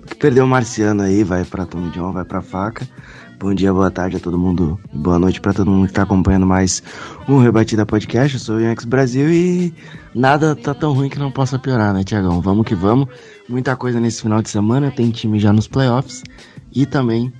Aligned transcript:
Porque 0.00 0.14
perdeu 0.14 0.44
o 0.44 0.48
Marciano 0.48 1.02
aí, 1.02 1.24
vai 1.24 1.44
pra 1.44 1.66
Tom 1.66 1.90
John, 1.90 2.12
vai 2.12 2.24
pra 2.24 2.40
faca. 2.40 2.88
Bom 3.38 3.52
dia, 3.52 3.72
boa 3.72 3.90
tarde 3.90 4.16
a 4.16 4.20
todo 4.20 4.38
mundo. 4.38 4.80
Boa 4.94 5.18
noite 5.18 5.40
para 5.40 5.52
todo 5.52 5.70
mundo 5.70 5.88
que 5.88 5.92
tá 5.92 6.04
acompanhando 6.04 6.46
mais 6.46 6.82
um 7.28 7.38
Rebatida 7.38 7.84
Podcast. 7.84 8.34
Eu 8.34 8.40
sou 8.40 8.56
o 8.56 8.60
Yankees 8.60 8.86
Brasil 8.86 9.30
e 9.30 9.74
nada 10.14 10.54
tá 10.56 10.72
tão 10.72 10.92
ruim 10.92 11.10
que 11.10 11.18
não 11.18 11.30
possa 11.30 11.58
piorar, 11.58 11.92
né, 11.92 12.02
Tiagão? 12.04 12.40
Vamos 12.40 12.64
que 12.64 12.74
vamos. 12.74 13.08
Muita 13.48 13.76
coisa 13.76 14.00
nesse 14.00 14.22
final 14.22 14.40
de 14.40 14.48
semana. 14.48 14.90
Tem 14.90 15.10
time 15.10 15.38
já 15.38 15.52
nos 15.52 15.66
playoffs. 15.66 16.22
E 16.72 16.86
também 16.86 17.32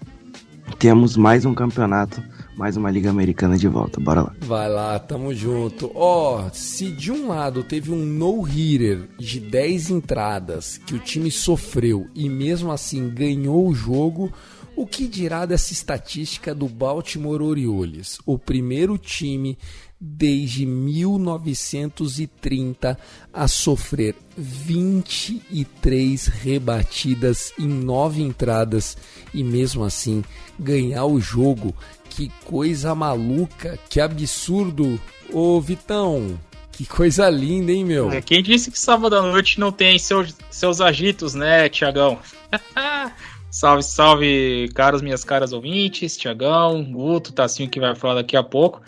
temos 0.78 1.16
mais 1.16 1.44
um 1.44 1.54
campeonato 1.54 2.22
mais 2.56 2.76
uma 2.76 2.90
Liga 2.90 3.10
Americana 3.10 3.58
de 3.58 3.68
volta. 3.68 4.00
Bora 4.00 4.22
lá. 4.22 4.34
Vai 4.40 4.68
lá, 4.68 4.98
tamo 4.98 5.34
junto. 5.34 5.92
Ó, 5.94 6.46
oh, 6.46 6.50
se 6.52 6.90
de 6.90 7.12
um 7.12 7.28
lado 7.28 7.62
teve 7.62 7.92
um 7.92 8.04
no-hitter 8.04 9.08
de 9.18 9.38
10 9.38 9.90
entradas 9.90 10.78
que 10.78 10.94
o 10.94 10.98
time 10.98 11.30
sofreu 11.30 12.08
e 12.14 12.28
mesmo 12.28 12.72
assim 12.72 13.10
ganhou 13.10 13.68
o 13.68 13.74
jogo, 13.74 14.32
o 14.74 14.86
que 14.86 15.06
dirá 15.06 15.44
dessa 15.44 15.72
estatística 15.72 16.54
do 16.54 16.66
Baltimore 16.66 17.42
Orioles? 17.42 18.18
O 18.24 18.38
primeiro 18.38 18.96
time 18.96 19.58
desde 19.98 20.66
1930 20.66 22.98
a 23.32 23.48
sofrer 23.48 24.14
23 24.36 26.26
rebatidas 26.26 27.50
em 27.58 27.66
9 27.66 28.22
entradas 28.22 28.94
e 29.32 29.42
mesmo 29.42 29.82
assim 29.82 30.22
ganhar 30.58 31.06
o 31.06 31.18
jogo 31.18 31.74
que 32.16 32.32
coisa 32.46 32.94
maluca, 32.94 33.78
que 33.90 34.00
absurdo. 34.00 34.98
Ô 35.30 35.60
Vitão, 35.60 36.40
que 36.72 36.86
coisa 36.86 37.28
linda, 37.28 37.70
hein, 37.70 37.84
meu? 37.84 38.10
É, 38.10 38.22
quem 38.22 38.42
disse 38.42 38.70
que 38.70 38.78
sábado 38.78 39.14
à 39.14 39.20
noite 39.20 39.60
não 39.60 39.70
tem 39.70 39.98
seus, 39.98 40.34
seus 40.50 40.80
agitos, 40.80 41.34
né, 41.34 41.68
Tiagão? 41.68 42.18
salve, 43.50 43.82
salve, 43.82 44.70
caros 44.74 45.02
minhas 45.02 45.24
caras 45.24 45.52
ouvintes, 45.52 46.16
Tiagão, 46.16 46.82
Guto, 46.90 47.34
Tassinho 47.34 47.68
que 47.68 47.78
vai 47.78 47.94
falar 47.94 48.14
daqui 48.14 48.36
a 48.36 48.42
pouco. 48.42 48.80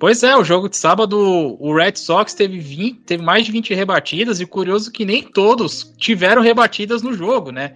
Pois 0.00 0.24
é, 0.24 0.36
o 0.36 0.42
jogo 0.42 0.68
de 0.68 0.76
sábado, 0.76 1.16
o 1.60 1.72
Red 1.72 1.94
Sox 1.94 2.34
teve, 2.34 2.58
20, 2.58 3.02
teve 3.02 3.22
mais 3.22 3.46
de 3.46 3.52
20 3.52 3.74
rebatidas 3.74 4.40
e 4.40 4.46
curioso 4.46 4.90
que 4.90 5.04
nem 5.04 5.22
todos 5.22 5.94
tiveram 5.96 6.42
rebatidas 6.42 7.00
no 7.00 7.14
jogo, 7.14 7.52
né? 7.52 7.74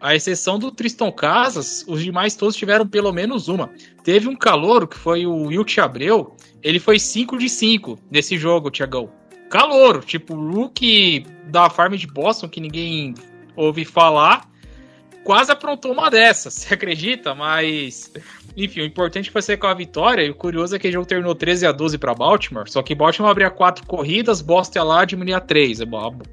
A 0.00 0.14
exceção 0.14 0.58
do 0.58 0.70
Tristan 0.70 1.10
Casas, 1.10 1.84
os 1.88 2.02
demais 2.02 2.34
todos 2.34 2.54
tiveram 2.54 2.86
pelo 2.86 3.12
menos 3.12 3.48
uma. 3.48 3.70
Teve 4.04 4.28
um 4.28 4.36
calouro, 4.36 4.86
que 4.86 4.98
foi 4.98 5.26
o 5.26 5.46
Wilt 5.46 5.78
Abreu, 5.78 6.36
ele 6.62 6.78
foi 6.78 6.98
5 6.98 7.38
de 7.38 7.48
5 7.48 7.98
nesse 8.10 8.36
jogo, 8.36 8.70
Tiagão. 8.70 9.10
Calouro, 9.48 10.00
tipo, 10.00 10.34
o 10.34 10.52
rookie 10.52 11.24
da 11.46 11.70
Farm 11.70 11.94
de 11.94 12.06
Boston, 12.06 12.48
que 12.48 12.60
ninguém 12.60 13.14
ouve 13.54 13.84
falar, 13.84 14.48
quase 15.24 15.50
aprontou 15.50 15.92
uma 15.92 16.10
dessas, 16.10 16.54
você 16.68 16.74
acredita? 16.74 17.34
Mas, 17.34 18.12
enfim, 18.56 18.80
o 18.80 18.84
importante 18.84 19.30
foi 19.30 19.40
ser 19.40 19.56
com 19.56 19.66
a 19.66 19.74
vitória, 19.74 20.22
e 20.22 20.30
o 20.30 20.34
curioso 20.34 20.76
é 20.76 20.78
que 20.78 20.88
o 20.88 20.92
jogo 20.92 21.06
terminou 21.06 21.34
13 21.34 21.66
a 21.66 21.72
12 21.72 21.96
para 21.98 22.14
Baltimore, 22.14 22.68
só 22.68 22.82
que 22.82 22.94
Baltimore 22.94 23.30
abria 23.30 23.50
quatro 23.50 23.86
corridas, 23.86 24.42
Boston 24.42 24.80
ia 24.80 24.84
lá 24.84 25.04
diminuía 25.04 25.40
três. 25.40 25.78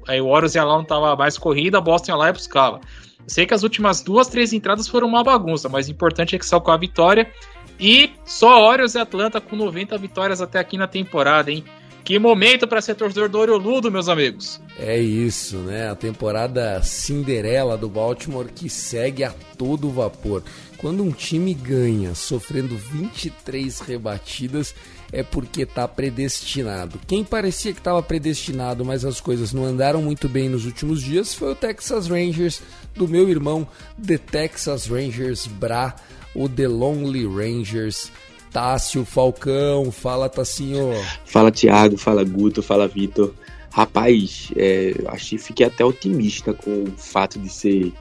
Aí 0.08 0.20
o 0.20 0.26
Orioles 0.26 0.54
ia 0.54 0.64
lá, 0.64 0.76
não 0.76 0.84
tava 0.84 1.16
mais 1.16 1.38
corrida, 1.38 1.80
Boston 1.80 2.12
ia 2.12 2.16
lá 2.16 2.28
e 2.28 2.32
buscava. 2.32 2.80
Sei 3.26 3.46
que 3.46 3.54
as 3.54 3.62
últimas 3.62 4.02
duas, 4.02 4.28
três 4.28 4.52
entradas 4.52 4.88
foram 4.88 5.08
uma 5.08 5.24
bagunça, 5.24 5.68
mas 5.68 5.88
o 5.88 5.90
importante 5.90 6.36
é 6.36 6.38
que 6.38 6.46
saiu 6.46 6.60
com 6.60 6.70
a 6.70 6.76
vitória. 6.76 7.30
E 7.78 8.10
só 8.24 8.62
Orioles 8.68 8.94
e 8.94 8.98
Atlanta 8.98 9.40
com 9.40 9.56
90 9.56 9.96
vitórias 9.98 10.40
até 10.40 10.58
aqui 10.58 10.76
na 10.76 10.86
temporada, 10.86 11.50
hein? 11.50 11.64
Que 12.04 12.18
momento 12.18 12.68
para 12.68 12.82
ser 12.82 12.94
torcedor 12.94 13.30
do 13.30 13.38
Orioludo, 13.38 13.90
meus 13.90 14.10
amigos. 14.10 14.60
É 14.78 15.00
isso, 15.00 15.56
né? 15.56 15.88
A 15.88 15.94
temporada 15.94 16.82
Cinderela 16.82 17.78
do 17.78 17.88
Baltimore 17.88 18.52
que 18.54 18.68
segue 18.68 19.24
a 19.24 19.32
todo 19.56 19.88
vapor. 19.88 20.42
Quando 20.76 21.02
um 21.02 21.10
time 21.10 21.54
ganha 21.54 22.14
sofrendo 22.14 22.76
23 22.76 23.80
rebatidas, 23.80 24.74
é 25.10 25.22
porque 25.22 25.62
está 25.62 25.88
predestinado. 25.88 27.00
Quem 27.06 27.24
parecia 27.24 27.72
que 27.72 27.78
estava 27.78 28.02
predestinado, 28.02 28.84
mas 28.84 29.02
as 29.02 29.18
coisas 29.18 29.54
não 29.54 29.64
andaram 29.64 30.02
muito 30.02 30.28
bem 30.28 30.50
nos 30.50 30.66
últimos 30.66 31.00
dias, 31.00 31.32
foi 31.32 31.52
o 31.52 31.54
Texas 31.54 32.06
Rangers, 32.06 32.60
do 32.94 33.08
meu 33.08 33.28
irmão 33.28 33.66
The 34.04 34.18
Texas 34.18 34.86
Rangers 34.86 35.46
Bra, 35.46 35.94
o 36.34 36.48
The 36.48 36.68
Lonely 36.68 37.26
Rangers. 37.26 38.10
Tássio 38.52 39.04
Falcão, 39.04 39.90
fala 39.90 40.28
Tassinho. 40.28 40.92
Fala 41.24 41.50
Thiago, 41.50 41.96
fala 41.96 42.22
Guto, 42.22 42.62
fala 42.62 42.86
Vitor. 42.86 43.34
Rapaz, 43.68 44.52
é, 44.56 44.94
achei, 45.08 45.36
fiquei 45.38 45.66
até 45.66 45.84
otimista 45.84 46.54
com 46.54 46.84
o 46.84 46.92
fato 46.96 47.36
de 47.40 47.48
ser 47.48 47.92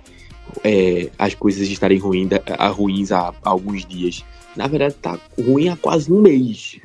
é, 0.64 1.10
as 1.18 1.34
coisas 1.34 1.68
estarem 1.68 1.98
ruim, 1.98 2.30
ruins 2.76 3.12
há, 3.12 3.30
há 3.44 3.50
alguns 3.50 3.84
dias. 3.84 4.24
Na 4.56 4.68
verdade, 4.68 4.94
tá 5.02 5.20
ruim 5.44 5.70
há 5.70 5.76
quase 5.76 6.14
um 6.14 6.22
mês. 6.22 6.80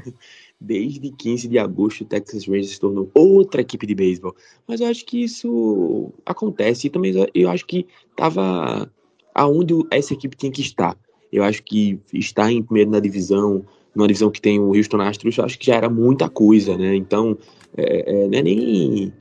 Desde 0.60 1.10
15 1.10 1.46
de 1.46 1.58
agosto, 1.58 2.00
o 2.00 2.04
Texas 2.04 2.46
Rangers 2.46 2.70
se 2.70 2.80
tornou 2.80 3.08
outra 3.14 3.60
equipe 3.60 3.86
de 3.86 3.94
beisebol. 3.94 4.34
Mas 4.66 4.80
eu 4.80 4.88
acho 4.88 5.04
que 5.04 5.22
isso 5.22 6.12
acontece 6.26 6.86
e 6.86 6.90
também 6.90 7.14
eu 7.32 7.48
acho 7.48 7.64
que 7.64 7.86
estava 8.10 8.90
aonde 9.34 9.74
essa 9.90 10.14
equipe 10.14 10.36
tinha 10.36 10.50
que 10.50 10.60
estar. 10.60 10.98
Eu 11.32 11.44
acho 11.44 11.62
que 11.62 12.00
estar 12.12 12.50
em 12.50 12.62
primeiro 12.62 12.90
na 12.90 12.98
divisão, 12.98 13.64
numa 13.94 14.08
divisão 14.08 14.30
que 14.30 14.40
tem 14.40 14.58
o 14.58 14.74
Houston 14.74 15.00
Astros, 15.00 15.38
acho 15.38 15.58
que 15.58 15.66
já 15.66 15.76
era 15.76 15.88
muita 15.88 16.28
coisa, 16.28 16.76
né? 16.76 16.94
Então, 16.96 17.38
é, 17.76 18.24
é, 18.24 18.28
não, 18.28 18.38
é 18.38 18.42
nem, 18.42 19.12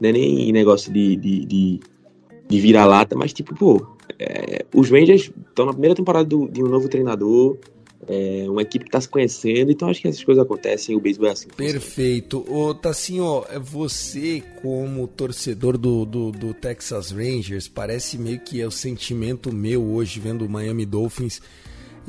não 0.00 0.08
é 0.10 0.12
nem 0.12 0.52
negócio 0.52 0.92
de, 0.92 1.16
de, 1.16 1.44
de, 1.46 1.80
de 2.48 2.60
vira-lata, 2.60 3.16
mas 3.16 3.32
tipo, 3.32 3.54
pô, 3.54 3.86
é, 4.18 4.64
os 4.74 4.90
Rangers 4.90 5.32
estão 5.48 5.66
na 5.66 5.72
primeira 5.72 5.94
temporada 5.94 6.24
do, 6.24 6.48
de 6.48 6.62
um 6.62 6.68
novo 6.68 6.88
treinador, 6.88 7.56
É 8.08 8.46
uma 8.48 8.62
equipe 8.62 8.84
que 8.84 8.90
tá 8.90 9.00
se 9.00 9.08
conhecendo, 9.08 9.70
então 9.70 9.88
acho 9.88 10.00
que 10.00 10.08
essas 10.08 10.24
coisas 10.24 10.42
acontecem 10.42 10.96
o 10.96 11.00
beisebol 11.00 11.28
é 11.28 11.32
assim. 11.32 11.48
Perfeito. 11.48 12.44
Ô, 12.52 12.74
Tassinho, 12.74 13.44
você 13.62 14.42
como 14.60 15.06
torcedor 15.06 15.78
do, 15.78 16.04
do, 16.04 16.32
do, 16.32 16.52
Texas 16.52 17.12
Rangers, 17.12 17.68
parece 17.68 18.18
meio 18.18 18.40
que 18.40 18.60
é 18.60 18.66
o 18.66 18.72
sentimento 18.72 19.52
meu 19.52 19.84
hoje 19.84 20.18
vendo 20.18 20.44
o 20.44 20.48
Miami 20.48 20.84
Dolphins 20.84 21.40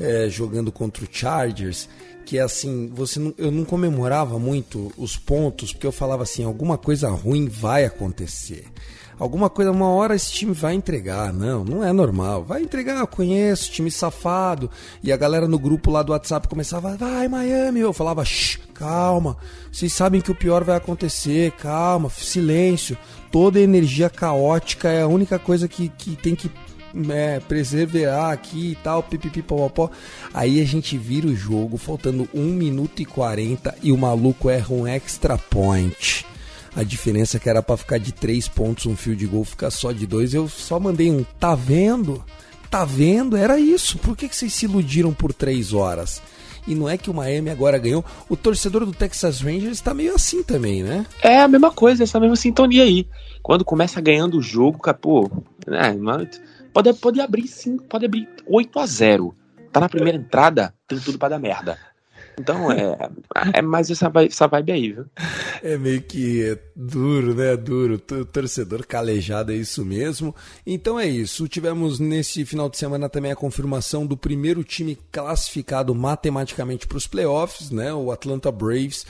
é, 0.00 0.28
jogando 0.28 0.72
contra 0.72 1.04
o 1.04 1.08
Chargers, 1.08 1.88
que 2.26 2.38
é 2.38 2.42
assim, 2.42 2.90
você 2.92 3.20
não, 3.20 3.32
eu 3.38 3.52
não 3.52 3.64
comemorava 3.64 4.36
muito 4.36 4.92
os 4.98 5.16
pontos, 5.16 5.72
porque 5.72 5.86
eu 5.86 5.92
falava 5.92 6.24
assim, 6.24 6.42
alguma 6.42 6.76
coisa 6.76 7.08
ruim 7.08 7.46
vai 7.46 7.84
acontecer 7.84 8.64
alguma 9.18 9.50
coisa, 9.50 9.70
uma 9.70 9.88
hora 9.88 10.14
esse 10.14 10.32
time 10.32 10.52
vai 10.52 10.74
entregar. 10.74 11.32
Não, 11.32 11.64
não 11.64 11.84
é 11.84 11.92
normal. 11.92 12.44
Vai 12.44 12.62
entregar, 12.62 13.00
eu 13.00 13.06
conheço, 13.06 13.70
time 13.70 13.90
safado. 13.90 14.70
E 15.02 15.12
a 15.12 15.16
galera 15.16 15.48
no 15.48 15.58
grupo 15.58 15.90
lá 15.90 16.02
do 16.02 16.12
WhatsApp 16.12 16.48
começava, 16.48 16.96
vai 16.96 17.28
Miami. 17.28 17.80
Eu 17.80 17.92
falava, 17.92 18.24
shh, 18.24 18.58
calma. 18.74 19.36
Vocês 19.70 19.92
sabem 19.92 20.20
que 20.20 20.30
o 20.30 20.34
pior 20.34 20.64
vai 20.64 20.76
acontecer, 20.76 21.52
calma, 21.52 22.10
silêncio. 22.10 22.96
Toda 23.30 23.60
energia 23.60 24.08
caótica 24.08 24.88
é 24.88 25.02
a 25.02 25.08
única 25.08 25.38
coisa 25.38 25.66
que, 25.66 25.88
que 25.88 26.16
tem 26.16 26.34
que 26.34 26.50
é, 27.10 27.40
preservar 27.40 28.32
aqui 28.32 28.72
e 28.72 28.74
tal, 28.76 29.02
pipipi, 29.02 29.42
popopó. 29.42 29.90
Aí 30.32 30.60
a 30.60 30.64
gente 30.64 30.96
vira 30.96 31.26
o 31.26 31.34
jogo, 31.34 31.76
faltando 31.76 32.28
1 32.32 32.40
minuto 32.40 33.02
e 33.02 33.04
40 33.04 33.76
e 33.82 33.90
o 33.90 33.98
maluco 33.98 34.48
erra 34.48 34.72
um 34.72 34.86
extra 34.86 35.36
point. 35.36 36.24
A 36.76 36.82
diferença 36.82 37.36
é 37.36 37.40
que 37.40 37.48
era 37.48 37.62
para 37.62 37.76
ficar 37.76 37.98
de 37.98 38.12
três 38.12 38.48
pontos 38.48 38.86
um 38.86 38.96
fio 38.96 39.14
de 39.14 39.26
gol 39.26 39.44
ficar 39.44 39.70
só 39.70 39.92
de 39.92 40.06
dois. 40.06 40.34
Eu 40.34 40.48
só 40.48 40.80
mandei 40.80 41.10
um, 41.10 41.22
tá 41.38 41.54
vendo? 41.54 42.24
Tá 42.68 42.84
vendo? 42.84 43.36
Era 43.36 43.58
isso. 43.58 43.98
Por 43.98 44.16
que, 44.16 44.28
que 44.28 44.34
vocês 44.34 44.52
se 44.52 44.64
iludiram 44.64 45.14
por 45.14 45.32
três 45.32 45.72
horas? 45.72 46.20
E 46.66 46.74
não 46.74 46.88
é 46.88 46.96
que 46.96 47.10
o 47.10 47.14
Miami 47.14 47.50
agora 47.50 47.78
ganhou. 47.78 48.04
O 48.28 48.36
torcedor 48.36 48.84
do 48.84 48.92
Texas 48.92 49.40
Rangers 49.40 49.78
está 49.78 49.94
meio 49.94 50.14
assim 50.14 50.42
também, 50.42 50.82
né? 50.82 51.06
É 51.22 51.40
a 51.40 51.48
mesma 51.48 51.70
coisa, 51.70 52.02
essa 52.02 52.18
mesma 52.18 52.36
sintonia 52.36 52.82
aí. 52.82 53.06
Quando 53.42 53.64
começa 53.64 54.00
ganhando 54.00 54.38
o 54.38 54.42
jogo, 54.42 54.80
pô, 54.94 55.30
né, 55.66 55.94
pode, 56.72 56.92
pode 56.94 57.20
abrir 57.20 57.46
sim, 57.46 57.76
pode 57.76 58.06
abrir 58.06 58.28
8 58.46 58.78
a 58.78 58.86
0 58.86 59.36
Tá 59.70 59.80
na 59.80 59.88
primeira 59.88 60.16
entrada, 60.16 60.72
tem 60.86 60.98
tudo 61.00 61.18
para 61.18 61.30
dar 61.30 61.38
merda. 61.38 61.76
Então 62.38 62.70
é, 62.70 62.96
é 63.52 63.62
mais 63.62 63.90
essa 63.90 64.08
vibe, 64.08 64.30
essa 64.30 64.46
vibe 64.46 64.72
aí, 64.72 64.92
viu? 64.92 65.06
É 65.62 65.76
meio 65.76 66.02
que 66.02 66.42
é 66.42 66.58
duro, 66.74 67.34
né? 67.34 67.56
Duro. 67.56 67.94
O 67.94 68.24
torcedor 68.24 68.86
calejado 68.86 69.52
é 69.52 69.56
isso 69.56 69.84
mesmo. 69.84 70.34
Então 70.66 70.98
é 70.98 71.06
isso. 71.06 71.48
Tivemos 71.48 71.98
nesse 71.98 72.44
final 72.44 72.68
de 72.68 72.76
semana 72.76 73.08
também 73.08 73.32
a 73.32 73.36
confirmação 73.36 74.06
do 74.06 74.16
primeiro 74.16 74.64
time 74.64 74.98
classificado 75.10 75.94
matematicamente 75.94 76.86
para 76.86 76.98
os 76.98 77.06
playoffs, 77.06 77.70
né? 77.70 77.92
O 77.92 78.10
Atlanta 78.10 78.50
Braves 78.50 79.06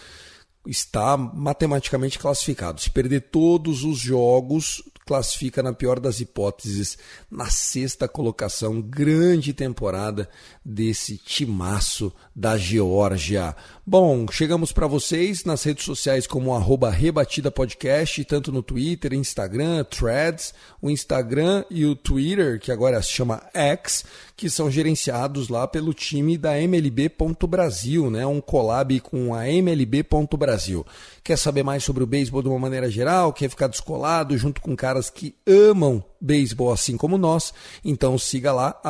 está 0.67 1.17
matematicamente 1.17 2.19
classificado. 2.19 2.81
Se 2.81 2.91
perder 2.91 3.21
todos 3.31 3.85
os 3.85 3.99
jogos, 3.99 4.83
classifica 5.05 5.63
na 5.63 5.73
pior 5.73 6.01
das 6.01 6.21
hipóteses 6.21 6.97
na 7.31 7.47
sexta 7.47 8.09
colocação. 8.09 8.81
Grande 8.81 9.53
temporada 9.53 10.29
desse 10.65 11.17
timaço 11.17 12.13
da 12.35 12.57
Geórgia. 12.57 13.55
Bom, 13.87 14.27
chegamos 14.31 14.73
para 14.73 14.87
vocês 14.87 15.45
nas 15.45 15.63
redes 15.63 15.85
sociais 15.85 16.27
como 16.27 16.55
arroba 16.55 16.91
Rebatida 16.91 17.51
Podcast, 17.51 18.25
tanto 18.25 18.51
no 18.51 18.63
Twitter, 18.63 19.13
Instagram, 19.13 19.85
Threads, 19.85 20.55
o 20.81 20.91
Instagram 20.91 21.65
e 21.71 21.85
o 21.85 21.95
Twitter, 21.95 22.59
que 22.59 22.73
agora 22.73 23.03
se 23.03 23.11
chama 23.11 23.43
X, 23.53 24.05
que 24.37 24.51
são 24.51 24.71
gerenciados 24.71 25.49
lá 25.49 25.67
pelo 25.67 25.95
time 25.95 26.37
da 26.37 26.61
MLB.Brasil, 26.61 28.11
né? 28.11 28.27
um 28.27 28.41
collab 28.41 28.99
com 29.01 29.35
a 29.35 29.49
MLB.Brasil. 29.49 30.85
Quer 31.23 31.39
saber 31.39 31.63
mais 31.63 31.85
sobre 31.85 32.03
o 32.03 32.07
beisebol 32.07 32.43
de 32.43 32.49
uma 32.49 32.59
maneira 32.59 32.91
geral? 32.91 33.33
Quer 33.33 33.49
ficar 33.49 33.69
descolado 33.69 34.37
junto 34.37 34.61
com 34.61 34.75
caras 34.75 35.09
que 35.09 35.35
amam 35.47 36.05
beisebol 36.25 36.73
assim 36.73 36.97
como 36.97 37.19
nós, 37.19 37.53
então 37.85 38.17
siga 38.17 38.53
lá, 38.53 38.81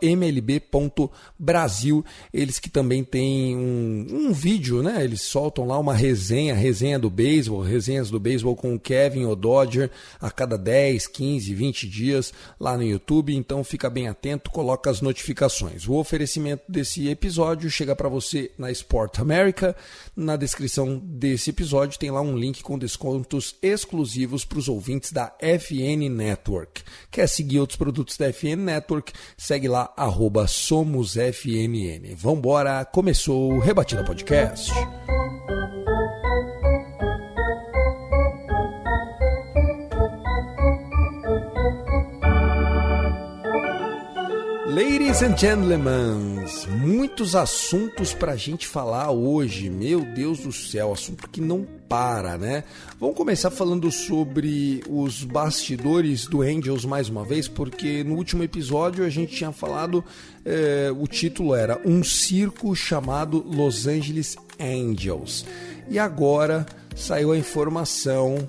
mlb.brasil. 0.00 2.04
Eles 2.32 2.60
que 2.60 2.70
também 2.70 3.02
têm 3.02 3.56
um, 3.56 4.06
um 4.10 4.32
vídeo, 4.32 4.82
né? 4.82 5.02
Eles 5.02 5.22
soltam 5.22 5.66
lá 5.66 5.78
uma 5.78 5.94
resenha, 5.94 6.54
resenha 6.54 6.98
do 6.98 7.10
beisebol, 7.10 7.60
resenhas 7.60 8.10
do 8.10 8.20
beisebol 8.20 8.54
com 8.54 8.74
o 8.74 8.80
Kevin 8.80 9.26
Dodger 9.34 9.90
a 10.20 10.30
cada 10.30 10.56
10, 10.56 11.08
15, 11.08 11.54
20 11.54 11.88
dias 11.88 12.32
lá 12.60 12.76
no 12.76 12.84
YouTube. 12.84 13.34
Então 13.34 13.64
fica 13.64 13.90
bem 13.90 14.06
atento, 14.06 14.50
coloca 14.50 14.88
as 14.88 15.00
notificações. 15.00 15.88
O 15.88 15.94
oferecimento 15.94 16.62
desse 16.68 17.08
episódio 17.08 17.68
chega 17.68 17.96
para 17.96 18.08
você 18.08 18.52
na 18.56 18.70
Sport 18.70 19.18
America. 19.18 19.74
Na 20.14 20.36
descrição 20.36 20.98
desse 20.98 21.50
episódio 21.50 21.98
tem 21.98 22.10
lá 22.10 22.20
um 22.20 22.36
link 22.36 22.62
com 22.62 22.78
descontos 22.78 23.56
exclusivos 23.60 24.44
para 24.44 24.58
os 24.58 24.68
ouvintes 24.68 25.12
da 25.12 25.34
FN 25.40 26.08
Network. 26.10 26.75
Network. 26.76 26.84
Quer 27.10 27.28
seguir 27.28 27.60
outros 27.60 27.76
produtos 27.76 28.16
da 28.16 28.32
FN 28.32 28.56
Network? 28.56 29.12
Segue 29.36 29.68
lá, 29.68 29.92
arroba 29.96 30.46
SomosFNN. 30.46 32.14
Vambora, 32.16 32.84
começou 32.84 33.52
o 33.52 33.58
Rebatida 33.58 34.04
Podcast. 34.04 34.72
Ladies 45.16 45.32
and 45.32 45.38
gentlemen, 45.38 46.44
muitos 46.78 47.34
assuntos 47.34 48.12
para 48.12 48.32
a 48.32 48.36
gente 48.36 48.66
falar 48.66 49.10
hoje. 49.10 49.70
Meu 49.70 50.04
Deus 50.04 50.40
do 50.40 50.52
céu, 50.52 50.92
assunto 50.92 51.30
que 51.30 51.40
não 51.40 51.66
para, 51.88 52.36
né? 52.36 52.64
Vamos 53.00 53.16
começar 53.16 53.50
falando 53.50 53.90
sobre 53.90 54.84
os 54.86 55.24
bastidores 55.24 56.26
do 56.26 56.42
Angels 56.42 56.84
mais 56.84 57.08
uma 57.08 57.24
vez, 57.24 57.48
porque 57.48 58.04
no 58.04 58.14
último 58.14 58.42
episódio 58.42 59.06
a 59.06 59.08
gente 59.08 59.34
tinha 59.34 59.52
falado, 59.52 60.04
eh, 60.44 60.92
o 60.94 61.06
título 61.06 61.54
era 61.54 61.80
Um 61.82 62.04
Circo 62.04 62.76
chamado 62.76 63.42
Los 63.42 63.86
Angeles 63.86 64.36
Angels. 64.60 65.46
E 65.88 65.98
agora 65.98 66.66
saiu 66.94 67.32
a 67.32 67.38
informação 67.38 68.46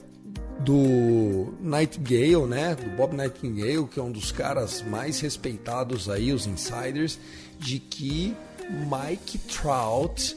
do 0.59 1.53
Nightingale, 1.61 2.47
né, 2.47 2.75
do 2.75 2.95
Bob 2.95 3.15
Nightingale, 3.15 3.87
que 3.87 3.99
é 3.99 4.03
um 4.03 4.11
dos 4.11 4.31
caras 4.31 4.81
mais 4.81 5.19
respeitados 5.19 6.09
aí, 6.09 6.31
os 6.33 6.47
insiders, 6.47 7.19
de 7.59 7.79
que 7.79 8.35
Mike 8.69 9.37
Trout 9.39 10.35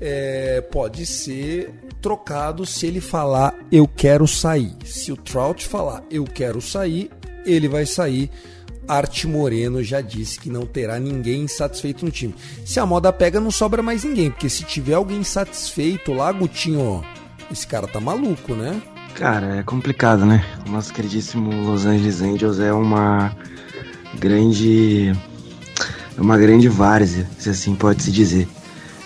é, 0.00 0.60
pode 0.60 1.06
ser 1.06 1.72
trocado 2.00 2.66
se 2.66 2.86
ele 2.86 3.00
falar 3.00 3.54
eu 3.70 3.88
quero 3.88 4.26
sair. 4.26 4.74
Se 4.84 5.12
o 5.12 5.16
Trout 5.16 5.66
falar 5.66 6.02
eu 6.10 6.24
quero 6.24 6.60
sair, 6.60 7.10
ele 7.46 7.68
vai 7.68 7.86
sair. 7.86 8.30
Arte 8.86 9.26
Moreno 9.26 9.82
já 9.82 10.02
disse 10.02 10.38
que 10.38 10.50
não 10.50 10.66
terá 10.66 10.98
ninguém 10.98 11.44
insatisfeito 11.44 12.04
no 12.04 12.10
time. 12.10 12.34
Se 12.66 12.78
a 12.78 12.84
moda 12.84 13.10
pega, 13.10 13.40
não 13.40 13.50
sobra 13.50 13.82
mais 13.82 14.04
ninguém, 14.04 14.30
porque 14.30 14.50
se 14.50 14.62
tiver 14.64 14.92
alguém 14.92 15.18
insatisfeito 15.20 16.12
lá, 16.12 16.30
Gutinho, 16.30 17.02
esse 17.50 17.66
cara 17.66 17.86
tá 17.86 17.98
maluco, 17.98 18.54
né? 18.54 18.82
Cara, 19.14 19.58
é 19.58 19.62
complicado, 19.62 20.26
né? 20.26 20.44
O 20.66 20.70
nosso 20.72 20.92
queridíssimo 20.92 21.70
Los 21.70 21.86
Angeles 21.86 22.20
Angels 22.20 22.58
é 22.58 22.72
uma 22.72 23.34
grande. 24.18 25.12
É 26.16 26.20
uma 26.20 26.36
grande 26.36 26.68
várzea, 26.68 27.28
se 27.38 27.48
assim 27.48 27.76
pode 27.76 28.02
se 28.02 28.10
dizer. 28.10 28.48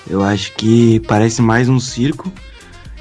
Eu 0.08 0.22
acho 0.22 0.54
que 0.54 1.00
parece 1.00 1.42
mais 1.42 1.68
um 1.68 1.78
circo. 1.78 2.32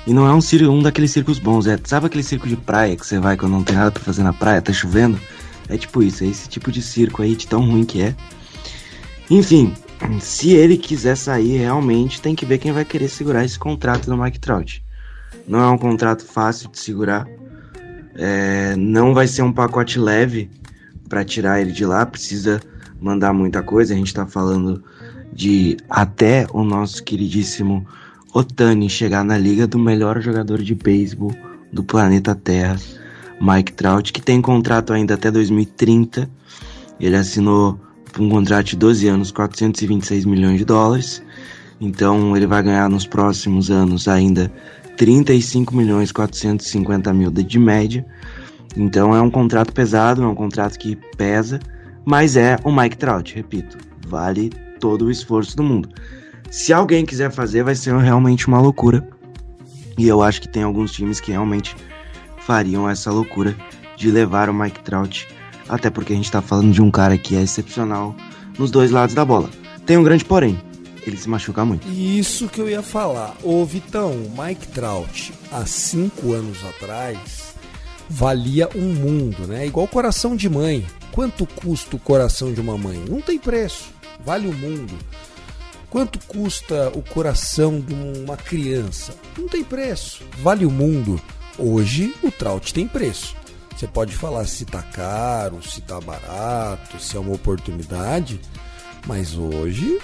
E 0.06 0.14
não 0.14 0.28
é 0.28 0.34
um 0.34 0.42
circo, 0.42 0.70
um 0.70 0.82
daqueles 0.82 1.12
circos 1.12 1.40
bons. 1.40 1.66
É, 1.66 1.80
sabe 1.82 2.08
aquele 2.08 2.24
circo 2.24 2.48
de 2.48 2.58
praia 2.58 2.96
que 2.98 3.06
você 3.06 3.20
vai 3.20 3.38
quando 3.38 3.54
não 3.54 3.64
tem 3.64 3.78
nada 3.78 3.92
pra 3.92 4.04
fazer 4.04 4.24
na 4.24 4.34
praia, 4.34 4.62
tá 4.62 4.74
chovendo? 4.74 5.18
É 5.70 5.78
tipo 5.78 6.04
isso, 6.04 6.26
é 6.26 6.28
esse 6.28 6.50
tipo 6.50 6.72
de 6.72 6.82
circo 6.82 7.22
aí, 7.22 7.36
de 7.36 7.48
tão 7.48 7.62
ruim 7.62 7.86
que 7.86 8.02
é. 8.02 8.16
Enfim, 9.30 9.74
se 10.20 10.52
ele 10.52 10.78
quiser 10.78 11.16
sair, 11.16 11.58
realmente 11.58 12.22
tem 12.22 12.36
que 12.36 12.46
ver 12.46 12.58
quem 12.58 12.72
vai 12.74 12.84
querer 12.84 13.08
segurar 13.08 13.46
esse 13.46 13.58
contrato 13.58 14.10
do 14.10 14.18
Mike 14.18 14.40
Trout. 14.40 14.84
Não 15.48 15.60
é 15.60 15.70
um 15.70 15.77
contrato 15.77 16.25
fácil 16.25 16.70
de 16.70 16.80
segurar. 16.80 17.25
É, 18.16 18.75
não 18.75 19.13
vai 19.13 19.27
ser 19.27 19.44
um 19.44 19.54
pacote 19.54 20.00
leve 20.00 20.50
para 21.08 21.24
tirar 21.24 21.62
ele 21.62 21.72
de 21.72 21.86
lá. 21.86 22.06
Precisa 22.06 22.60
mandar 23.00 23.32
muita 23.32 23.63
coisa. 23.63 23.94
A 23.94 23.98
gente 23.98 24.08
está 24.08 24.25
falando 24.25 24.84
de 25.32 25.77
até 25.89 26.46
o 26.51 26.63
nosso 26.63 27.04
queridíssimo 27.04 27.86
Otani 28.34 28.89
chegar 28.89 29.24
na 29.24 29.38
liga 29.38 29.66
do 29.66 29.80
melhor 29.80 30.22
jogador 30.22 30.62
de 30.62 30.75
beisebol 30.75 31.34
do 31.72 31.84
planeta 31.84 32.36
Terra, 32.36 32.77
Mike 33.39 33.74
Trout, 33.74 34.12
que 34.12 34.22
tem 34.22 34.42
contrato 34.42 34.94
ainda 34.94 35.13
até 35.13 35.32
2030. 35.32 36.30
Ele 37.00 37.16
assinou 37.16 37.80
um 38.20 38.30
contrato 38.30 38.68
de 38.68 38.75
12 38.75 39.08
anos, 39.08 39.32
426 39.32 40.25
milhões 40.25 40.58
de 40.58 40.66
dólares. 40.66 41.24
Então 41.80 42.36
ele 42.36 42.48
vai 42.48 42.63
ganhar 42.63 42.89
nos 42.89 43.06
próximos 43.06 43.70
anos 43.70 44.08
ainda 44.08 44.51
35 44.98 45.75
milhões 45.75 46.12
450 46.12 47.13
mil 47.13 47.32
de 47.32 47.60
média. 47.60 48.06
Então 48.75 49.16
é 49.16 49.22
um 49.22 49.30
contrato 49.30 49.72
pesado, 49.72 50.24
é 50.24 50.27
um 50.27 50.36
contrato 50.36 50.77
que 50.77 50.98
pesa, 51.16 51.60
mas 52.06 52.36
é 52.36 52.58
o 52.63 52.72
Mike 52.72 52.98
Trout, 52.98 53.34
repito, 53.36 53.77
vale 54.08 54.50
todo 54.80 55.06
o 55.06 55.12
esforço 55.12 55.56
do 55.56 55.63
mundo. 55.63 55.89
Se 56.50 56.74
alguém 56.74 57.06
quiser 57.06 57.32
fazer, 57.32 57.63
vai 57.63 57.75
ser 57.75 57.96
realmente 57.98 58.48
uma 58.48 58.60
loucura. 58.60 59.08
E 59.98 60.08
eu 60.08 60.22
acho 60.22 60.42
que 60.42 60.48
tem 60.48 60.63
alguns 60.63 60.92
times 60.92 61.20
que 61.20 61.32
realmente 61.32 61.75
fariam 62.39 62.89
essa 62.89 63.12
loucura 63.12 63.56
de 63.96 64.12
levar 64.12 64.50
o 64.50 64.54
Mike 64.54 64.82
Trout, 64.82 65.27
até 65.68 65.89
porque 65.89 66.13
a 66.13 66.16
gente 66.16 66.32
tá 66.32 66.42
falando 66.42 66.72
de 66.72 66.82
um 66.82 66.92
cara 66.92 67.18
que 67.18 67.36
é 67.36 67.42
excepcional 67.42 68.16
nos 68.58 68.72
dois 68.72 68.92
lados 68.92 69.16
da 69.16 69.25
bola. 69.25 69.50
Tem 69.86 69.98
um 69.98 70.04
grande 70.04 70.24
porém, 70.24 70.58
ele 71.10 71.18
se 71.18 71.30
machuca 71.30 71.64
muito. 71.66 71.88
Isso 71.88 72.48
que 72.48 72.60
eu 72.60 72.70
ia 72.70 72.82
falar. 72.82 73.36
Ô 73.44 73.64
Vitão, 73.66 74.14
Mike 74.38 74.68
Trout, 74.68 75.34
há 75.52 75.66
cinco 75.66 76.34
anos 76.34 76.64
atrás, 76.66 77.54
valia 78.10 78.70
um 78.76 78.94
mundo, 78.94 79.48
né? 79.48 79.66
Igual 79.66 79.88
coração 79.88 80.36
de 80.36 80.50
mãe. 80.50 80.86
Quanto 81.12 81.46
custa 81.46 81.96
o 81.96 82.00
coração 82.00 82.54
de 82.54 82.62
uma 82.62 82.78
mãe? 82.78 83.04
Não 83.10 83.22
tem 83.22 83.40
preço. 83.40 83.86
Vale 84.24 84.48
o 84.48 84.54
mundo. 84.54 84.98
Quanto 85.90 86.20
custa 86.28 86.92
o 86.94 87.02
coração 87.02 87.80
de 87.80 87.94
uma 87.94 88.36
criança? 88.36 89.16
Não 89.38 89.48
tem 89.48 89.64
preço. 89.64 90.24
Vale 90.40 90.66
o 90.66 90.72
mundo. 90.72 91.20
Hoje 91.58 92.14
o 92.22 92.30
Trout 92.30 92.74
tem 92.74 92.88
preço. 92.88 93.36
Você 93.76 93.88
pode 93.88 94.14
falar 94.14 94.46
se 94.46 94.66
tá 94.66 94.82
caro, 94.82 95.62
se 95.62 95.82
tá 95.82 96.02
barato, 96.02 97.00
se 97.00 97.16
é 97.16 97.20
uma 97.20 97.34
oportunidade, 97.34 98.40
mas 99.06 99.36
hoje 99.36 100.00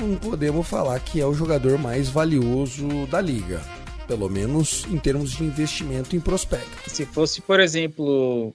não 0.00 0.16
podemos 0.16 0.66
falar 0.66 0.98
que 1.00 1.20
é 1.20 1.26
o 1.26 1.34
jogador 1.34 1.78
mais 1.78 2.08
valioso 2.08 3.06
da 3.08 3.20
liga, 3.20 3.60
pelo 4.08 4.28
menos 4.30 4.86
em 4.86 4.98
termos 4.98 5.32
de 5.32 5.44
investimento 5.44 6.16
em 6.16 6.20
prospecto. 6.20 6.88
Se 6.88 7.04
fosse, 7.04 7.42
por 7.42 7.60
exemplo, 7.60 8.54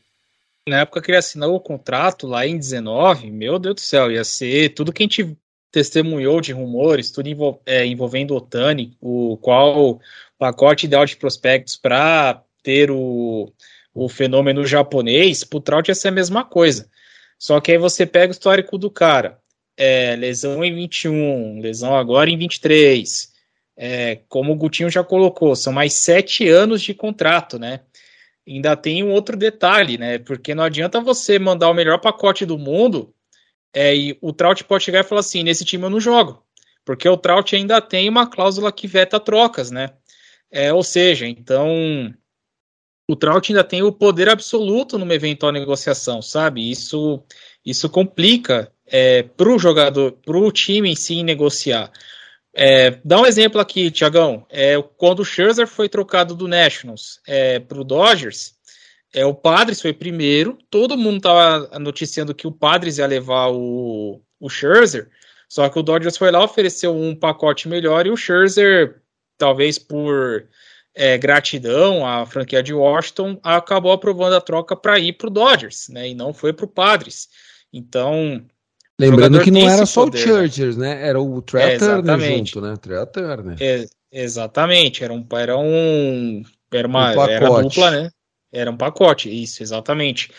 na 0.67 0.79
época 0.79 1.01
que 1.01 1.11
ele 1.11 1.17
assinou 1.17 1.55
o 1.55 1.59
contrato 1.59 2.25
lá 2.25 2.47
em 2.47 2.57
19, 2.57 3.29
meu 3.29 3.59
Deus 3.59 3.75
do 3.75 3.81
céu, 3.81 4.11
ia 4.11 4.23
ser 4.23 4.69
tudo 4.69 4.91
que 4.91 5.03
a 5.03 5.05
gente 5.05 5.37
testemunhou 5.71 6.41
de 6.41 6.51
rumores, 6.51 7.11
tudo 7.11 7.29
envol 7.29 7.61
é, 7.65 7.85
envolvendo 7.85 8.31
o 8.31 8.37
Otani, 8.37 8.97
o 8.99 9.37
qual 9.37 9.99
pacote 10.39 10.87
ideal 10.87 11.05
de 11.05 11.15
prospectos 11.15 11.75
para 11.75 12.41
ter 12.63 12.89
o, 12.89 13.53
o 13.93 14.09
fenômeno 14.09 14.65
japonês, 14.65 15.43
pro 15.43 15.59
Trout 15.59 15.91
ia 15.91 15.95
ser 15.95 16.07
a 16.07 16.11
mesma 16.11 16.43
coisa. 16.43 16.89
Só 17.37 17.59
que 17.59 17.73
aí 17.73 17.77
você 17.77 18.05
pega 18.05 18.29
o 18.29 18.31
histórico 18.31 18.77
do 18.77 18.89
cara, 18.89 19.37
é, 19.77 20.15
lesão 20.15 20.63
em 20.63 20.73
21, 20.73 21.59
lesão 21.59 21.95
agora 21.95 22.29
em 22.29 22.37
23, 22.37 23.33
é, 23.77 24.17
como 24.29 24.53
o 24.53 24.55
Gutinho 24.55 24.89
já 24.89 25.03
colocou, 25.03 25.55
são 25.55 25.73
mais 25.73 25.93
sete 25.93 26.47
anos 26.47 26.81
de 26.81 26.93
contrato, 26.93 27.59
né? 27.59 27.81
Ainda 28.47 28.75
tem 28.75 29.03
um 29.03 29.11
outro 29.11 29.35
detalhe, 29.35 29.97
né? 29.97 30.19
Porque 30.19 30.55
não 30.55 30.63
adianta 30.63 31.01
você 31.01 31.39
mandar 31.39 31.69
o 31.69 31.73
melhor 31.73 31.99
pacote 31.99 32.45
do 32.45 32.57
mundo 32.57 33.13
é, 33.73 33.95
e 33.95 34.17
o 34.21 34.31
Trout 34.31 34.63
pode 34.63 34.83
chegar 34.83 35.01
e 35.01 35.07
falar 35.07 35.21
assim: 35.21 35.43
nesse 35.43 35.65
time 35.65 35.83
eu 35.83 35.89
não 35.89 35.99
jogo. 35.99 36.43
Porque 36.85 37.09
o 37.09 37.17
Trout 37.17 37.55
ainda 37.55 37.81
tem 37.81 38.07
uma 38.07 38.27
cláusula 38.27 38.71
que 38.71 38.87
veta 38.87 39.19
trocas, 39.19 39.71
né? 39.71 39.93
É, 40.51 40.71
ou 40.71 40.83
seja, 40.83 41.27
então 41.27 42.13
o 43.09 43.15
Trout 43.15 43.51
ainda 43.51 43.63
tem 43.63 43.83
o 43.83 43.91
poder 43.91 44.29
absoluto 44.29 44.97
numa 44.97 45.13
eventual 45.13 45.51
negociação, 45.51 46.21
sabe? 46.21 46.69
Isso, 46.69 47.23
isso 47.65 47.89
complica 47.89 48.71
é, 48.87 49.23
para 49.23 49.49
o 49.49 49.59
jogador, 49.59 50.13
para 50.25 50.37
o 50.37 50.51
time 50.51 50.91
em 50.91 50.95
si 50.95 51.23
negociar. 51.23 51.91
É, 52.53 52.91
dá 53.03 53.19
um 53.19 53.25
exemplo 53.25 53.59
aqui, 53.59 53.91
Tiagão. 53.91 54.45
É, 54.49 54.81
quando 54.97 55.19
o 55.19 55.25
Scherzer 55.25 55.67
foi 55.67 55.89
trocado 55.89 56.33
do 56.33 56.47
Nationals 56.47 57.19
é, 57.27 57.59
para 57.59 57.79
o 57.79 57.83
Dodgers, 57.83 58.55
é, 59.13 59.25
o 59.25 59.33
Padres 59.33 59.81
foi 59.81 59.93
primeiro, 59.93 60.57
todo 60.69 60.97
mundo 60.97 61.17
estava 61.17 61.79
noticiando 61.79 62.33
que 62.33 62.47
o 62.47 62.51
Padres 62.51 62.97
ia 62.97 63.07
levar 63.07 63.49
o, 63.49 64.21
o 64.39 64.49
Scherzer, 64.49 65.09
só 65.49 65.67
que 65.69 65.79
o 65.79 65.83
Dodgers 65.83 66.17
foi 66.17 66.31
lá, 66.31 66.43
ofereceu 66.43 66.95
um 66.95 67.15
pacote 67.15 67.67
melhor 67.67 68.05
e 68.07 68.09
o 68.09 68.17
Scherzer, 68.17 69.01
talvez 69.37 69.77
por 69.77 70.47
é, 70.93 71.17
gratidão 71.17 72.07
à 72.07 72.25
franquia 72.25 72.63
de 72.63 72.73
Washington, 72.73 73.37
acabou 73.43 73.91
aprovando 73.91 74.35
a 74.35 74.41
troca 74.41 74.75
para 74.77 74.97
ir 74.97 75.13
para 75.13 75.27
o 75.27 75.31
Dodgers, 75.31 75.89
né? 75.89 76.09
E 76.09 76.15
não 76.15 76.33
foi 76.33 76.53
para 76.53 76.65
o 76.65 76.69
Padres. 76.69 77.27
Então. 77.71 78.45
Lembrando 78.99 79.41
que 79.41 79.51
não 79.51 79.69
era 79.69 79.85
só 79.85 80.05
poder, 80.05 80.23
o 80.23 80.27
Chargers, 80.27 80.77
né? 80.77 81.05
Era 81.05 81.19
o 81.19 81.41
Trey 81.41 81.75
é, 81.75 81.79
junto, 81.79 82.61
né? 82.61 82.75
Trey 82.77 83.05
Turner. 83.07 83.57
É, 83.59 83.85
exatamente, 84.11 85.03
era 85.03 85.11
um, 85.13 85.25
era 85.33 85.57
um, 85.57 86.43
era 86.71 86.87
uma, 86.87 87.11
um 87.13 87.29
era 87.29 87.61
dupla, 87.61 87.91
né? 87.91 88.09
Era 88.51 88.71
um 88.71 88.77
pacote, 88.77 89.29
isso, 89.29 89.61
exatamente. 89.61 90.31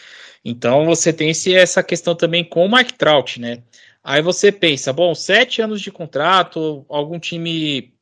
Então 0.43 0.87
você 0.87 1.13
tem 1.13 1.31
esse, 1.31 1.55
essa 1.55 1.83
questão 1.83 2.15
também 2.15 2.45
com 2.45 2.65
o 2.65 2.71
Mike 2.71 2.95
Trout, 2.95 3.41
né? 3.41 3.63
Aí 4.03 4.23
você 4.23 4.51
pensa, 4.51 4.93
bom, 4.93 5.15
sete 5.15 5.61
anos 5.61 5.83
de 5.83 5.91
contrato, 5.91 6.87
algum 6.89 7.19
time 7.19 7.93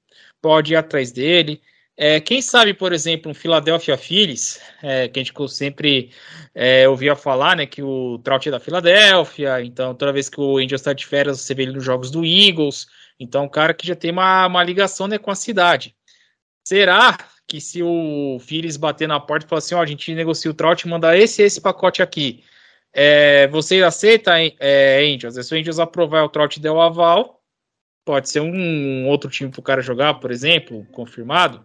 pode 0.40 0.74
ir 0.74 0.76
atrás 0.76 1.10
dele. 1.10 1.60
É, 1.96 2.20
quem 2.20 2.42
sabe, 2.42 2.74
por 2.74 2.92
exemplo, 2.92 3.30
um 3.30 3.34
Philadelphia 3.34 3.96
Phillies, 3.96 4.60
é, 4.82 5.06
que 5.06 5.20
a 5.20 5.22
gente 5.22 5.32
sempre 5.48 6.10
é, 6.52 6.88
ouvia 6.88 7.14
falar, 7.14 7.56
né, 7.56 7.66
que 7.66 7.82
o 7.82 8.18
Trout 8.18 8.48
é 8.48 8.52
da 8.52 8.58
Filadélfia, 8.58 9.62
então 9.62 9.94
toda 9.94 10.12
vez 10.12 10.28
que 10.28 10.40
o 10.40 10.58
Angels 10.58 10.80
está 10.80 10.92
de 10.92 11.06
férias, 11.06 11.40
você 11.40 11.54
vê 11.54 11.62
ele 11.62 11.72
nos 11.72 11.84
jogos 11.84 12.10
do 12.10 12.24
Eagles, 12.24 12.88
então 13.18 13.44
um 13.44 13.48
cara 13.48 13.72
que 13.72 13.86
já 13.86 13.94
tem 13.94 14.10
uma, 14.10 14.46
uma 14.46 14.64
ligação 14.64 15.06
né, 15.06 15.18
com 15.18 15.30
a 15.30 15.36
cidade. 15.36 15.94
Será 16.66 17.16
que 17.46 17.60
se 17.60 17.80
o 17.82 18.38
Phillies 18.40 18.76
bater 18.76 19.06
na 19.06 19.20
porta 19.20 19.46
e 19.46 19.48
falar 19.48 19.58
assim, 19.58 19.74
ó, 19.76 19.82
a 19.82 19.86
gente 19.86 20.12
negocia 20.14 20.50
o 20.50 20.54
Trout 20.54 20.86
e 20.86 20.90
mandar 20.90 21.16
esse 21.16 21.42
esse 21.42 21.60
pacote 21.60 22.02
aqui, 22.02 22.42
é, 22.92 23.46
você 23.48 23.82
aceita, 23.82 24.32
é, 24.58 25.00
Angels? 25.04 25.34
Se 25.46 25.54
o 25.54 25.58
Angels 25.58 25.78
aprovar 25.78 26.24
o 26.24 26.28
Trout 26.28 26.58
der 26.58 26.70
o 26.70 26.80
aval, 26.80 27.40
pode 28.04 28.28
ser 28.28 28.40
um 28.40 29.06
outro 29.08 29.30
time 29.30 29.50
para 29.50 29.60
o 29.60 29.62
cara 29.62 29.82
jogar, 29.82 30.14
por 30.14 30.30
exemplo, 30.30 30.86
confirmado. 30.92 31.64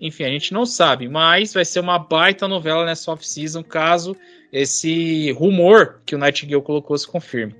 Enfim, 0.00 0.24
a 0.24 0.28
gente 0.28 0.52
não 0.52 0.64
sabe, 0.64 1.08
mas 1.08 1.52
vai 1.52 1.64
ser 1.64 1.80
uma 1.80 1.98
baita 1.98 2.46
novela 2.46 2.84
nessa 2.84 3.10
off-season 3.10 3.62
caso 3.62 4.16
esse 4.52 5.32
rumor 5.32 5.96
que 6.06 6.14
o 6.14 6.18
Nightingale 6.18 6.62
colocou 6.62 6.96
se 6.96 7.06
confirme. 7.06 7.54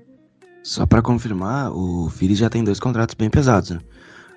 Só 0.63 0.85
para 0.85 1.01
confirmar, 1.01 1.71
o 1.71 2.09
Phillies 2.09 2.39
já 2.39 2.49
tem 2.49 2.63
dois 2.63 2.79
contratos 2.79 3.15
bem 3.15 3.29
pesados, 3.29 3.71
né? 3.71 3.79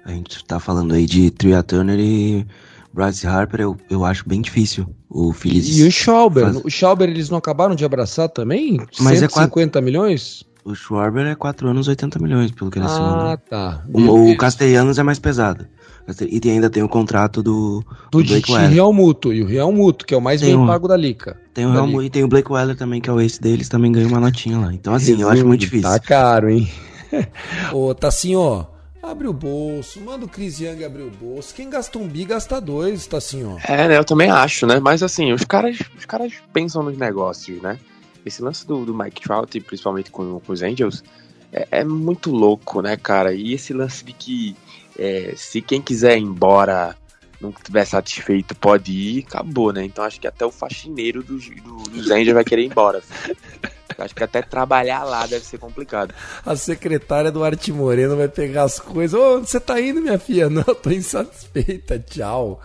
A 0.05 0.11
gente 0.11 0.45
tá 0.45 0.59
falando 0.59 0.95
aí 0.95 1.07
de 1.07 1.31
Tria 1.31 1.63
Turner 1.63 1.99
e 1.99 2.47
Bryce 2.93 3.27
Harper, 3.27 3.61
eu, 3.61 3.77
eu 3.89 4.05
acho 4.05 4.29
bem 4.29 4.41
difícil 4.41 4.87
o 5.09 5.33
Phillies. 5.33 5.79
E 5.79 5.87
o 5.87 5.93
Schauber? 5.93 6.45
Faz... 6.45 6.57
O 6.65 6.71
Schauber 6.71 7.09
eles 7.09 7.31
não 7.31 7.39
acabaram 7.39 7.75
de 7.75 7.85
abraçar 7.85 8.29
também? 8.29 8.79
Mas 8.99 9.21
150 9.21 9.25
é 9.25 9.29
quatro... 9.29 9.83
milhões? 9.83 10.45
O 10.65 10.75
Schwarber 10.75 11.27
é 11.27 11.35
4 11.35 11.69
anos, 11.69 11.89
80 11.89 12.21
milhões, 12.21 12.51
pelo 12.53 12.71
que 12.71 12.79
ele 12.79 12.87
assinou. 12.87 13.09
Ah, 13.09 13.37
tá. 13.37 13.85
O, 13.93 14.31
o 14.31 14.37
Castellanos 14.37 14.97
é 14.97 15.03
mais 15.03 15.19
pesado. 15.19 15.67
E 16.29 16.41
tem, 16.41 16.53
ainda 16.53 16.69
tem 16.69 16.83
o 16.83 16.89
contrato 16.89 17.43
do, 17.43 17.85
do, 18.11 18.23
do 18.23 18.29
Blake 18.29 18.51
Weller. 18.51 18.71
Real 18.71 18.93
Muto, 18.93 19.33
e 19.33 19.43
o 19.43 19.47
Real 19.47 19.73
Muto, 19.73 20.05
que 20.05 20.13
é 20.13 20.17
o 20.17 20.21
mais 20.21 20.41
tem 20.41 20.57
bem 20.57 20.67
pago 20.67 20.89
da 20.89 20.97
Liga. 20.97 21.37
Tem 21.55 21.65
o 21.65 21.71
Real 21.71 21.87
Muto 21.87 22.05
e 22.05 22.11
tem 22.11 22.25
o 22.25 22.29
Blake 22.29 22.51
Weller 22.51 22.77
também, 22.77 23.01
que 23.01 23.09
é 23.09 23.13
o 23.13 23.21
ex 23.21 23.39
deles, 23.39 23.69
também 23.69 23.93
ganha 23.93 24.09
uma 24.09 24.21
notinha 24.21 24.59
lá. 24.59 24.73
Então, 24.73 24.95
assim, 24.95 25.21
eu 25.21 25.29
acho 25.29 25.47
muito 25.47 25.61
difícil. 25.61 25.89
Tá 25.89 25.99
caro, 25.99 26.51
hein? 26.51 26.69
Ô, 27.73 27.95
Tassinho, 27.95 28.41
ó. 28.41 28.67
Abre 29.03 29.27
o 29.27 29.33
bolso, 29.33 30.01
manda 30.01 30.25
o 30.25 30.29
Chris 30.29 30.61
Young 30.61 30.85
abrir 30.85 31.03
o 31.03 31.11
bolso. 31.11 31.53
Quem 31.53 31.69
gasta 31.69 31.99
um 31.99 32.07
bi 32.07 32.25
gasta 32.25 32.61
dois, 32.61 33.05
tá 33.05 33.17
assim, 33.17 33.45
ó. 33.45 33.59
É, 33.65 33.89
né? 33.89 33.99
Eu 33.99 34.05
também 34.05 34.31
acho, 34.31 34.65
né? 34.65 34.79
Mas 34.79 35.03
assim, 35.03 35.33
os 35.33 35.45
caras, 35.45 35.77
os 35.99 36.05
caras 36.05 36.33
pensam 36.53 36.85
nos 36.85 36.97
negócios, 36.97 37.61
né? 37.61 37.81
Esse 38.25 38.41
lance 38.41 38.65
do, 38.65 38.85
do 38.85 38.97
Mike 38.97 39.21
Trout, 39.21 39.61
principalmente 39.61 40.09
com, 40.09 40.39
com 40.39 40.53
os 40.53 40.63
Angels, 40.63 41.03
é, 41.53 41.67
é, 41.73 41.85
muito 41.85 42.31
louco, 42.31 42.81
né, 42.81 42.97
cara? 42.97 43.35
E 43.35 43.53
esse 43.53 43.73
lance 43.73 44.05
de 44.05 44.13
que 44.13 44.57
é, 44.99 45.35
se 45.37 45.61
quem 45.61 45.81
quiser 45.81 46.17
ir 46.19 46.23
embora 46.23 46.97
não 47.41 47.51
estiver 47.51 47.85
satisfeito, 47.85 48.55
pode 48.55 48.93
ir, 48.93 49.25
acabou, 49.27 49.73
né? 49.73 49.85
Então 49.85 50.05
acho 50.05 50.21
que 50.21 50.29
até 50.29 50.47
o 50.47 50.51
faxineiro 50.51 51.23
dos, 51.23 51.49
do, 51.49 51.83
dos 51.91 52.07
vai 52.07 52.45
querer 52.45 52.63
ir 52.63 52.67
embora. 52.67 53.01
Filho. 53.03 53.37
Acho 53.99 54.15
que 54.15 54.25
até 54.25 54.41
trabalhar 54.43 55.05
lá 55.05 55.27
deve 55.27 55.45
ser 55.45 55.59
complicado. 55.59 56.15
A 56.45 56.57
secretária 56.57 57.31
do 57.31 57.45
Arte 57.45 57.73
Moreno 57.73 58.17
vai 58.17 58.29
pegar 58.29 58.65
as 58.65 58.79
coisas. 58.79 59.19
Ô, 59.19 59.41
você 59.41 59.61
tá 59.61 59.81
indo, 59.81 60.01
minha 60.01 60.19
filha? 60.19 60.49
Não, 60.49 60.63
tô 60.63 60.91
insatisfeita. 60.91 61.99
Tchau. 61.99 62.61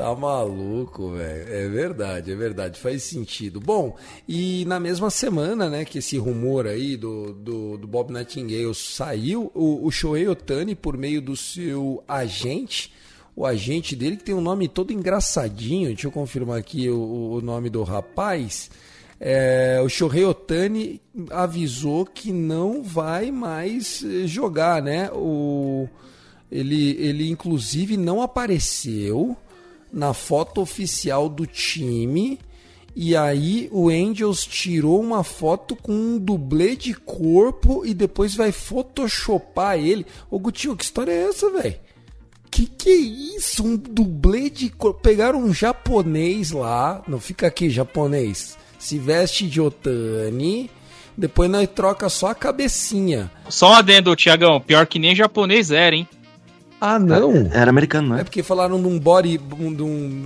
Tá 0.00 0.16
maluco, 0.16 1.10
velho. 1.10 1.52
É 1.52 1.68
verdade, 1.68 2.32
é 2.32 2.34
verdade. 2.34 2.80
Faz 2.80 3.02
sentido. 3.02 3.60
Bom, 3.60 3.98
e 4.26 4.64
na 4.64 4.80
mesma 4.80 5.10
semana, 5.10 5.68
né, 5.68 5.84
que 5.84 5.98
esse 5.98 6.16
rumor 6.16 6.66
aí 6.66 6.96
do, 6.96 7.34
do, 7.34 7.76
do 7.76 7.86
Bob 7.86 8.10
Nightingale 8.10 8.74
saiu, 8.74 9.52
o, 9.54 9.86
o 9.86 9.90
Shohei 9.90 10.26
Otani, 10.26 10.74
por 10.74 10.96
meio 10.96 11.20
do 11.20 11.36
seu 11.36 12.02
agente, 12.08 12.94
o 13.36 13.44
agente 13.44 13.94
dele, 13.94 14.16
que 14.16 14.24
tem 14.24 14.34
um 14.34 14.40
nome 14.40 14.68
todo 14.68 14.90
engraçadinho, 14.90 15.88
deixa 15.88 16.06
eu 16.06 16.10
confirmar 16.10 16.56
aqui 16.56 16.88
o, 16.88 17.32
o 17.32 17.40
nome 17.42 17.68
do 17.68 17.82
rapaz. 17.82 18.70
É, 19.20 19.82
o 19.84 19.88
Shohei 19.90 20.24
Otani 20.24 20.98
avisou 21.28 22.06
que 22.06 22.32
não 22.32 22.82
vai 22.82 23.30
mais 23.30 24.02
eh, 24.02 24.26
jogar, 24.26 24.82
né? 24.82 25.10
O, 25.12 25.86
ele, 26.50 26.96
ele 26.98 27.28
inclusive 27.28 27.98
não 27.98 28.22
apareceu 28.22 29.36
na 29.92 30.14
foto 30.14 30.60
oficial 30.60 31.28
do 31.28 31.46
time 31.46 32.38
E 32.94 33.16
aí 33.16 33.68
o 33.70 33.88
Angels 33.88 34.44
tirou 34.44 35.00
uma 35.00 35.22
foto 35.22 35.76
com 35.76 35.92
um 35.92 36.18
dublê 36.18 36.74
de 36.76 36.94
corpo 36.94 37.84
e 37.86 37.94
depois 37.94 38.34
vai 38.34 38.52
photoshopar 38.52 39.78
ele. 39.78 40.06
Ô 40.30 40.38
Gutinho, 40.38 40.76
que 40.76 40.84
história 40.84 41.12
é 41.12 41.28
essa, 41.28 41.50
velho? 41.50 41.76
Que 42.50 42.66
que 42.66 42.90
é 42.90 42.96
isso? 43.36 43.64
Um 43.64 43.76
dublê 43.76 44.50
de 44.50 44.68
corpo. 44.70 45.00
Pegaram 45.00 45.38
um 45.40 45.54
japonês 45.54 46.50
lá, 46.50 47.02
não 47.06 47.20
fica 47.20 47.46
aqui 47.46 47.70
japonês, 47.70 48.58
se 48.78 48.98
veste 48.98 49.46
de 49.46 49.60
Otani, 49.60 50.68
depois 51.16 51.48
nós 51.50 51.68
troca 51.68 52.08
só 52.08 52.28
a 52.28 52.34
cabecinha. 52.34 53.30
Só 53.48 53.70
um 53.70 53.74
adendo, 53.74 54.16
Tiagão. 54.16 54.60
Pior 54.60 54.86
que 54.86 54.98
nem 54.98 55.14
japonês 55.14 55.70
era, 55.70 55.94
hein? 55.94 56.08
Ah, 56.80 56.98
não? 56.98 57.50
Era 57.52 57.70
americano, 57.70 58.08
não 58.08 58.16
É 58.16 58.20
é? 58.20 58.24
porque 58.24 58.42
falaram 58.42 58.80
de 58.80 58.88
um 58.88 58.98
body. 58.98 59.38
de 59.38 59.54
um, 59.54 59.74
de 59.74 59.82
um- 59.82 60.20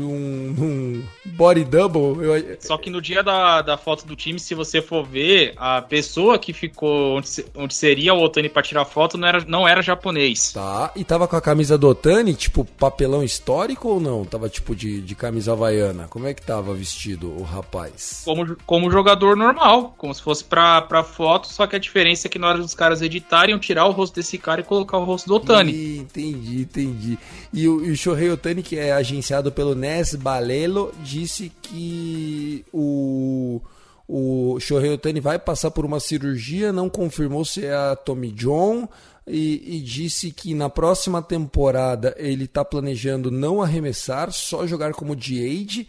de 0.55 0.63
um 0.63 1.03
body 1.25 1.65
double. 1.65 2.25
Eu- 2.25 2.57
Só 2.61 2.77
que 2.79 2.91
no 2.91 3.01
dia 3.03 3.23
da, 3.23 3.61
da 3.63 3.77
foto 3.77 4.07
do 4.07 4.15
time, 4.15 4.39
se 4.39 4.55
você 4.55 4.81
for 4.81 5.05
ver, 5.05 5.55
a 5.57 5.83
pessoa 5.83 6.39
que 6.39 6.53
ficou 6.53 7.17
onde, 7.17 7.45
onde 7.57 7.75
seria 7.75 8.15
o 8.15 8.23
Otani 8.23 8.49
pra 8.49 8.63
tirar 8.63 8.85
foto 8.85 9.19
não 9.19 9.27
era, 9.27 9.45
não 9.47 9.67
era 9.67 9.83
japonês. 9.83 10.53
Tá. 10.53 10.93
E 10.95 11.03
tava 11.05 11.27
com 11.27 11.37
a 11.37 11.41
camisa 11.41 11.77
do 11.77 11.89
Otani, 11.89 12.35
tipo, 12.35 12.65
papelão 12.65 13.23
histórico 13.23 13.89
ou 13.89 14.01
não? 14.01 14.25
Tava 14.25 14.49
tipo 14.49 14.75
de, 14.77 15.01
de 15.01 15.15
camisa 15.15 15.53
havaiana? 15.53 16.07
Como 16.09 16.27
é 16.27 16.35
que 16.35 16.43
tava 16.43 16.73
vestido 16.75 17.29
o 17.37 17.43
rapaz? 17.43 18.23
Como, 18.25 18.57
como 18.67 18.91
jogador 18.91 19.37
normal, 19.37 19.95
como 19.99 20.15
se 20.15 20.23
fosse 20.23 20.45
pra, 20.45 20.83
pra 20.83 21.03
foto, 21.03 21.49
só 21.49 21.67
que 21.67 21.75
a 21.75 21.79
diferença 21.79 22.29
é 22.29 22.31
que 22.31 22.39
na 22.39 22.49
hora 22.49 22.59
dos 22.59 22.75
caras 22.75 23.03
editarem, 23.03 23.59
tirar 23.59 23.87
o 23.87 23.91
rosto 23.91 24.15
desse 24.17 24.39
cara 24.39 24.61
e 24.61 24.65
colocar 24.65 24.99
o 24.99 25.05
rosto 25.05 25.27
do 25.29 25.35
Otani. 25.37 25.73
Ih, 25.73 25.99
entendi, 25.99 26.44
entendi. 26.63 27.19
E 27.53 27.69
o, 27.69 27.85
e 27.85 27.91
o 27.91 27.97
Shohei 27.97 28.31
Otani, 28.31 28.63
que 28.63 28.77
é 28.77 28.93
agenciado 28.93 29.51
pelo 29.53 29.75
Nes 29.75 30.15
Balelo, 30.15 30.93
disse 31.03 31.53
que 31.63 32.65
o, 32.73 33.61
o 34.09 34.59
Shohei 34.61 34.93
Otani 34.93 35.21
vai 35.21 35.39
passar 35.39 35.71
por 35.71 35.85
uma 35.85 36.01
cirurgia, 36.01 36.73
não 36.73 36.89
confirmou 36.89 37.45
se 37.45 37.65
é 37.65 37.75
a 37.75 37.97
Tommy 37.97 38.31
John. 38.31 38.89
E, 39.27 39.77
e 39.77 39.81
disse 39.81 40.31
que 40.31 40.55
na 40.55 40.69
próxima 40.69 41.23
temporada 41.23 42.15
ele 42.19 42.45
está 42.45 42.63
planejando 42.63 43.31
não 43.31 43.63
arremessar, 43.63 44.31
só 44.31 44.67
jogar 44.67 44.93
como 44.93 45.17
DH, 45.17 45.87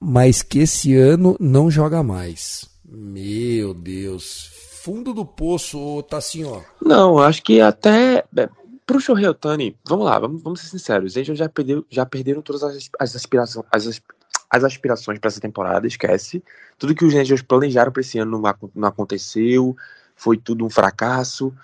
mas 0.00 0.42
que 0.42 0.58
esse 0.58 0.96
ano 0.96 1.36
não 1.38 1.70
joga 1.70 2.02
mais. 2.02 2.68
Meu 2.84 3.72
Deus. 3.72 4.50
Fundo 4.82 5.14
do 5.14 5.24
poço, 5.24 6.02
tá 6.02 6.18
assim, 6.18 6.42
ó. 6.42 6.60
Não, 6.84 7.18
acho 7.18 7.40
que 7.42 7.60
até. 7.60 8.24
Pro 8.92 9.00
Shohei 9.00 9.26
Otani, 9.26 9.74
vamos 9.88 10.04
lá, 10.04 10.18
vamos, 10.18 10.42
vamos 10.42 10.60
ser 10.60 10.66
sinceros. 10.66 11.12
Os 11.12 11.16
Angels 11.16 11.38
já, 11.38 11.48
perdeu, 11.48 11.82
já 11.88 12.04
perderam 12.04 12.42
todas 12.42 12.62
as, 12.62 12.90
as 13.00 13.16
aspirações. 13.16 13.64
As, 13.72 13.86
as- 13.86 14.02
as 14.50 14.64
aspirações 14.64 15.18
para 15.18 15.28
essa 15.28 15.40
temporada, 15.40 15.86
esquece. 15.86 16.44
Tudo 16.76 16.94
que 16.94 17.02
os 17.06 17.14
Angels 17.14 17.40
planejaram 17.40 17.90
para 17.90 18.02
esse 18.02 18.18
ano 18.18 18.38
não, 18.38 18.54
não 18.74 18.88
aconteceu, 18.88 19.74
foi 20.14 20.36
tudo 20.36 20.62
um 20.66 20.68
fracasso. 20.68 21.54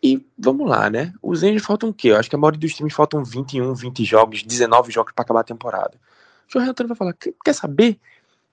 E 0.00 0.24
vamos 0.38 0.68
lá, 0.70 0.88
né? 0.88 1.12
Os 1.20 1.42
Angels 1.42 1.64
faltam 1.64 1.88
o 1.88 1.92
quê? 1.92 2.10
Eu 2.10 2.16
acho 2.16 2.30
que 2.30 2.36
a 2.36 2.38
maioria 2.38 2.60
dos 2.60 2.72
times 2.74 2.94
faltam 2.94 3.24
21, 3.24 3.74
20 3.74 4.04
jogos, 4.04 4.44
19 4.44 4.92
jogos 4.92 5.12
para 5.12 5.24
acabar 5.24 5.40
a 5.40 5.44
temporada. 5.44 5.98
O 6.54 6.58
Otani 6.60 6.86
vai 6.86 6.96
falar: 6.96 7.12
"Quer- 7.14 7.52
saber? 7.54 7.98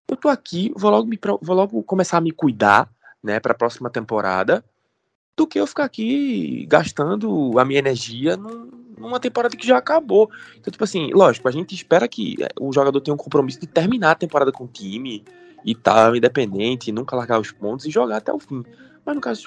Eu 0.08 0.18
tô 0.18 0.30
aqui, 0.30 0.74
vou 0.76 0.90
logo, 0.90 1.08
me, 1.08 1.20
vou 1.44 1.56
logo 1.56 1.84
começar 1.84 2.18
a 2.18 2.22
me 2.22 2.32
cuidar, 2.32 2.90
né, 3.24 3.40
para 3.40 3.52
a 3.52 3.56
próxima 3.56 3.88
temporada 3.88 4.66
do 5.38 5.46
que 5.46 5.60
eu 5.60 5.68
ficar 5.68 5.84
aqui 5.84 6.66
gastando 6.68 7.60
a 7.60 7.66
minha 7.66 7.80
energia 7.80 8.38
num- 8.38 8.70
numa 8.98 9.20
temporada 9.20 9.56
que 9.56 9.68
já 9.68 9.78
acabou. 9.78 10.30
Então, 10.58 10.72
tipo 10.72 10.84
assim, 10.84 11.12
lógico, 11.14 11.48
a 11.48 11.52
gente 11.52 11.76
espera 11.76 12.08
que 12.08 12.36
é, 12.42 12.48
o 12.60 12.72
jogador 12.72 13.02
tenha 13.02 13.14
um 13.14 13.18
compromisso 13.18 13.60
de 13.60 13.68
terminar 13.68 14.12
a 14.12 14.16
temporada 14.16 14.52
com 14.52 14.64
o 14.64 14.68
time 14.68 15.24
e 15.66 15.76
tal, 15.76 16.16
independente, 16.16 16.92
nunca 16.92 17.16
largar 17.16 17.40
os 17.40 17.52
pontos 17.52 17.86
e 17.86 17.92
jogar 17.92 18.18
até 18.18 18.32
o 18.32 18.40
fim. 18.40 18.64
Mas 19.06 19.16
no 19.16 19.22
caso 19.22 19.44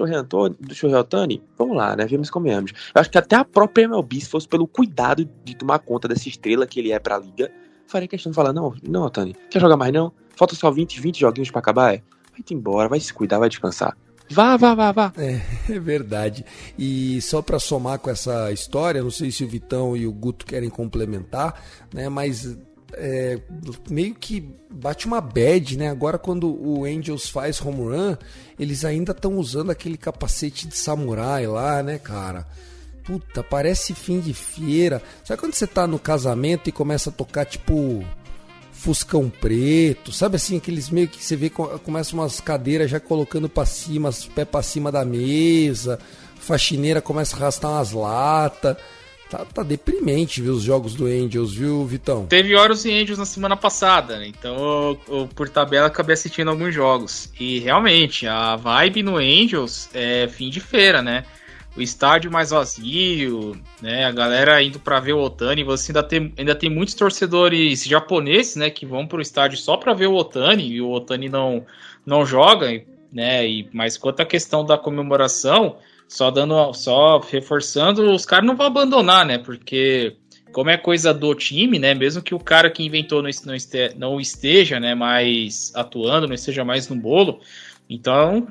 do 0.60 0.74
Shohei, 0.74 0.94
Otani, 0.94 1.42
vamos 1.56 1.76
lá, 1.76 1.96
né? 1.96 2.06
Vemos 2.06 2.30
como 2.30 2.46
Eu 2.94 3.00
acho 3.00 3.10
que 3.10 3.18
até 3.18 3.34
a 3.36 3.44
própria 3.44 3.84
MLB, 3.84 4.20
se 4.20 4.28
fosse 4.28 4.46
pelo 4.46 4.68
cuidado 4.68 5.28
de 5.44 5.56
tomar 5.56 5.80
conta 5.80 6.06
dessa 6.06 6.28
estrela 6.28 6.66
que 6.66 6.78
ele 6.78 6.92
é 6.92 6.98
pra 6.98 7.18
liga, 7.18 7.50
faria 7.86 8.06
questão 8.06 8.30
de 8.30 8.36
falar, 8.36 8.52
não, 8.52 8.74
não, 8.86 9.02
Otani, 9.04 9.34
quer 9.50 9.60
jogar 9.60 9.76
mais 9.76 9.92
não? 9.92 10.12
Falta 10.36 10.54
só 10.54 10.70
20, 10.70 11.00
20 11.00 11.18
joguinhos 11.18 11.50
pra 11.50 11.58
acabar, 11.58 11.94
é? 11.94 12.02
Vai-te 12.30 12.54
embora, 12.54 12.88
vai 12.88 13.00
se 13.00 13.12
cuidar, 13.12 13.38
vai 13.40 13.48
descansar. 13.48 13.96
Vá, 14.30 14.56
vá, 14.56 14.74
vá, 14.74 14.92
vá. 14.92 15.12
É 15.16 15.40
verdade. 15.80 16.44
E 16.78 17.20
só 17.22 17.40
para 17.40 17.58
somar 17.58 17.98
com 17.98 18.10
essa 18.10 18.52
história, 18.52 19.02
não 19.02 19.10
sei 19.10 19.30
se 19.30 19.44
o 19.44 19.48
Vitão 19.48 19.96
e 19.96 20.06
o 20.06 20.12
Guto 20.12 20.44
querem 20.44 20.68
complementar, 20.68 21.62
né? 21.92 22.08
Mas 22.08 22.56
é, 22.92 23.40
meio 23.90 24.14
que 24.14 24.48
bate 24.70 25.06
uma 25.06 25.20
bad, 25.20 25.76
né? 25.76 25.88
Agora 25.88 26.18
quando 26.18 26.48
o 26.48 26.84
Angels 26.84 27.28
faz 27.28 27.60
home 27.60 27.94
run, 27.94 28.16
eles 28.58 28.84
ainda 28.84 29.12
estão 29.12 29.36
usando 29.38 29.70
aquele 29.70 29.96
capacete 29.96 30.68
de 30.68 30.76
samurai 30.76 31.46
lá, 31.46 31.82
né, 31.82 31.98
cara? 31.98 32.46
Puta, 33.04 33.42
parece 33.42 33.94
fim 33.94 34.20
de 34.20 34.34
feira. 34.34 35.02
Sabe 35.24 35.40
quando 35.40 35.54
você 35.54 35.66
tá 35.66 35.86
no 35.86 35.98
casamento 35.98 36.68
e 36.68 36.72
começa 36.72 37.08
a 37.08 37.12
tocar 37.12 37.46
tipo 37.46 38.04
Fuscão 38.78 39.28
preto, 39.28 40.12
sabe 40.12 40.36
assim, 40.36 40.56
aqueles 40.56 40.88
meio 40.88 41.08
que 41.08 41.22
você 41.22 41.34
vê 41.34 41.50
co- 41.50 41.78
começa 41.80 42.14
umas 42.14 42.40
cadeiras 42.40 42.88
já 42.88 43.00
colocando 43.00 43.48
pra 43.48 43.66
cima, 43.66 44.08
os 44.08 44.24
pés 44.26 44.46
pra 44.48 44.62
cima 44.62 44.92
da 44.92 45.04
mesa, 45.04 45.98
faxineira 46.38 47.00
começa 47.02 47.34
a 47.34 47.40
arrastar 47.40 47.72
umas 47.72 47.90
latas. 47.92 48.76
Tá, 49.28 49.44
tá 49.44 49.62
deprimente 49.62 50.40
ver 50.40 50.50
os 50.50 50.62
jogos 50.62 50.94
do 50.94 51.04
Angels, 51.06 51.52
viu, 51.52 51.84
Vitão? 51.84 52.24
Teve 52.26 52.54
Orioles 52.54 52.84
e 52.86 52.92
Angels 52.92 53.18
na 53.18 53.26
semana 53.26 53.56
passada, 53.56 54.16
né? 54.18 54.26
então 54.28 54.56
eu, 54.56 55.00
eu, 55.08 55.28
por 55.34 55.48
tabela 55.50 55.88
acabei 55.88 56.14
assistindo 56.14 56.48
alguns 56.48 56.72
jogos. 56.72 57.28
E 57.38 57.58
realmente, 57.58 58.26
a 58.26 58.56
vibe 58.56 59.02
no 59.02 59.16
Angels 59.16 59.90
é 59.92 60.26
fim 60.28 60.48
de 60.48 60.60
feira, 60.60 61.02
né? 61.02 61.24
O 61.78 61.80
estádio 61.80 62.28
mais 62.28 62.50
vazio, 62.50 63.56
né? 63.80 64.04
A 64.04 64.10
galera 64.10 64.60
indo 64.60 64.80
pra 64.80 64.98
ver 64.98 65.12
o 65.12 65.20
Otani. 65.20 65.62
Você 65.62 65.92
ainda 65.92 66.02
tem, 66.02 66.34
ainda 66.36 66.52
tem 66.52 66.68
muitos 66.68 66.92
torcedores 66.96 67.84
japoneses, 67.84 68.56
né? 68.56 68.68
Que 68.68 68.84
vão 68.84 69.06
pro 69.06 69.22
estádio 69.22 69.56
só 69.56 69.76
pra 69.76 69.94
ver 69.94 70.08
o 70.08 70.16
Otani 70.16 70.68
e 70.68 70.80
o 70.82 70.90
Otani 70.90 71.28
não, 71.28 71.64
não 72.04 72.26
joga, 72.26 72.82
né? 73.12 73.48
E, 73.48 73.68
mas 73.72 73.96
quanto 73.96 74.18
à 74.18 74.24
questão 74.24 74.64
da 74.64 74.76
comemoração, 74.76 75.76
só 76.08 76.32
dando, 76.32 76.72
só 76.72 77.20
reforçando, 77.20 78.10
os 78.10 78.26
caras 78.26 78.44
não 78.44 78.56
vão 78.56 78.66
abandonar, 78.66 79.24
né? 79.24 79.38
Porque 79.38 80.16
como 80.52 80.70
é 80.70 80.76
coisa 80.76 81.14
do 81.14 81.32
time, 81.32 81.78
né? 81.78 81.94
Mesmo 81.94 82.20
que 82.22 82.34
o 82.34 82.40
cara 82.40 82.72
que 82.72 82.82
inventou 82.82 83.22
não, 83.22 83.30
não, 83.46 83.54
este, 83.54 83.94
não 83.96 84.20
esteja, 84.20 84.80
né? 84.80 84.96
Mais 84.96 85.70
atuando, 85.76 86.26
não 86.26 86.34
esteja 86.34 86.64
mais 86.64 86.88
no 86.88 86.96
bolo, 86.96 87.38
então 87.88 88.48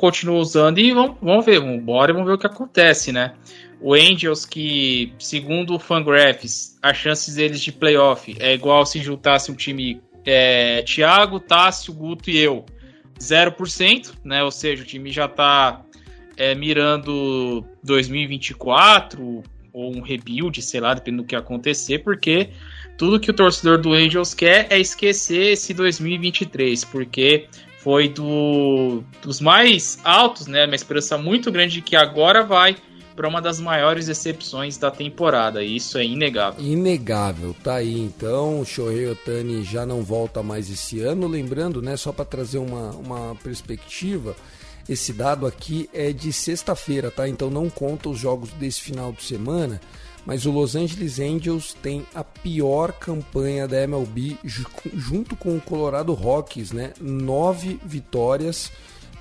continua 0.00 0.38
usando 0.38 0.78
e 0.78 0.94
vamos, 0.94 1.18
vamos 1.20 1.44
ver, 1.44 1.60
vamos 1.60 1.76
embora 1.76 2.10
e 2.10 2.14
vamos 2.14 2.26
ver 2.26 2.34
o 2.34 2.38
que 2.38 2.46
acontece, 2.46 3.12
né? 3.12 3.34
O 3.78 3.92
Angels, 3.92 4.46
que 4.46 5.12
segundo 5.18 5.74
o 5.74 5.78
Fangraphs, 5.78 6.78
as 6.80 6.96
chances 6.96 7.34
deles 7.34 7.60
de 7.60 7.70
playoff 7.70 8.34
é 8.40 8.54
igual 8.54 8.86
se 8.86 8.98
juntasse 8.98 9.52
um 9.52 9.54
time 9.54 10.00
é, 10.24 10.82
Thiago, 10.84 11.38
Tássio, 11.38 11.92
Guto 11.92 12.30
e 12.30 12.38
eu. 12.38 12.64
0%, 13.18 14.14
né? 14.24 14.42
Ou 14.42 14.50
seja, 14.50 14.82
o 14.82 14.86
time 14.86 15.12
já 15.12 15.28
tá 15.28 15.82
é, 16.34 16.54
mirando 16.54 17.62
2024 17.84 19.42
ou 19.70 19.94
um 19.94 20.00
rebuild, 20.00 20.62
sei 20.62 20.80
lá, 20.80 20.94
dependendo 20.94 21.24
do 21.24 21.26
que 21.26 21.36
acontecer, 21.36 21.98
porque 21.98 22.48
tudo 22.96 23.20
que 23.20 23.30
o 23.30 23.34
torcedor 23.34 23.76
do 23.76 23.92
Angels 23.92 24.32
quer 24.32 24.66
é 24.70 24.78
esquecer 24.78 25.52
esse 25.52 25.74
2023, 25.74 26.86
porque 26.86 27.48
foi 27.82 28.08
do, 28.08 29.02
dos 29.22 29.40
mais 29.40 29.98
altos, 30.04 30.46
né? 30.46 30.66
Uma 30.66 30.74
esperança 30.74 31.16
muito 31.16 31.50
grande 31.50 31.74
de 31.74 31.82
que 31.82 31.96
agora 31.96 32.42
vai 32.44 32.76
para 33.16 33.28
uma 33.28 33.40
das 33.40 33.58
maiores 33.58 34.06
decepções 34.06 34.76
da 34.76 34.90
temporada. 34.90 35.62
Isso 35.62 35.98
é 35.98 36.04
inegável. 36.04 36.64
Inegável, 36.64 37.54
tá 37.62 37.76
aí. 37.76 37.98
Então, 37.98 38.60
o 38.60 38.64
Shohei 38.64 39.06
Otani 39.08 39.62
já 39.62 39.84
não 39.84 40.02
volta 40.02 40.42
mais 40.42 40.70
esse 40.70 41.00
ano. 41.00 41.26
Lembrando, 41.26 41.82
né, 41.82 41.96
só 41.96 42.12
para 42.12 42.24
trazer 42.24 42.58
uma, 42.58 42.90
uma 42.90 43.34
perspectiva, 43.42 44.36
esse 44.88 45.12
dado 45.12 45.46
aqui 45.46 45.88
é 45.92 46.12
de 46.12 46.32
sexta-feira, 46.32 47.10
tá? 47.10 47.28
Então 47.28 47.50
não 47.50 47.70
conta 47.70 48.08
os 48.08 48.18
jogos 48.18 48.50
desse 48.52 48.80
final 48.80 49.12
de 49.12 49.22
semana. 49.22 49.80
Mas 50.26 50.44
o 50.44 50.50
Los 50.50 50.76
Angeles 50.76 51.18
Angels 51.18 51.74
tem 51.82 52.06
a 52.14 52.22
pior 52.22 52.92
campanha 52.92 53.66
da 53.66 53.82
MLB 53.82 54.38
junto 54.44 55.34
com 55.34 55.56
o 55.56 55.60
Colorado 55.60 56.12
Rockies, 56.12 56.72
né? 56.72 56.92
Nove 57.00 57.80
vitórias 57.84 58.70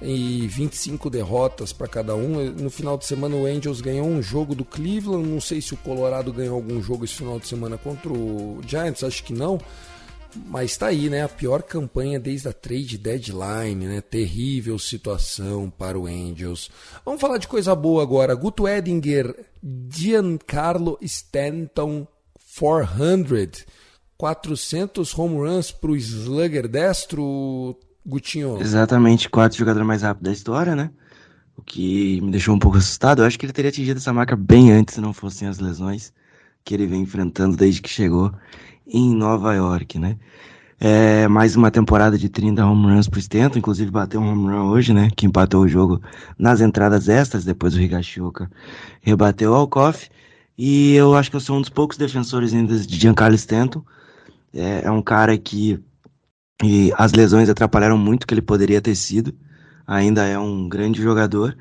e 0.02 0.48
25 0.48 1.10
derrotas 1.10 1.74
para 1.74 1.88
cada 1.88 2.16
um. 2.16 2.52
No 2.52 2.70
final 2.70 2.98
de 2.98 3.06
semana 3.06 3.36
o 3.36 3.46
Angels 3.46 3.82
ganhou 3.82 4.08
um 4.08 4.22
jogo 4.22 4.56
do 4.56 4.66
Cleveland. 4.66 5.28
Não 5.28 5.42
sei 5.42 5.62
se 5.62 5.74
o 5.74 5.78
Colorado 5.78 6.32
ganhou 6.32 6.56
algum 6.56 6.82
jogo 6.82 7.06
esse 7.06 7.16
final 7.16 7.40
de 7.40 7.48
semana 7.48 7.78
contra 7.78 8.12
o 8.12 8.60
Giants, 8.66 9.04
acho 9.04 9.24
que 9.24 9.34
não. 9.34 9.60
Mas 10.46 10.78
tá 10.78 10.88
aí, 10.88 11.10
né? 11.10 11.24
A 11.24 11.30
pior 11.30 11.64
campanha 11.64 12.20
desde 12.20 12.48
a 12.48 12.54
trade 12.54 12.98
deadline, 12.98 13.88
né? 13.88 14.02
Terrível 14.02 14.78
situação 14.78 15.72
para 15.76 15.98
o 15.98 16.06
Angels. 16.06 16.70
Vamos 17.04 17.20
falar 17.20 17.38
de 17.38 17.48
coisa 17.48 17.74
boa 17.76 18.04
agora. 18.04 18.36
Guto 18.36 18.68
Edinger, 18.68 19.46
Giancarlo 19.90 20.98
Stanton 21.02 22.08
400. 22.58 23.66
400 24.18 25.18
home 25.18 25.38
runs 25.38 25.72
pro 25.72 25.96
slugger 25.96 26.68
destro, 26.68 27.78
Gutinho. 28.06 28.60
Exatamente, 28.60 29.30
quatro 29.30 29.58
jogadores 29.58 29.88
mais 29.88 30.02
rápidos 30.02 30.30
da 30.30 30.34
história, 30.34 30.76
né? 30.76 30.92
O 31.56 31.62
que 31.62 32.20
me 32.20 32.30
deixou 32.30 32.54
um 32.54 32.60
pouco 32.60 32.78
assustado. 32.78 33.22
Eu 33.22 33.26
acho 33.26 33.40
que 33.40 33.46
ele 33.46 33.54
teria 33.54 33.70
atingido 33.70 33.98
essa 33.98 34.12
marca 34.12 34.36
bem 34.36 34.72
antes 34.74 34.96
se 34.96 35.02
não 35.02 35.14
fossem 35.14 35.48
as 35.48 35.60
lesões 35.60 36.14
que 36.66 36.74
ele 36.74 36.86
vem 36.86 37.02
enfrentando 37.02 37.56
desde 37.56 37.82
que 37.82 37.90
chegou 37.90 38.34
em 38.90 39.14
Nova 39.14 39.54
York, 39.54 39.98
né? 40.00 40.18
É, 40.82 41.28
mais 41.28 41.56
uma 41.58 41.70
temporada 41.70 42.18
de 42.18 42.30
30 42.30 42.66
home 42.66 42.88
runs 42.88 43.10
pro 43.10 43.20
Stanton, 43.20 43.60
inclusive 43.60 43.92
bateu 43.92 44.22
um 44.22 44.32
home 44.32 44.48
run 44.50 44.70
hoje, 44.70 44.94
né? 44.94 45.10
Que 45.16 45.26
empatou 45.26 45.64
o 45.64 45.68
jogo 45.68 46.02
nas 46.38 46.62
entradas 46.62 47.10
extras, 47.10 47.44
depois 47.44 47.76
o 47.76 47.82
Higashioka 47.82 48.50
rebateu 49.02 49.52
o 49.52 49.56
Alcoff. 49.56 50.10
E 50.58 50.94
eu 50.96 51.16
acho 51.16 51.30
que 51.30 51.36
eu 51.36 51.42
sou 51.42 51.58
um 51.58 51.62
dos 51.62 51.70
poucos 51.70 51.98
defensores 51.98 52.54
ainda 52.54 52.78
de 52.78 52.98
Giancarlo 52.98 53.36
Stanton. 53.36 53.84
É, 54.54 54.82
é 54.86 54.92
um 54.92 55.02
cara 55.02 55.38
que 55.38 55.84
as 56.98 57.14
lesões 57.14 57.50
atrapalharam 57.50 57.98
muito 57.98 58.28
que 58.28 58.34
ele 58.34 58.42
poderia 58.42 58.82
ter 58.82 58.96
sido. 58.96 59.34
Ainda 59.88 60.26
é 60.26 60.38
um 60.38 60.68
grande 60.68 61.02
jogador. 61.02 61.58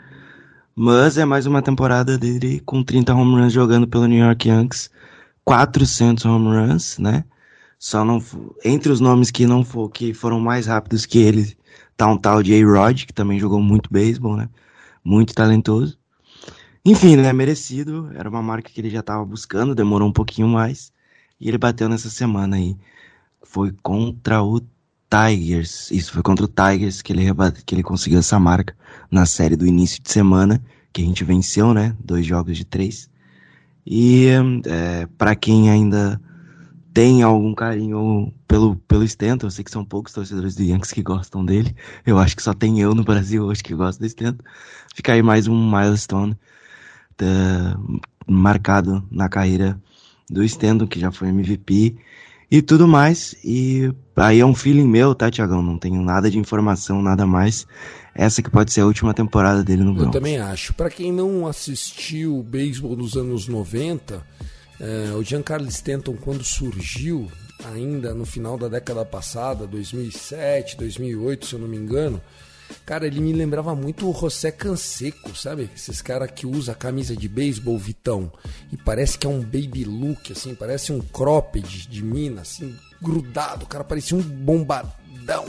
Mas 0.74 1.18
é 1.18 1.24
mais 1.24 1.46
uma 1.46 1.60
temporada 1.60 2.16
dele 2.16 2.60
com 2.64 2.84
30 2.84 3.12
home 3.14 3.40
runs 3.40 3.52
jogando 3.52 3.86
pelo 3.86 4.06
New 4.06 4.24
York 4.24 4.48
Yankees. 4.48 4.90
400 5.48 6.26
home 6.26 6.48
runs, 6.48 6.98
né? 6.98 7.24
Só 7.78 8.04
não 8.04 8.22
entre 8.62 8.92
os 8.92 9.00
nomes 9.00 9.30
que 9.30 9.46
não 9.46 9.64
for, 9.64 9.88
que 9.88 10.12
foram 10.12 10.38
mais 10.38 10.66
rápidos 10.66 11.06
que 11.06 11.18
ele, 11.18 11.56
tá 11.96 12.06
um 12.06 12.18
tal 12.18 12.42
de 12.42 12.52
A-Rod, 12.54 13.06
que 13.06 13.14
também 13.14 13.38
jogou 13.38 13.60
muito 13.62 13.90
beisebol, 13.90 14.36
né? 14.36 14.50
Muito 15.02 15.32
talentoso. 15.32 15.98
Enfim, 16.84 17.16
né, 17.16 17.32
merecido, 17.32 18.10
era 18.14 18.28
uma 18.28 18.42
marca 18.42 18.70
que 18.70 18.78
ele 18.78 18.90
já 18.90 19.00
estava 19.00 19.24
buscando, 19.24 19.74
demorou 19.74 20.08
um 20.08 20.12
pouquinho 20.12 20.48
mais, 20.48 20.92
e 21.40 21.48
ele 21.48 21.56
bateu 21.56 21.88
nessa 21.88 22.10
semana 22.10 22.56
aí. 22.56 22.76
Foi 23.42 23.72
contra 23.82 24.42
o 24.42 24.60
Tigers, 25.08 25.90
isso 25.90 26.12
foi 26.12 26.22
contra 26.22 26.44
o 26.44 26.48
Tigers 26.48 27.00
que 27.00 27.12
ele, 27.12 27.24
que 27.64 27.74
ele 27.74 27.82
conseguiu 27.82 28.18
essa 28.18 28.38
marca 28.38 28.76
na 29.10 29.24
série 29.24 29.56
do 29.56 29.66
início 29.66 30.02
de 30.02 30.10
semana, 30.10 30.62
que 30.92 31.00
a 31.00 31.04
gente 31.04 31.24
venceu, 31.24 31.72
né, 31.72 31.96
dois 31.98 32.26
jogos 32.26 32.56
de 32.56 32.66
três. 32.66 33.08
E 33.90 34.26
é, 34.66 35.06
para 35.16 35.34
quem 35.34 35.70
ainda 35.70 36.20
tem 36.92 37.22
algum 37.22 37.54
carinho 37.54 38.34
pelo, 38.46 38.76
pelo 38.76 39.02
Stanton, 39.04 39.46
eu 39.46 39.50
sei 39.50 39.64
que 39.64 39.70
são 39.70 39.82
poucos 39.82 40.12
torcedores 40.12 40.54
do 40.54 40.62
Yankees 40.62 40.92
que 40.92 41.02
gostam 41.02 41.42
dele, 41.42 41.74
eu 42.04 42.18
acho 42.18 42.36
que 42.36 42.42
só 42.42 42.52
tem 42.52 42.80
eu 42.80 42.94
no 42.94 43.02
Brasil 43.02 43.44
hoje 43.44 43.62
que 43.62 43.74
gosto 43.74 44.00
do 44.00 44.06
Stanton. 44.06 44.44
Fica 44.94 45.14
aí 45.14 45.22
mais 45.22 45.48
um 45.48 45.70
milestone 45.70 46.36
uh, 47.22 48.00
marcado 48.26 49.02
na 49.10 49.26
carreira 49.26 49.80
do 50.28 50.46
Stendo, 50.46 50.86
que 50.86 51.00
já 51.00 51.10
foi 51.10 51.28
MVP 51.28 51.96
e 52.50 52.62
tudo 52.62 52.88
mais. 52.88 53.34
E 53.44 53.92
aí 54.16 54.40
é 54.40 54.46
um 54.46 54.54
feeling 54.54 54.86
meu, 54.86 55.14
tá, 55.14 55.30
Tiagão? 55.30 55.62
Não 55.62 55.78
tenho 55.78 56.02
nada 56.02 56.30
de 56.30 56.38
informação, 56.38 57.02
nada 57.02 57.26
mais. 57.26 57.66
Essa 58.14 58.42
que 58.42 58.50
pode 58.50 58.72
ser 58.72 58.80
a 58.80 58.86
última 58.86 59.14
temporada 59.14 59.62
dele 59.62 59.84
no 59.84 59.94
Bronx. 59.94 60.06
Eu 60.06 60.12
também 60.12 60.38
acho. 60.38 60.74
Para 60.74 60.90
quem 60.90 61.12
não 61.12 61.46
assistiu 61.46 62.38
o 62.38 62.42
beisebol 62.42 62.96
dos 62.96 63.16
anos 63.16 63.46
90, 63.46 64.24
é, 64.80 65.12
o 65.14 65.22
Giancarlo 65.22 65.68
Stanton, 65.68 66.16
quando 66.20 66.42
surgiu, 66.42 67.30
ainda 67.72 68.14
no 68.14 68.26
final 68.26 68.58
da 68.58 68.68
década 68.68 69.04
passada, 69.04 69.66
2007, 69.66 70.76
2008, 70.76 71.46
se 71.46 71.54
eu 71.54 71.60
não 71.60 71.68
me 71.68 71.76
engano, 71.76 72.20
Cara, 72.84 73.06
ele 73.06 73.20
me 73.20 73.32
lembrava 73.32 73.74
muito 73.74 74.08
o 74.08 74.18
José 74.18 74.50
Canseco, 74.50 75.36
sabe? 75.36 75.68
Esses 75.74 76.00
caras 76.00 76.30
que 76.30 76.46
usa 76.46 76.74
camisa 76.74 77.14
de 77.16 77.28
beisebol 77.28 77.78
Vitão 77.78 78.32
e 78.72 78.76
parece 78.76 79.18
que 79.18 79.26
é 79.26 79.30
um 79.30 79.40
baby 79.40 79.84
look, 79.84 80.32
assim, 80.32 80.54
parece 80.54 80.92
um 80.92 81.00
cropped 81.00 81.88
de 81.88 82.02
mina, 82.02 82.42
assim, 82.42 82.74
grudado. 83.00 83.64
O 83.64 83.68
cara 83.68 83.84
parecia 83.84 84.16
um 84.16 84.22
bombadão. 84.22 85.46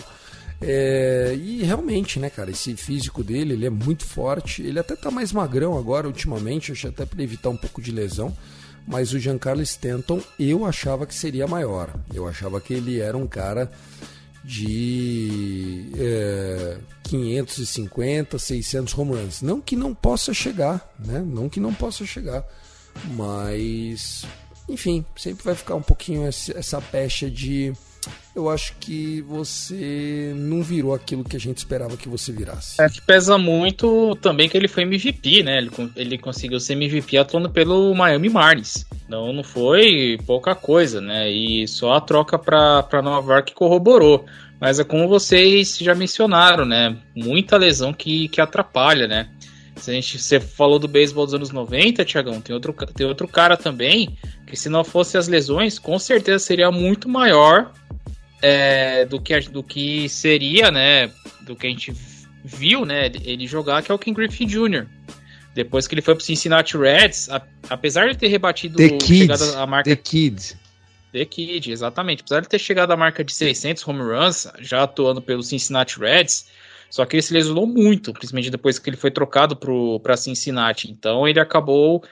É, 0.62 1.34
e 1.40 1.64
realmente, 1.64 2.20
né, 2.20 2.30
cara, 2.30 2.52
esse 2.52 2.76
físico 2.76 3.24
dele, 3.24 3.54
ele 3.54 3.66
é 3.66 3.70
muito 3.70 4.04
forte. 4.04 4.62
Ele 4.62 4.80
até 4.80 4.96
tá 4.96 5.10
mais 5.10 5.32
magrão 5.32 5.78
agora, 5.78 6.08
ultimamente, 6.08 6.72
acho 6.72 6.88
até 6.88 7.06
para 7.06 7.24
evitar 7.24 7.50
um 7.50 7.58
pouco 7.58 7.82
de 7.82 7.92
lesão. 7.92 8.36
Mas 8.86 9.14
o 9.14 9.20
Giancarlo 9.20 9.62
Stanton, 9.62 10.20
eu 10.38 10.66
achava 10.66 11.06
que 11.06 11.14
seria 11.14 11.48
maior. 11.48 11.94
Eu 12.14 12.28
achava 12.28 12.60
que 12.60 12.74
ele 12.74 13.00
era 13.00 13.18
um 13.18 13.28
cara 13.28 13.72
de 14.44 15.92
é, 15.98 16.78
550, 17.04 18.40
600 18.40 18.98
home 18.98 19.12
runs. 19.14 19.42
Não 19.42 19.60
que 19.62 19.76
não 19.76 19.94
possa 19.94 20.34
chegar, 20.34 20.94
né? 21.00 21.20
Não 21.20 21.50
que 21.50 21.60
não 21.60 21.74
possa 21.74 22.06
chegar, 22.06 22.46
mas 23.16 24.26
enfim, 24.68 25.04
sempre 25.18 25.44
vai 25.44 25.56
ficar 25.56 25.76
um 25.76 25.82
pouquinho 25.82 26.28
essa 26.28 26.82
pecha 26.82 27.30
de 27.30 27.74
eu 28.36 28.50
acho 28.50 28.74
que 28.80 29.22
você 29.22 30.34
não 30.36 30.62
virou 30.62 30.94
aquilo 30.94 31.24
que 31.24 31.36
a 31.36 31.40
gente 31.40 31.58
esperava 31.58 31.98
que 31.98 32.08
você 32.08 32.32
virasse. 32.32 32.82
É 32.82 32.88
que 32.88 33.02
pesa 33.02 33.38
muito 33.38 34.16
também 34.22 34.48
que 34.48 34.56
ele 34.56 34.68
foi 34.68 34.84
MVP, 34.84 35.44
né? 35.44 35.58
Ele, 35.58 35.72
ele 35.96 36.18
conseguiu 36.18 36.60
ser 36.60 36.74
MVP 36.74 37.18
atuando 37.18 37.50
pelo 37.50 37.94
Miami 37.94 38.30
Marlins. 38.30 38.86
Então 39.06 39.34
não 39.34 39.44
foi 39.44 40.18
pouca 40.26 40.56
coisa, 40.56 41.02
né? 41.02 41.30
E 41.30 41.68
só 41.68 41.94
a 41.94 42.02
troca 42.02 42.40
para 42.40 43.02
Nova 43.02 43.34
York 43.34 43.54
corroborou. 43.54 44.26
Mas 44.60 44.80
é 44.80 44.84
como 44.84 45.08
vocês 45.08 45.78
já 45.78 45.96
mencionaram, 45.96 46.66
né? 46.66 46.96
Muita 47.16 47.58
lesão 47.58 47.94
que, 47.94 48.28
que 48.30 48.42
atrapalha, 48.42 49.08
né? 49.08 49.30
Se 49.76 49.92
a 49.92 49.94
gente, 49.94 50.20
você 50.20 50.42
falou 50.42 50.78
do 50.78 50.90
beisebol 50.90 51.26
dos 51.26 51.34
anos 51.34 51.52
90, 51.52 52.04
Tiagão, 52.04 52.42
tem 52.42 52.54
outro, 52.54 52.74
tem 52.94 53.08
outro 53.08 53.28
cara 53.28 53.56
também, 53.56 54.18
que 54.46 54.58
se 54.58 54.68
não 54.68 54.84
fosse 54.84 55.18
as 55.18 55.30
lesões, 55.30 55.80
com 55.80 55.98
certeza 55.98 56.40
seria 56.40 56.70
muito 56.70 57.08
maior 57.08 57.72
é, 58.42 59.06
do, 59.06 59.20
que, 59.22 59.40
do 59.42 59.64
que 59.64 60.08
seria, 60.10 60.72
né? 60.72 61.12
Do 61.42 61.56
que 61.56 61.68
a 61.68 61.70
gente 61.70 61.94
viu, 62.44 62.86
né? 62.86 63.12
Ele 63.24 63.48
jogar, 63.48 63.82
que 63.82 63.92
é 63.92 63.96
o 63.96 64.00
King 64.00 64.16
Griffey 64.16 64.48
Jr. 64.48 64.86
Depois 65.54 65.88
que 65.88 65.96
ele 65.96 66.02
foi 66.02 66.16
pro 66.16 66.24
Cincinnati 66.24 66.78
Reds, 66.78 67.30
a, 67.30 67.42
apesar 67.70 68.10
de 68.10 68.18
ter 68.18 68.28
rebatido 68.28 68.78
The 68.78 68.98
Kids, 68.98 69.56
a 69.56 69.66
marca. 69.66 69.90
The 69.90 69.96
Kids. 69.96 70.58
The 71.12 71.26
Kid, 71.26 71.72
exatamente. 71.72 72.22
Apesar 72.22 72.42
de 72.42 72.50
ter 72.50 72.60
chegado 72.60 72.92
à 72.92 72.98
marca 72.98 73.24
de 73.24 73.34
600 73.34 73.86
home 73.88 74.02
runs, 74.02 74.48
já 74.60 74.84
atuando 74.84 75.22
pelo 75.22 75.44
Cincinnati 75.44 76.00
Reds, 76.00 76.48
só 76.90 77.06
que 77.06 77.16
ele 77.16 77.24
se 77.24 77.34
lesionou 77.34 77.68
muito, 77.68 78.14
principalmente 78.14 78.50
depois 78.50 78.80
que 78.80 78.90
ele 78.90 78.98
foi 78.98 79.12
trocado 79.12 79.56
para 80.02 80.18
Cincinnati. 80.18 80.90
Então 80.90 81.28
ele 81.28 81.40
acabou 81.40 82.04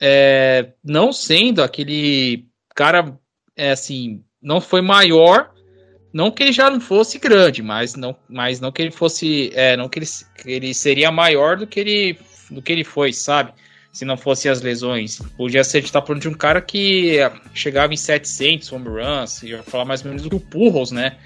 é, 0.00 0.72
não 0.84 1.12
sendo 1.12 1.62
aquele 1.62 2.46
cara, 2.74 3.18
é, 3.56 3.72
assim, 3.72 4.22
não 4.40 4.60
foi 4.60 4.80
maior 4.80 5.52
não 6.12 6.30
que 6.30 6.42
ele 6.42 6.52
já 6.52 6.68
não 6.70 6.80
fosse 6.80 7.18
grande, 7.18 7.62
mas 7.62 7.94
não, 7.94 8.14
mas 8.28 8.60
não 8.60 8.70
que 8.70 8.82
ele 8.82 8.90
fosse. 8.90 9.50
É, 9.54 9.76
não 9.76 9.88
que 9.88 9.98
ele, 9.98 10.06
que 10.36 10.50
ele 10.50 10.74
seria 10.74 11.10
maior 11.10 11.56
do 11.56 11.66
que 11.66 11.80
ele, 11.80 12.18
do 12.50 12.60
que 12.60 12.70
ele 12.70 12.84
foi, 12.84 13.12
sabe? 13.12 13.52
Se 13.90 14.04
não 14.04 14.16
fosse 14.16 14.48
as 14.48 14.60
lesões. 14.60 15.18
Podia 15.36 15.64
ser, 15.64 15.80
gente 15.80 15.92
tá 15.92 16.02
falando 16.02 16.22
de 16.22 16.28
um 16.28 16.34
cara 16.34 16.60
que 16.60 17.18
chegava 17.54 17.94
em 17.94 17.96
700 17.96 18.70
home 18.72 18.88
runs, 18.88 19.42
ia 19.42 19.62
falar 19.62 19.84
mais 19.84 20.02
ou 20.02 20.08
menos 20.08 20.22
do 20.22 20.30
que 20.30 20.36
o 20.36 20.40
Purros, 20.40 20.90
né? 20.90 21.16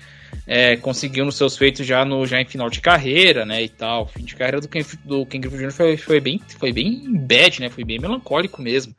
É, 0.46 0.76
conseguiu 0.76 1.24
nos 1.24 1.36
seus 1.36 1.56
feitos 1.56 1.86
já, 1.86 2.04
no, 2.04 2.26
já 2.26 2.40
em 2.40 2.44
final 2.44 2.68
de 2.68 2.80
carreira, 2.80 3.44
né, 3.44 3.62
e 3.62 3.68
tal. 3.68 4.06
Fim 4.06 4.24
de 4.24 4.36
carreira 4.36 4.60
do 4.60 4.68
Ken, 4.68 4.82
do 5.04 5.26
Ken 5.26 5.40
Griffey 5.40 5.58
Jr. 5.58 5.72
Foi, 5.72 5.96
foi, 5.96 6.20
bem, 6.20 6.40
foi 6.58 6.72
bem 6.72 7.12
bad, 7.12 7.60
né, 7.60 7.68
foi 7.68 7.84
bem 7.84 7.98
melancólico 7.98 8.62
mesmo. 8.62 8.94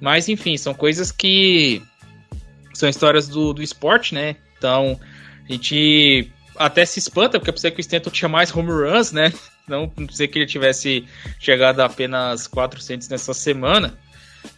Mas, 0.00 0.28
enfim, 0.28 0.56
são 0.56 0.72
coisas 0.72 1.10
que 1.10 1.82
são 2.72 2.88
histórias 2.88 3.28
do, 3.28 3.52
do 3.52 3.62
esporte, 3.62 4.14
né, 4.14 4.36
então 4.56 4.98
a 5.48 5.52
gente 5.52 6.32
até 6.56 6.84
se 6.84 6.98
espanta, 6.98 7.38
porque 7.38 7.50
eu 7.50 7.54
pensei 7.54 7.70
que 7.70 7.78
o 7.78 7.80
Stanton 7.80 8.10
tinha 8.10 8.28
mais 8.28 8.54
home 8.54 8.70
runs, 8.70 9.12
né? 9.12 9.32
Não 9.68 9.90
sei 10.10 10.28
que 10.28 10.38
ele 10.38 10.46
tivesse 10.46 11.06
chegado 11.38 11.80
a 11.80 11.86
apenas 11.86 12.46
400 12.46 13.08
nessa 13.08 13.34
semana. 13.34 13.98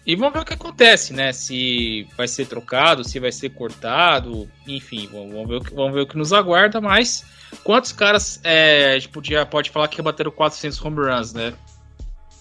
E 0.06 0.14
vamos 0.14 0.34
ver 0.34 0.40
o 0.40 0.44
que 0.44 0.54
acontece, 0.54 1.12
né? 1.12 1.32
Se 1.32 2.06
vai 2.16 2.28
ser 2.28 2.46
trocado, 2.46 3.04
se 3.04 3.18
vai 3.18 3.32
ser 3.32 3.50
cortado, 3.50 4.48
enfim, 4.66 5.08
vamos 5.10 5.48
ver 5.48 5.56
o 5.56 5.60
que, 5.60 5.74
vamos 5.74 5.94
ver 5.94 6.00
o 6.02 6.06
que 6.06 6.16
nos 6.16 6.32
aguarda. 6.32 6.80
Mas 6.80 7.24
quantos 7.64 7.92
caras 7.92 8.40
é, 8.44 8.92
a 8.92 8.98
gente 8.98 9.08
podia, 9.08 9.46
pode 9.46 9.70
falar 9.70 9.88
que 9.88 10.00
bateram 10.02 10.30
400 10.30 10.82
home 10.84 10.96
runs, 10.98 11.32
né? 11.32 11.54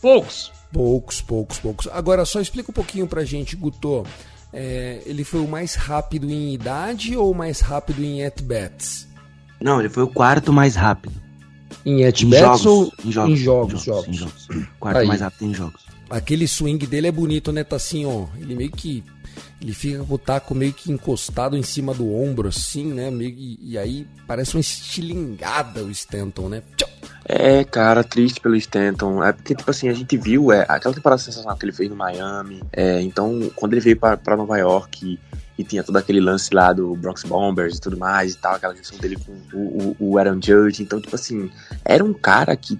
Poucos. 0.01 0.51
Poucos, 0.71 1.21
poucos, 1.21 1.59
poucos. 1.59 1.87
Agora, 1.91 2.25
só 2.25 2.41
explica 2.41 2.69
um 2.69 2.73
pouquinho 2.73 3.07
pra 3.07 3.23
gente, 3.23 3.55
Guto 3.55 4.05
é, 4.53 5.01
ele 5.05 5.23
foi 5.23 5.39
o 5.39 5.47
mais 5.47 5.75
rápido 5.75 6.29
em 6.29 6.53
idade 6.53 7.15
ou 7.15 7.31
o 7.31 7.35
mais 7.35 7.59
rápido 7.59 8.03
em 8.03 8.23
at-bats? 8.25 9.07
Não, 9.61 9.79
ele 9.79 9.89
foi 9.89 10.03
o 10.03 10.07
quarto 10.07 10.53
mais 10.53 10.75
rápido. 10.75 11.15
Em 11.85 12.05
at-bats 12.05 12.65
ou 12.65 12.91
em 13.03 13.11
jogos? 13.11 13.31
Em 13.31 13.35
jogos, 13.35 13.83
jogos. 13.83 14.07
Em 14.07 14.13
jogos. 14.13 14.47
Quarto 14.79 14.97
Aí. 14.97 15.07
mais 15.07 15.21
rápido 15.21 15.45
em 15.45 15.53
jogos. 15.53 15.81
Aquele 16.09 16.47
swing 16.47 16.85
dele 16.85 17.07
é 17.07 17.11
bonito, 17.11 17.51
né? 17.51 17.63
Tá 17.63 17.75
assim, 17.75 18.05
ó. 18.05 18.25
Ele 18.39 18.55
meio 18.55 18.71
que. 18.71 19.03
Ele 19.61 19.73
fica 19.73 20.03
com 20.03 20.13
o 20.13 20.17
taco 20.17 20.55
meio 20.55 20.71
que 20.71 20.91
encostado 20.91 21.57
em 21.57 21.63
cima 21.63 21.93
do 21.93 22.13
ombro, 22.13 22.47
assim, 22.47 22.85
né? 22.93 23.09
Meio, 23.11 23.31
e, 23.31 23.59
e 23.61 23.77
aí 23.77 24.07
parece 24.25 24.55
uma 24.55 24.61
estilingada 24.61 25.83
o 25.83 25.91
Stanton, 25.91 26.49
né? 26.49 26.63
Tchau. 26.77 26.89
É, 27.29 27.65
cara, 27.65 28.05
triste 28.05 28.39
pelo 28.39 28.55
Stanton. 28.55 29.21
É 29.21 29.33
porque, 29.33 29.53
tipo 29.53 29.69
assim, 29.69 29.89
a 29.89 29.93
gente 29.93 30.15
viu 30.15 30.49
é, 30.49 30.65
aquela 30.69 30.95
temporada 30.95 31.21
sensacional 31.21 31.57
que 31.57 31.65
ele 31.65 31.73
fez 31.73 31.89
no 31.89 31.95
Miami. 31.95 32.63
É, 32.71 33.01
então, 33.01 33.51
quando 33.53 33.73
ele 33.73 33.81
veio 33.81 33.97
para 33.97 34.37
Nova 34.37 34.57
York 34.57 35.19
e 35.57 35.63
tinha 35.65 35.83
todo 35.83 35.97
aquele 35.97 36.21
lance 36.21 36.53
lá 36.53 36.71
do 36.71 36.95
Bronx 36.95 37.23
Bombers 37.23 37.77
e 37.77 37.81
tudo 37.81 37.97
mais 37.97 38.33
e 38.33 38.37
tal, 38.37 38.55
aquela 38.55 38.73
junção 38.73 38.97
dele 38.99 39.17
com 39.17 39.33
o, 39.53 39.95
o, 39.99 40.11
o 40.11 40.17
Aaron 40.17 40.39
Judge. 40.41 40.81
Então, 40.81 41.01
tipo 41.01 41.15
assim, 41.15 41.51
era 41.83 42.01
um 42.01 42.13
cara 42.13 42.55
que 42.55 42.79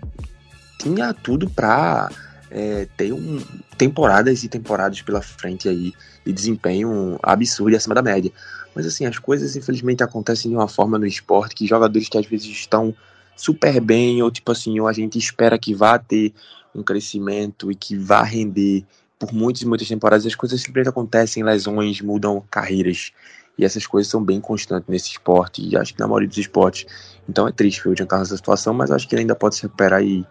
tinha 0.80 1.14
tudo 1.14 1.50
pra 1.50 2.10
é, 2.50 2.88
ter 2.96 3.12
um, 3.12 3.44
temporadas 3.78 4.46
e 4.46 4.48
temporadas 4.48 5.02
pela 5.02 5.22
frente 5.22 5.68
aí 5.68 5.94
de 6.26 6.32
desempenho 6.32 7.20
absurdo 7.22 7.72
e 7.72 7.76
acima 7.76 7.96
da 7.96 8.02
média. 8.02 8.32
Mas 8.74 8.86
assim, 8.86 9.06
as 9.06 9.20
coisas 9.20 9.58
infelizmente 9.58 10.04
acontecem 10.04 10.52
de 10.52 10.56
uma 10.56 10.70
forma 10.70 10.98
no 10.98 11.06
esporte 11.06 11.56
que 11.56 11.68
jogadores 11.68 12.08
que 12.08 12.18
às 12.18 12.26
vezes 12.26 12.48
estão 12.48 12.96
super 13.38 13.80
bem, 13.80 14.22
ou 14.22 14.30
tipo 14.30 14.52
assim, 14.52 14.80
ou 14.80 14.88
a 14.88 14.94
gente 14.94 15.18
espera 15.18 15.58
que 15.58 15.74
vá 15.74 15.98
ter 15.98 16.34
um 16.76 16.84
crescimento 16.84 17.72
e 17.72 17.76
que 17.76 17.96
vá 17.96 18.24
render 18.24 18.84
por 19.18 19.34
muitas 19.34 19.62
e 19.62 19.66
muitas 19.66 19.88
temporadas, 19.88 20.26
as 20.26 20.36
coisas 20.36 20.62
simplesmente 20.62 20.90
acontecem, 20.90 21.44
lesões, 21.44 22.02
mudam 22.02 22.44
carreiras. 22.52 23.12
E 23.58 23.66
essas 23.66 23.88
coisas 23.88 24.10
são 24.10 24.24
bem 24.24 24.40
constantes 24.40 24.88
nesse 24.88 25.10
esporte, 25.10 25.68
e 25.68 25.76
acho 25.76 25.94
que 25.94 26.00
na 26.00 26.08
maioria 26.08 26.28
dos 26.28 26.38
esportes. 26.38 26.86
Então 27.28 27.48
é 27.48 27.52
triste 27.52 27.84
ver 27.84 27.90
o 27.90 27.98
Giancarlo 27.98 28.24
nessa 28.24 28.38
situação, 28.38 28.74
mas 28.74 28.92
acho 28.92 29.08
que 29.08 29.16
ele 29.16 29.22
ainda 29.22 29.36
pode 29.36 29.56
se 29.56 29.64
recuperar 29.64 30.04
e, 30.04 30.26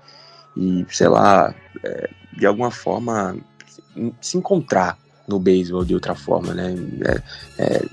e 0.57 0.87
sei 0.91 1.09
lá, 1.09 1.53
é, 1.83 2.11
de 2.37 2.47
alguma 2.47 2.71
forma 2.71 3.37
se 4.21 4.37
encontrar 4.37 4.97
no 5.27 5.39
beisebol 5.39 5.85
de 5.85 5.95
outra 5.95 6.15
forma, 6.15 6.55
né? 6.55 6.75
É, 7.05 7.23
é, 7.59 7.85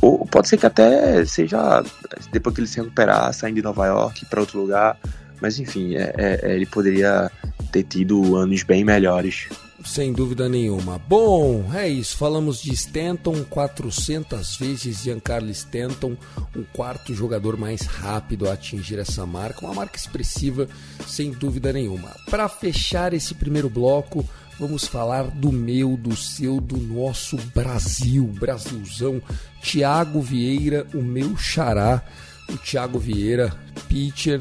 ou 0.00 0.26
pode 0.26 0.48
ser 0.48 0.58
que 0.58 0.66
até 0.66 1.24
seja 1.24 1.82
depois 2.30 2.54
que 2.54 2.60
ele 2.60 2.68
se 2.68 2.80
recuperar, 2.80 3.32
saindo 3.32 3.56
de 3.56 3.62
Nova 3.62 3.86
York 3.86 4.26
para 4.26 4.40
outro 4.40 4.60
lugar, 4.60 4.98
mas 5.40 5.58
enfim, 5.58 5.94
é, 5.94 6.14
é, 6.16 6.40
é, 6.42 6.54
ele 6.54 6.66
poderia 6.66 7.30
ter 7.72 7.82
tido 7.84 8.36
anos 8.36 8.62
bem 8.62 8.84
melhores. 8.84 9.48
Sem 9.84 10.14
dúvida 10.14 10.48
nenhuma. 10.48 10.98
Bom, 10.98 11.70
é 11.74 11.86
isso. 11.86 12.16
Falamos 12.16 12.62
de 12.62 12.72
Stanton 12.72 13.44
400 13.44 14.56
vezes. 14.56 15.02
Giancarlo 15.02 15.50
Stanton, 15.50 16.16
o 16.56 16.64
quarto 16.72 17.14
jogador 17.14 17.58
mais 17.58 17.82
rápido 17.82 18.48
a 18.48 18.54
atingir 18.54 18.98
essa 18.98 19.26
marca. 19.26 19.66
Uma 19.66 19.74
marca 19.74 19.98
expressiva, 19.98 20.66
sem 21.06 21.30
dúvida 21.32 21.70
nenhuma. 21.70 22.16
Para 22.30 22.48
fechar 22.48 23.12
esse 23.12 23.34
primeiro 23.34 23.68
bloco, 23.68 24.24
vamos 24.58 24.86
falar 24.86 25.24
do 25.24 25.52
meu, 25.52 25.96
do 25.96 26.16
seu, 26.16 26.60
do 26.60 26.76
nosso 26.76 27.36
Brasil, 27.54 28.24
Brasilzão. 28.24 29.20
Tiago 29.62 30.20
Vieira, 30.20 30.86
o 30.94 31.02
meu 31.02 31.36
xará. 31.36 32.02
O 32.48 32.58
Thiago 32.58 32.98
Vieira, 32.98 33.56
pitcher 33.88 34.40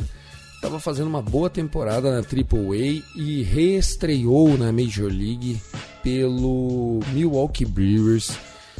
estava 0.63 0.79
fazendo 0.79 1.07
uma 1.07 1.21
boa 1.21 1.49
temporada 1.49 2.09
na 2.09 2.23
Triple 2.23 2.59
A 2.71 3.19
e 3.19 3.43
reestreou 3.43 4.57
na 4.57 4.71
Major 4.71 5.11
League 5.11 5.61
pelo 6.01 7.01
Milwaukee 7.11 7.65
Brewers, 7.65 8.31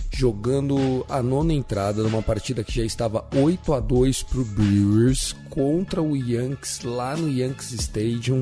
jogando 0.10 1.06
a 1.10 1.22
nona 1.22 1.54
entrada 1.54 2.02
numa 2.02 2.22
partida 2.22 2.64
que 2.64 2.74
já 2.74 2.86
estava 2.86 3.26
8 3.36 3.74
a 3.74 3.82
2 3.82 4.24
para 4.24 4.40
o 4.40 4.46
Brewers 4.46 5.36
contra 5.50 6.02
o 6.02 6.16
Yankees 6.16 6.82
lá 6.84 7.18
no 7.18 7.30
Yankees 7.30 7.74
Stadium. 7.74 8.42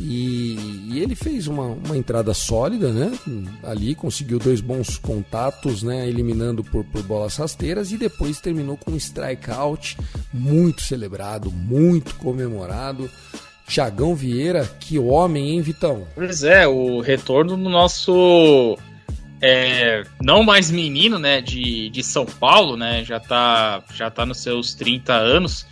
E, 0.00 0.56
e, 0.90 1.00
ele 1.00 1.14
fez 1.14 1.46
uma, 1.46 1.66
uma 1.66 1.96
entrada 1.96 2.32
sólida, 2.32 2.92
né? 2.92 3.12
Ali 3.62 3.94
conseguiu 3.94 4.38
dois 4.38 4.60
bons 4.60 4.98
contatos, 4.98 5.82
né? 5.82 6.08
Eliminando 6.08 6.64
por, 6.64 6.84
por 6.84 7.02
bolas 7.02 7.36
rasteiras 7.36 7.92
e 7.92 7.98
depois 7.98 8.40
terminou 8.40 8.76
com 8.76 8.92
um 8.92 8.96
strikeout 8.96 9.96
muito 10.32 10.82
celebrado, 10.82 11.50
muito 11.50 12.14
comemorado. 12.16 13.10
Tiagão 13.66 14.16
Vieira, 14.16 14.68
que 14.80 14.98
homem, 14.98 15.50
hein, 15.50 15.62
Vitão? 15.62 16.06
Pois 16.14 16.42
é, 16.42 16.66
o 16.66 17.00
retorno 17.00 17.56
do 17.56 17.68
nosso 17.68 18.76
é, 19.40 20.02
não 20.20 20.42
mais 20.42 20.70
menino, 20.70 21.18
né, 21.18 21.40
de, 21.40 21.88
de 21.88 22.02
São 22.02 22.26
Paulo, 22.26 22.76
né, 22.76 23.04
já 23.04 23.18
tá, 23.18 23.82
já 23.94 24.10
tá 24.10 24.26
nos 24.26 24.38
seus 24.38 24.74
30 24.74 25.14
anos, 25.14 25.66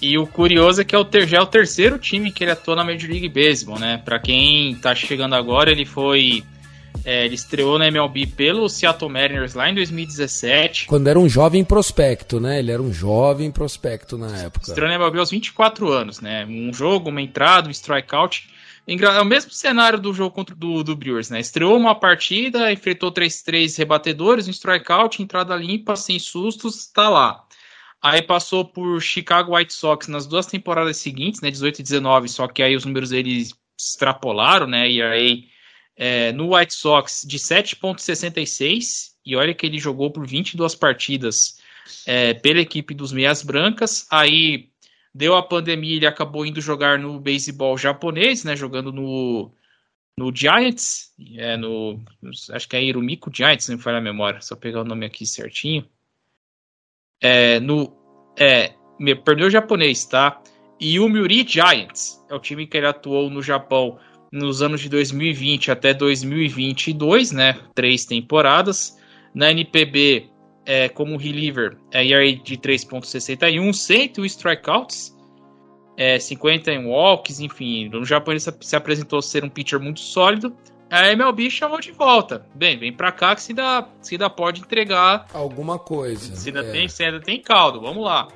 e 0.00 0.18
o 0.18 0.26
curioso 0.26 0.80
é 0.80 0.84
que 0.84 0.94
é 0.94 0.98
o 0.98 1.04
ter, 1.04 1.26
já 1.28 1.38
é 1.38 1.40
o 1.40 1.46
terceiro 1.46 1.98
time 1.98 2.32
que 2.32 2.44
ele 2.44 2.50
atua 2.50 2.76
na 2.76 2.84
Major 2.84 3.10
League 3.10 3.28
Baseball, 3.28 3.78
né? 3.78 4.00
Para 4.04 4.18
quem 4.18 4.74
tá 4.76 4.94
chegando 4.94 5.34
agora, 5.34 5.70
ele 5.70 5.84
foi 5.84 6.44
é, 7.04 7.24
ele 7.24 7.34
estreou 7.34 7.78
na 7.78 7.88
MLB 7.88 8.26
pelo 8.28 8.68
Seattle 8.68 9.10
Mariners 9.10 9.54
lá 9.54 9.68
em 9.68 9.74
2017. 9.74 10.86
Quando 10.86 11.08
era 11.08 11.18
um 11.18 11.28
jovem 11.28 11.64
prospecto, 11.64 12.38
né? 12.38 12.58
Ele 12.58 12.70
era 12.70 12.82
um 12.82 12.92
jovem 12.92 13.50
prospecto 13.50 14.16
na 14.16 14.36
época. 14.38 14.66
Estreou 14.68 14.88
na 14.88 14.94
MLB 14.94 15.18
aos 15.18 15.30
24 15.30 15.90
anos, 15.90 16.20
né? 16.20 16.46
Um 16.46 16.72
jogo, 16.72 17.10
uma 17.10 17.20
entrada, 17.20 17.68
um 17.68 17.72
strikeout. 17.72 18.48
É 18.86 19.20
o 19.20 19.24
mesmo 19.24 19.52
cenário 19.52 19.98
do 19.98 20.12
jogo 20.12 20.34
contra 20.34 20.56
do, 20.56 20.82
do 20.82 20.96
Brewers, 20.96 21.30
né? 21.30 21.40
Estreou 21.40 21.76
uma 21.76 21.94
partida, 21.94 22.72
enfrentou 22.72 23.12
três, 23.12 23.40
três 23.40 23.76
rebatedores, 23.76 24.48
um 24.48 24.50
strikeout, 24.50 25.22
entrada 25.22 25.54
limpa, 25.54 25.94
sem 25.94 26.18
sustos, 26.18 26.86
tá 26.86 27.08
lá. 27.08 27.44
Aí 28.02 28.20
passou 28.20 28.64
por 28.64 29.00
Chicago 29.00 29.56
White 29.56 29.72
Sox 29.72 30.08
nas 30.08 30.26
duas 30.26 30.46
temporadas 30.46 30.96
seguintes, 30.96 31.40
né, 31.40 31.52
18 31.52 31.78
e 31.78 31.82
19, 31.84 32.28
só 32.28 32.48
que 32.48 32.60
aí 32.60 32.74
os 32.74 32.84
números 32.84 33.10
deles 33.10 33.54
extrapolaram, 33.78 34.66
né, 34.66 34.90
e 34.90 35.00
aí 35.00 35.44
é, 35.96 36.32
no 36.32 36.56
White 36.56 36.74
Sox 36.74 37.24
de 37.24 37.38
7.66, 37.38 39.12
e 39.24 39.36
olha 39.36 39.54
que 39.54 39.64
ele 39.64 39.78
jogou 39.78 40.10
por 40.10 40.26
22 40.26 40.74
partidas 40.74 41.60
é, 42.04 42.34
pela 42.34 42.58
equipe 42.58 42.92
dos 42.92 43.12
Meias 43.12 43.44
Brancas, 43.44 44.04
aí 44.10 44.68
deu 45.14 45.36
a 45.36 45.42
pandemia, 45.42 45.96
ele 45.96 46.06
acabou 46.06 46.44
indo 46.44 46.60
jogar 46.60 46.98
no 46.98 47.20
beisebol 47.20 47.78
japonês, 47.78 48.42
né, 48.42 48.56
jogando 48.56 48.92
no, 48.92 49.54
no 50.18 50.34
Giants, 50.34 51.12
é, 51.36 51.56
no, 51.56 52.02
acho 52.50 52.68
que 52.68 52.74
é 52.74 52.82
Irumiko 52.82 53.30
Giants, 53.32 53.68
não 53.68 53.76
me 53.76 53.82
falha 53.82 53.98
a 53.98 54.00
memória, 54.00 54.40
só 54.40 54.56
pegar 54.56 54.80
o 54.80 54.84
nome 54.84 55.06
aqui 55.06 55.24
certinho, 55.24 55.88
é, 57.22 57.60
no. 57.60 57.92
É, 58.36 58.72
me 58.98 59.14
perdeu 59.14 59.46
o 59.46 59.50
japonês, 59.50 60.04
tá? 60.04 60.40
O 60.80 61.08
Muri 61.08 61.46
Giants 61.46 62.22
é 62.28 62.34
o 62.34 62.40
time 62.40 62.66
que 62.66 62.76
ele 62.76 62.86
atuou 62.86 63.30
no 63.30 63.40
Japão 63.40 63.98
nos 64.32 64.62
anos 64.62 64.80
de 64.80 64.88
2020 64.88 65.70
até 65.70 65.94
2022, 65.94 67.30
né? 67.30 67.58
Três 67.74 68.04
temporadas. 68.04 68.98
Na 69.34 69.50
NPB, 69.50 70.28
é, 70.66 70.88
como 70.88 71.16
reliever, 71.16 71.76
é 71.92 72.04
ERA 72.06 72.32
de 72.32 72.56
3.61, 72.56 73.72
100 73.72 74.12
strikeouts, 74.26 75.16
é, 75.96 76.18
50 76.18 76.72
em 76.72 76.86
walks, 76.86 77.40
enfim. 77.40 77.88
No 77.88 78.04
Japão 78.04 78.32
ele 78.32 78.40
se 78.40 78.76
apresentou 78.76 79.22
ser 79.22 79.44
um 79.44 79.48
pitcher 79.48 79.80
muito 79.80 80.00
sólido 80.00 80.54
a 80.92 81.10
MLB 81.10 81.50
chamou 81.50 81.80
de 81.80 81.90
volta. 81.90 82.46
Bem, 82.54 82.76
vem 82.76 82.92
pra 82.92 83.10
cá 83.10 83.34
que 83.34 83.42
se 83.42 83.52
ainda, 83.52 83.88
se 84.02 84.14
ainda 84.14 84.28
pode 84.28 84.60
entregar 84.60 85.26
alguma 85.32 85.78
coisa. 85.78 86.36
Se 86.36 86.50
ainda, 86.50 86.60
é. 86.60 86.70
tem, 86.70 86.88
se 86.88 87.02
ainda 87.02 87.18
tem 87.18 87.40
caldo, 87.40 87.80
vamos 87.80 88.04
lá. 88.04 88.28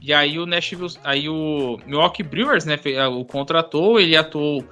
E 0.00 0.14
aí 0.14 0.38
o 0.38 0.46
Nashville, 0.46 0.96
aí 1.04 1.28
o 1.28 1.78
Milwaukee 1.84 2.22
Brewers, 2.22 2.64
né, 2.64 2.78
o 3.10 3.24
contratou, 3.24 4.00
ele 4.00 4.16
atuou 4.16 4.64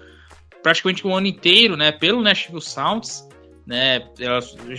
praticamente 0.62 1.06
um 1.06 1.14
ano 1.14 1.26
inteiro, 1.26 1.76
né, 1.76 1.92
pelo 1.92 2.22
Nashville 2.22 2.62
Sounds, 2.62 3.28
né, 3.66 4.08
ela 4.18 4.38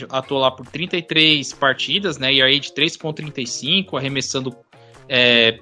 atuou 0.10 0.40
lá 0.40 0.50
por 0.50 0.66
33 0.66 1.54
partidas, 1.54 2.18
né, 2.18 2.34
e 2.34 2.42
aí 2.42 2.60
de 2.60 2.72
3.35, 2.72 3.98
arremessando 3.98 4.56
é, 5.10 5.60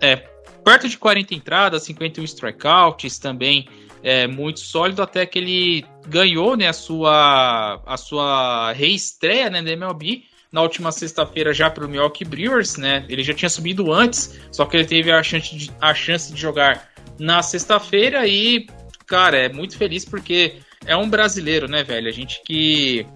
é, 0.00 0.16
perto 0.62 0.88
de 0.88 0.98
40 0.98 1.34
entradas, 1.34 1.82
51 1.84 2.24
strikeouts 2.24 3.18
também, 3.18 3.66
é, 4.02 4.26
muito 4.26 4.60
sólido 4.60 5.02
até 5.02 5.26
que 5.26 5.38
ele 5.38 5.84
ganhou 6.06 6.56
né, 6.56 6.68
a, 6.68 6.72
sua, 6.72 7.82
a 7.86 7.96
sua 7.96 8.72
reestreia 8.72 9.50
né, 9.50 9.60
na 9.60 9.70
MLB 9.70 10.24
na 10.50 10.62
última 10.62 10.90
sexta-feira 10.90 11.52
já 11.52 11.70
pelo 11.70 11.88
Milwaukee 11.88 12.24
Brewers, 12.24 12.76
né? 12.76 13.04
Ele 13.08 13.22
já 13.22 13.34
tinha 13.34 13.50
subido 13.50 13.92
antes, 13.92 14.40
só 14.50 14.64
que 14.64 14.78
ele 14.78 14.86
teve 14.86 15.12
a 15.12 15.22
chance 15.22 15.54
de, 15.54 15.70
a 15.80 15.94
chance 15.94 16.32
de 16.32 16.40
jogar 16.40 16.88
na 17.18 17.42
sexta-feira 17.42 18.26
e, 18.26 18.66
cara, 19.06 19.36
é 19.36 19.52
muito 19.52 19.76
feliz 19.76 20.04
porque 20.04 20.56
é 20.86 20.96
um 20.96 21.08
brasileiro, 21.08 21.68
né, 21.68 21.82
velho? 21.82 22.08
A 22.08 22.12
gente 22.12 22.42
que 22.44 23.06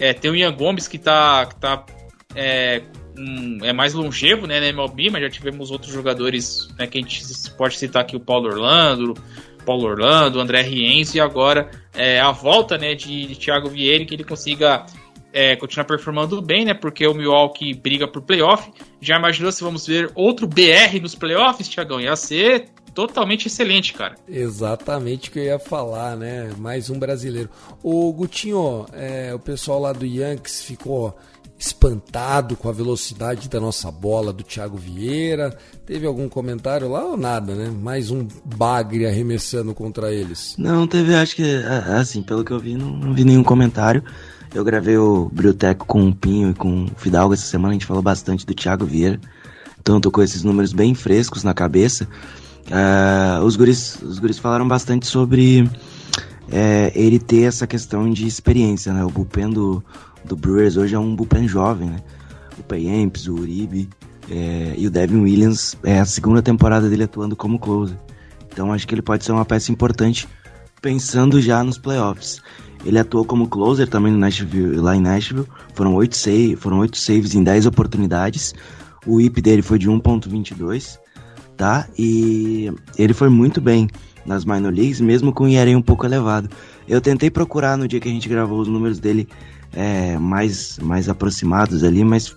é, 0.00 0.12
tem 0.12 0.30
o 0.30 0.34
Ian 0.34 0.52
Gomes 0.52 0.88
que 0.88 0.98
tá, 0.98 1.46
que 1.46 1.54
tá 1.56 1.86
é, 2.34 2.82
um, 3.16 3.58
é 3.62 3.72
mais 3.72 3.94
longevo 3.94 4.46
né, 4.46 4.58
na 4.58 4.66
MLB, 4.66 5.10
mas 5.10 5.22
já 5.22 5.30
tivemos 5.30 5.70
outros 5.70 5.92
jogadores 5.92 6.68
né, 6.78 6.86
que 6.86 6.98
a 6.98 7.00
gente 7.00 7.22
pode 7.56 7.78
citar 7.78 8.02
aqui, 8.02 8.16
o 8.16 8.20
Paulo 8.20 8.48
Orlando, 8.48 9.14
Paulo 9.64 9.84
Orlando, 9.84 10.40
André 10.40 10.62
Rienzo 10.62 11.16
e 11.16 11.20
agora 11.20 11.70
é, 11.94 12.20
a 12.20 12.32
volta 12.32 12.76
né, 12.76 12.94
de, 12.94 13.26
de 13.26 13.36
Thiago 13.36 13.68
Vieira, 13.68 14.04
que 14.04 14.14
ele 14.14 14.24
consiga 14.24 14.86
é, 15.32 15.56
continuar 15.56 15.86
performando 15.86 16.40
bem, 16.42 16.64
né? 16.64 16.74
Porque 16.74 17.06
o 17.06 17.14
Milwaukee 17.14 17.72
briga 17.72 18.06
por 18.06 18.22
playoff. 18.22 18.70
Já 19.00 19.16
imaginou 19.16 19.50
se 19.50 19.64
vamos 19.64 19.86
ver 19.86 20.10
outro 20.14 20.46
BR 20.46 21.00
nos 21.00 21.14
playoffs, 21.14 21.68
Thiagão? 21.68 22.00
Ia 22.00 22.14
ser 22.14 22.68
totalmente 22.94 23.46
excelente, 23.46 23.94
cara. 23.94 24.16
Exatamente 24.28 25.30
o 25.30 25.32
que 25.32 25.38
eu 25.38 25.44
ia 25.44 25.58
falar, 25.58 26.16
né? 26.16 26.50
Mais 26.58 26.90
um 26.90 26.98
brasileiro. 26.98 27.48
O 27.82 28.12
Gutinho, 28.12 28.86
é, 28.92 29.32
o 29.34 29.38
pessoal 29.38 29.80
lá 29.80 29.92
do 29.92 30.04
Yankees 30.04 30.62
ficou 30.62 31.16
espantado 31.62 32.56
com 32.56 32.68
a 32.68 32.72
velocidade 32.72 33.48
da 33.48 33.60
nossa 33.60 33.88
bola 33.88 34.32
do 34.32 34.42
Thiago 34.42 34.76
Vieira. 34.76 35.56
Teve 35.86 36.08
algum 36.08 36.28
comentário 36.28 36.90
lá 36.90 37.04
ou 37.04 37.16
nada, 37.16 37.54
né? 37.54 37.70
Mais 37.70 38.10
um 38.10 38.26
bagre 38.44 39.06
arremessando 39.06 39.72
contra 39.72 40.12
eles. 40.12 40.56
Não, 40.58 40.88
teve, 40.88 41.14
acho 41.14 41.36
que, 41.36 41.62
assim, 41.96 42.20
pelo 42.20 42.44
que 42.44 42.50
eu 42.50 42.58
vi, 42.58 42.74
não, 42.74 42.90
não 42.90 43.14
vi 43.14 43.24
nenhum 43.24 43.44
comentário. 43.44 44.02
Eu 44.52 44.64
gravei 44.64 44.96
o 44.96 45.30
Brioteco 45.32 45.86
com 45.86 46.08
o 46.08 46.14
Pinho 46.14 46.50
e 46.50 46.54
com 46.54 46.86
o 46.86 46.90
Fidalgo 46.96 47.32
essa 47.32 47.46
semana, 47.46 47.70
a 47.70 47.74
gente 47.74 47.86
falou 47.86 48.02
bastante 48.02 48.44
do 48.44 48.54
Thiago 48.54 48.84
Vieira. 48.84 49.20
Então 49.80 49.94
eu 49.94 50.00
tô 50.00 50.10
com 50.10 50.20
esses 50.20 50.42
números 50.42 50.72
bem 50.72 50.96
frescos 50.96 51.44
na 51.44 51.54
cabeça. 51.54 52.08
Uh, 52.66 53.44
os, 53.44 53.54
guris, 53.54 54.02
os 54.02 54.18
guris 54.18 54.38
falaram 54.38 54.66
bastante 54.66 55.06
sobre 55.06 55.70
é, 56.50 56.92
ele 56.94 57.20
ter 57.20 57.42
essa 57.42 57.68
questão 57.68 58.10
de 58.10 58.26
experiência, 58.26 58.92
né? 58.92 59.04
O 59.04 59.08
bullpen 59.08 59.50
do, 59.50 59.82
do 60.24 60.36
Brewers 60.36 60.76
hoje 60.76 60.94
é 60.94 60.98
um 60.98 61.14
bullpen 61.14 61.48
jovem, 61.48 61.90
né? 61.90 62.00
O 62.58 62.62
Payamps, 62.62 63.26
o 63.26 63.34
Uribe 63.34 63.88
é, 64.30 64.74
e 64.76 64.86
o 64.86 64.90
Devin 64.90 65.20
Williams 65.20 65.76
é 65.82 65.98
a 65.98 66.04
segunda 66.04 66.42
temporada 66.42 66.88
dele 66.88 67.04
atuando 67.04 67.34
como 67.34 67.58
closer. 67.58 67.96
Então 68.52 68.72
acho 68.72 68.86
que 68.86 68.94
ele 68.94 69.02
pode 69.02 69.24
ser 69.24 69.32
uma 69.32 69.44
peça 69.44 69.72
importante 69.72 70.28
pensando 70.80 71.40
já 71.40 71.62
nos 71.64 71.78
playoffs. 71.78 72.40
Ele 72.84 72.98
atuou 72.98 73.24
como 73.24 73.48
closer 73.48 73.88
também 73.88 74.12
no 74.12 74.18
Nashville, 74.18 74.76
lá 74.76 74.96
em 74.96 75.00
Nashville. 75.00 75.46
Foram 75.74 75.94
oito 75.94 76.16
save, 76.16 76.56
foram 76.56 76.86
saves 76.92 77.34
em 77.34 77.42
10 77.42 77.66
oportunidades. 77.66 78.54
O 79.06 79.20
IP 79.20 79.40
dele 79.40 79.62
foi 79.62 79.78
de 79.78 79.88
1.22, 79.88 80.98
tá? 81.56 81.88
E 81.96 82.72
ele 82.98 83.14
foi 83.14 83.28
muito 83.28 83.60
bem 83.60 83.88
nas 84.26 84.44
minor 84.44 84.72
leagues, 84.72 85.00
mesmo 85.00 85.32
com 85.32 85.44
o 85.44 85.76
um 85.76 85.82
pouco 85.82 86.04
elevado. 86.04 86.48
Eu 86.88 87.00
tentei 87.00 87.30
procurar 87.30 87.76
no 87.76 87.86
dia 87.86 88.00
que 88.00 88.08
a 88.08 88.12
gente 88.12 88.28
gravou 88.28 88.60
os 88.60 88.68
números 88.68 88.98
dele 88.98 89.28
é, 89.72 90.18
mais, 90.18 90.78
mais 90.78 91.08
aproximados 91.08 91.84
ali, 91.84 92.04
mas 92.04 92.36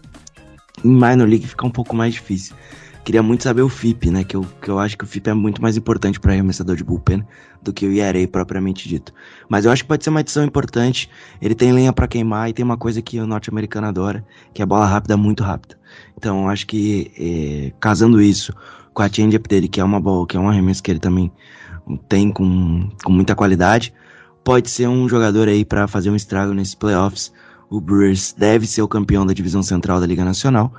em 0.84 0.90
minor 0.90 1.28
league 1.28 1.48
fica 1.48 1.66
um 1.66 1.72
pouco 1.72 1.96
mais 1.96 2.14
difícil. 2.14 2.56
Queria 3.04 3.22
muito 3.22 3.44
saber 3.44 3.62
o 3.62 3.70
FIP, 3.70 4.10
né? 4.10 4.24
Que 4.24 4.36
eu, 4.36 4.44
que 4.60 4.68
eu 4.68 4.80
acho 4.80 4.98
que 4.98 5.04
o 5.04 5.08
FIP 5.08 5.30
é 5.30 5.34
muito 5.34 5.62
mais 5.62 5.78
importante 5.78 6.20
para 6.20 6.32
arremessador 6.34 6.76
de 6.76 6.84
bullpen 6.84 7.24
do 7.62 7.72
que 7.72 7.86
o 7.86 7.92
ERA 7.92 8.28
propriamente 8.28 8.90
dito. 8.90 9.14
Mas 9.48 9.64
eu 9.64 9.72
acho 9.72 9.84
que 9.84 9.88
pode 9.88 10.04
ser 10.04 10.10
uma 10.10 10.22
adição 10.22 10.44
importante. 10.44 11.08
Ele 11.40 11.54
tem 11.54 11.72
lenha 11.72 11.94
para 11.94 12.08
queimar 12.08 12.50
e 12.50 12.54
tem 12.54 12.66
uma 12.66 12.78
coisa 12.78 13.04
que 13.04 13.20
o 13.20 13.28
norte-americano 13.28 13.86
adora, 13.86 14.26
que 14.56 14.62
é 14.62 14.66
bola 14.66 14.88
rápida, 14.88 15.16
muito 15.16 15.44
rápida. 15.44 15.78
Então 16.18 16.44
eu 16.44 16.50
acho 16.50 16.66
que 16.66 17.12
é, 17.16 17.74
casando 17.80 18.20
isso 18.20 18.52
com 18.92 19.04
a 19.04 19.10
change-up 19.10 19.48
dele, 19.48 19.68
que 19.68 19.80
é 19.80 19.84
uma 19.84 20.00
bola, 20.00 20.26
que 20.26 20.36
é 20.36 20.40
um 20.40 20.50
arremesso 20.50 20.82
que 20.82 20.90
ele 20.90 21.00
também 21.00 21.32
tem 22.10 22.32
com, 22.32 22.90
com 23.04 23.12
muita 23.12 23.36
qualidade, 23.36 23.94
pode 24.46 24.70
ser 24.70 24.88
um 24.88 25.10
jogador 25.10 25.50
aí 25.50 25.66
para 25.66 25.88
fazer 25.88 26.12
um 26.12 26.16
estrago 26.16 26.54
nesses 26.54 26.76
playoffs. 26.76 27.34
O 27.68 27.82
Brewers 27.82 28.32
deve 28.38 28.68
ser 28.68 28.84
o 28.84 28.88
campeão 28.88 29.26
da 29.26 29.34
divisão 29.34 29.64
central 29.64 30.00
da 30.00 30.06
Liga 30.06 30.24
Nacional 30.24 30.72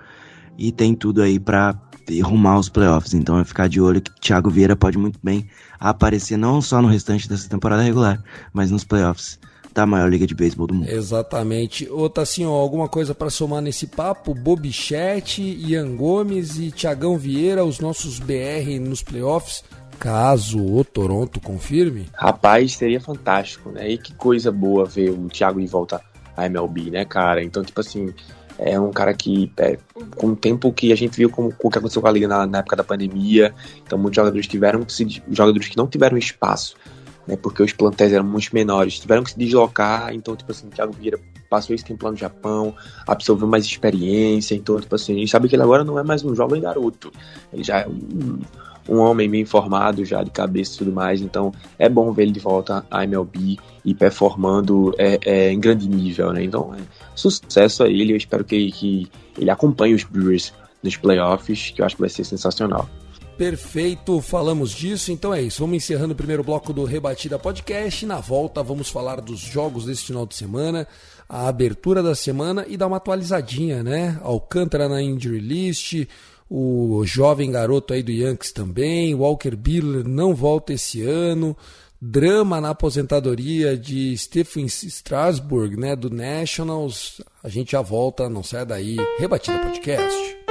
e 0.57 0.71
tem 0.71 0.95
tudo 0.95 1.21
aí 1.21 1.39
para 1.39 1.75
rumar 2.23 2.61
os 2.61 2.69
playoffs. 2.69 3.13
Então 3.13 3.41
é 3.41 3.45
ficar 3.45 3.69
de 3.69 3.81
olho 3.81 4.01
que 4.01 4.13
Thiago 4.21 4.49
Vieira 4.49 4.77
pode 4.77 4.97
muito 4.97 5.19
bem 5.21 5.49
aparecer 5.81 6.37
não 6.37 6.63
só 6.63 6.81
no 6.81 6.87
restante 6.87 7.29
dessa 7.29 7.49
temporada 7.49 7.83
regular, 7.83 8.23
mas 8.53 8.71
nos 8.71 8.85
playoffs 8.85 9.37
da 9.75 9.85
maior 9.85 10.09
liga 10.09 10.27
de 10.27 10.35
beisebol 10.35 10.69
do 10.69 10.75
mundo. 10.75 10.89
Exatamente. 10.89 11.87
Ô 11.91 12.09
Tassinho, 12.09 12.49
alguma 12.49 12.89
coisa 12.89 13.15
para 13.15 13.29
somar 13.29 13.61
nesse 13.61 13.89
papo? 13.89 14.33
Bobichete, 14.33 15.43
Ian 15.43 15.97
Gomes 15.97 16.57
e 16.59 16.71
Tiagão 16.71 17.19
Vieira, 17.19 17.63
os 17.63 17.79
nossos 17.79 18.19
BR 18.19 18.81
nos 18.81 19.03
playoffs, 19.03 19.63
caso 19.99 20.59
o 20.59 20.85
Toronto 20.85 21.41
confirme? 21.41 22.09
Rapaz, 22.15 22.77
seria 22.77 23.01
fantástico, 23.01 23.71
né? 23.71 23.91
E 23.91 23.99
que 23.99 24.15
coisa 24.15 24.53
boa 24.53 24.85
ver 24.85 25.11
o 25.11 25.29
Thiago 25.29 25.61
de 25.61 25.67
volta 25.67 26.01
à 26.37 26.47
MLB, 26.47 26.91
né, 26.91 27.05
cara? 27.05 27.43
Então, 27.43 27.65
tipo 27.65 27.81
assim, 27.81 28.13
é 28.59 28.79
um 28.79 28.91
cara 28.91 29.13
que, 29.15 29.51
é, 29.59 29.79
com 30.17 30.29
o 30.29 30.37
tempo 30.37 30.73
que 30.73 30.93
a 30.93 30.97
gente 30.97 31.17
viu 31.17 31.31
com, 31.31 31.51
com 31.51 31.69
o 31.69 31.71
que 31.71 31.79
aconteceu 31.79 32.01
com 32.01 32.09
a 32.09 32.13
liga 32.13 32.29
na, 32.29 32.47
na, 32.47 32.59
época 32.59 32.77
da 32.77 32.85
pandemia, 32.85 33.55
então 33.85 33.99
muitos 33.99 34.17
jogadores 34.17 34.47
tiveram 34.47 34.83
que 34.83 34.93
se, 34.93 35.23
jogadores 35.31 35.69
que 35.69 35.77
não 35.77 35.87
tiveram 35.87 36.17
espaço, 36.17 36.77
né, 37.27 37.37
porque 37.37 37.63
os 37.63 37.73
plantéis 37.73 38.13
eram 38.13 38.25
muito 38.25 38.51
menores, 38.55 38.99
tiveram 38.99 39.23
que 39.23 39.33
se 39.33 39.39
deslocar, 39.39 40.15
então, 40.15 40.35
tipo 40.35 40.51
assim, 40.51 40.69
o 40.69 40.71
Thiago 40.71 40.93
Vieira 40.93 41.19
passou 41.51 41.75
esse 41.75 41.85
tempo 41.85 42.05
lá 42.05 42.13
no 42.13 42.17
Japão, 42.17 42.75
absorveu 43.07 43.47
mais 43.47 43.65
experiência, 43.65 44.55
então, 44.55 44.81
tipo 44.81 44.95
assim, 44.95 45.15
a 45.15 45.19
gente 45.19 45.31
sabe 45.31 45.49
que 45.49 45.55
ele 45.55 45.63
agora 45.63 45.85
não 45.85 45.99
é 45.99 46.03
mais 46.03 46.25
um 46.25 46.35
jovem 46.35 46.61
garoto, 46.61 47.13
ele 47.53 47.63
já 47.63 47.81
é 47.81 47.89
um, 47.89 48.41
um 48.89 48.99
homem 48.99 49.29
bem 49.29 49.45
formado 49.45 50.05
já 50.05 50.23
de 50.23 50.31
cabeça 50.31 50.75
e 50.75 50.79
tudo 50.79 50.93
mais, 50.93 51.21
então 51.21 51.53
é 51.79 51.89
bom 51.89 52.13
ver 52.13 52.23
ele 52.23 52.33
de 52.33 52.41
volta 52.41 52.85
à 52.91 53.05
MLB 53.05 53.59
e 53.85 53.95
performando 53.95 54.95
é, 54.99 55.19
é, 55.25 55.53
em 55.53 55.61
grande 55.61 55.89
nível, 55.89 56.33
né? 56.33 56.45
Então, 56.45 56.75
é, 56.75 56.79
sucesso 57.15 57.83
a 57.83 57.89
ele, 57.89 58.13
eu 58.13 58.17
espero 58.17 58.45
que, 58.45 58.71
que 58.73 59.09
ele 59.39 59.51
acompanhe 59.51 59.95
os 59.95 60.05
Brewers 60.05 60.53
nos 60.83 60.97
playoffs, 60.97 61.71
que 61.71 61.81
eu 61.81 61.87
acho 61.87 61.97
que 61.97 62.03
vai 62.03 62.11
ser 62.11 62.25
sensacional. 62.25 62.89
Perfeito, 63.37 64.23
falamos 64.23 64.71
disso, 64.71 65.13
então 65.13 65.35
é 65.35 65.43
isso. 65.43 65.61
Vamos 65.61 65.77
encerrando 65.77 66.15
o 66.15 66.17
primeiro 66.17 66.43
bloco 66.43 66.73
do 66.73 66.85
Rebatida 66.85 67.39
Podcast. 67.39 68.07
Na 68.07 68.19
volta, 68.19 68.63
vamos 68.63 68.89
falar 68.89 69.21
dos 69.21 69.41
jogos 69.41 69.85
desse 69.85 70.05
final 70.05 70.25
de 70.25 70.35
semana, 70.35 70.89
a 71.29 71.47
abertura 71.47 72.03
da 72.03 72.15
semana 72.15 72.65
e 72.67 72.79
dar 72.79 72.87
uma 72.87 72.97
atualizadinha, 72.97 73.83
né? 73.83 74.19
Alcântara 74.23 74.89
na 74.89 75.03
injury 75.03 75.41
list, 75.41 76.07
o 76.49 77.03
jovem 77.05 77.51
garoto 77.51 77.93
aí 77.93 78.03
do 78.03 78.13
Yankees 78.13 78.53
também, 78.53 79.15
Walker 79.15 79.57
Buehler 79.57 80.07
não 80.07 80.35
volta 80.35 80.73
esse 80.73 81.03
ano, 81.03 81.57
drama 82.01 82.61
na 82.61 82.71
aposentadoria 82.71 83.77
de 83.77 84.17
Stephen 84.17 84.67
Strasburg, 84.67 85.77
né, 85.77 85.97
do 85.97 86.11
Nationals. 86.11 87.21
A 87.43 87.49
gente 87.49 87.73
já 87.73 87.83
volta, 87.83 88.29
não 88.29 88.43
sai 88.43 88.65
daí. 88.65 88.97
Rebatida 89.19 89.59
Podcast. 89.59 90.46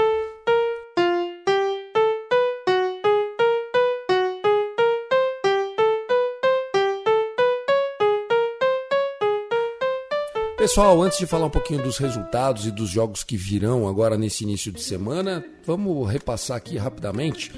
Pessoal, 10.66 11.00
antes 11.04 11.20
de 11.20 11.28
falar 11.28 11.46
um 11.46 11.50
pouquinho 11.52 11.84
dos 11.84 12.00
resultados 12.00 12.66
e 12.66 12.72
dos 12.72 12.90
jogos 12.90 13.24
que 13.24 13.38
virão 13.38 13.88
agora 13.88 14.18
nesse 14.18 14.44
início 14.44 14.72
de 14.72 14.82
semana, 14.82 15.46
vamos 15.64 16.10
repassar 16.10 16.58
aqui 16.58 16.76
rapidamente. 16.76 17.52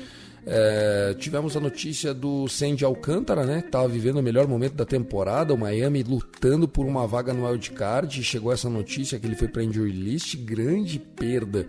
É, 0.45 1.15
tivemos 1.17 1.55
a 1.55 1.61
notícia 1.61 2.13
do 2.13 2.49
Sandy 2.49 2.83
Alcântara, 2.83 3.45
né? 3.45 3.59
Estava 3.65 3.87
vivendo 3.87 4.17
o 4.17 4.21
melhor 4.21 4.45
momento 4.45 4.73
da 4.73 4.83
temporada, 4.83 5.53
o 5.53 5.57
Miami 5.57 6.03
lutando 6.03 6.67
por 6.67 6.85
uma 6.85 7.07
vaga 7.07 7.33
no 7.33 7.47
wildcard. 7.47 8.21
Chegou 8.25 8.51
essa 8.51 8.69
notícia 8.69 9.17
que 9.17 9.25
ele 9.25 9.37
foi 9.37 9.47
para 9.47 9.63
injury 9.63 9.93
list, 9.93 10.35
grande 10.35 10.99
perda 10.99 11.65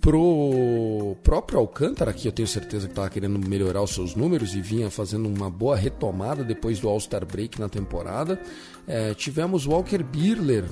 pro 0.00 1.14
próprio 1.22 1.58
Alcântara, 1.58 2.14
que 2.14 2.26
eu 2.26 2.32
tenho 2.32 2.48
certeza 2.48 2.86
que 2.86 2.92
estava 2.92 3.10
querendo 3.10 3.38
melhorar 3.38 3.82
os 3.82 3.90
seus 3.90 4.14
números 4.14 4.54
e 4.54 4.62
vinha 4.62 4.90
fazendo 4.90 5.28
uma 5.28 5.50
boa 5.50 5.76
retomada 5.76 6.42
depois 6.42 6.80
do 6.80 6.88
All-Star 6.88 7.26
Break 7.26 7.60
na 7.60 7.68
temporada. 7.68 8.40
É, 8.88 9.14
tivemos 9.14 9.66
Walker 9.66 10.02
Birler 10.02 10.64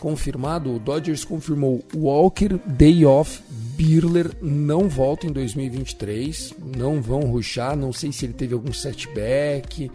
confirmado, 0.00 0.74
o 0.74 0.78
Dodgers 0.78 1.24
confirmou 1.24 1.84
Walker 1.94 2.58
Day 2.66 3.04
Off 3.04 3.42
Birler 3.78 4.32
não 4.42 4.88
volta 4.88 5.24
em 5.24 5.30
2023, 5.30 6.54
não 6.76 7.00
vão 7.00 7.20
ruxar, 7.20 7.76
não 7.76 7.92
sei 7.92 8.10
se 8.10 8.26
ele 8.26 8.32
teve 8.32 8.52
algum 8.52 8.72
setback, 8.72 9.88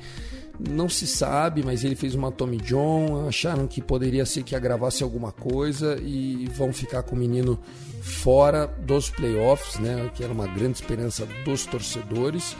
não 0.57 0.87
se 0.87 1.05
sabe, 1.05 1.61
mas 1.63 1.83
ele 1.83 1.93
fez 1.93 2.15
uma 2.15 2.31
Tommy 2.31 2.57
John, 2.57 3.27
acharam 3.27 3.67
que 3.67 3.81
poderia 3.81 4.25
ser 4.25 4.43
que 4.43 4.55
agravasse 4.55 5.03
alguma 5.03 5.33
coisa 5.33 5.99
e 6.01 6.47
vão 6.55 6.71
ficar 6.71 7.03
com 7.03 7.13
o 7.13 7.19
menino 7.19 7.59
fora 8.01 8.67
dos 8.67 9.09
playoffs, 9.09 9.77
né, 9.81 10.09
que 10.15 10.23
era 10.23 10.31
uma 10.31 10.47
grande 10.47 10.77
esperança 10.77 11.27
dos 11.43 11.65
torcedores. 11.65 12.55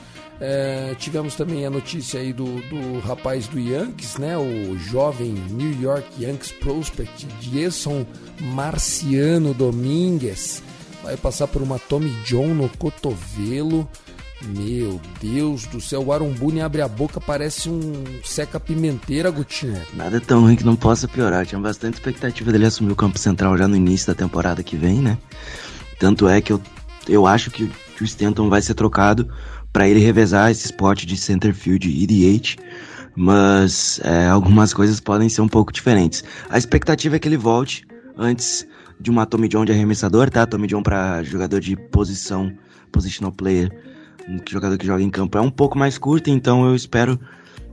É, 0.45 0.93
tivemos 0.99 1.35
também 1.35 1.65
a 1.65 1.69
notícia 1.69 2.19
aí 2.19 2.33
do, 2.33 2.43
do 2.43 2.99
rapaz 2.99 3.47
do 3.47 3.57
Yankees, 3.57 4.17
né, 4.17 4.37
o 4.37 4.77
jovem 4.77 5.31
New 5.49 5.81
York 5.81 6.05
Yankees 6.19 6.51
prospect 6.51 7.25
Jason 7.39 8.05
Marciano 8.41 9.53
Domingues, 9.53 10.61
vai 11.01 11.15
passar 11.15 11.47
por 11.47 11.61
uma 11.61 11.79
Tommy 11.79 12.09
John 12.25 12.47
no 12.47 12.67
cotovelo. 12.77 13.87
Meu 14.41 14.99
Deus 15.21 15.65
do 15.67 15.79
céu, 15.79 16.03
o 16.03 16.11
Arumbuni 16.11 16.59
abre 16.59 16.81
a 16.81 16.89
boca, 16.89 17.21
parece 17.21 17.69
um 17.69 18.03
seca-pimenteira, 18.25 19.31
Gutinho. 19.31 19.81
Nada 19.93 20.19
tão 20.19 20.41
ruim 20.41 20.57
que 20.57 20.65
não 20.65 20.75
possa 20.75 21.07
piorar. 21.07 21.45
Tinha 21.45 21.61
bastante 21.61 21.93
expectativa 21.93 22.51
dele 22.51 22.65
assumir 22.65 22.91
o 22.91 22.97
campo 22.97 23.17
central 23.17 23.57
já 23.57 23.65
no 23.65 23.77
início 23.77 24.07
da 24.07 24.13
temporada 24.13 24.61
que 24.61 24.75
vem, 24.75 24.95
né? 24.99 25.17
Tanto 25.97 26.27
é 26.27 26.41
que 26.41 26.51
eu, 26.51 26.61
eu 27.07 27.25
acho 27.25 27.49
que 27.49 27.71
o 28.01 28.05
Stanton 28.05 28.49
vai 28.49 28.61
ser 28.61 28.73
trocado 28.73 29.29
para 29.71 29.87
ele 29.87 29.99
revezar 29.99 30.51
esse 30.51 30.65
spot 30.65 31.05
de 31.05 31.17
center 31.17 31.53
field 31.53 31.89
e 31.89 32.07
DH, 32.07 32.57
mas 33.15 33.99
é, 34.03 34.27
algumas 34.27 34.73
coisas 34.73 34.99
podem 34.99 35.29
ser 35.29 35.41
um 35.41 35.47
pouco 35.47 35.71
diferentes. 35.71 36.23
A 36.49 36.57
expectativa 36.57 37.15
é 37.15 37.19
que 37.19 37.27
ele 37.27 37.37
volte 37.37 37.85
antes 38.17 38.67
de 38.99 39.09
uma 39.09 39.25
Tommy 39.25 39.47
John 39.47 39.65
de 39.65 39.71
arremessador, 39.71 40.29
tá? 40.29 40.45
Tommy 40.45 40.67
John 40.67 40.81
para 40.81 41.23
jogador 41.23 41.59
de 41.59 41.75
posição, 41.75 42.51
positional 42.91 43.31
player 43.31 43.71
um 44.27 44.39
jogador 44.49 44.77
que 44.77 44.85
joga 44.85 45.03
em 45.03 45.09
campo 45.09 45.37
é 45.37 45.41
um 45.41 45.49
pouco 45.49 45.77
mais 45.77 45.97
curto, 45.97 46.29
então 46.29 46.65
eu 46.65 46.75
espero, 46.75 47.19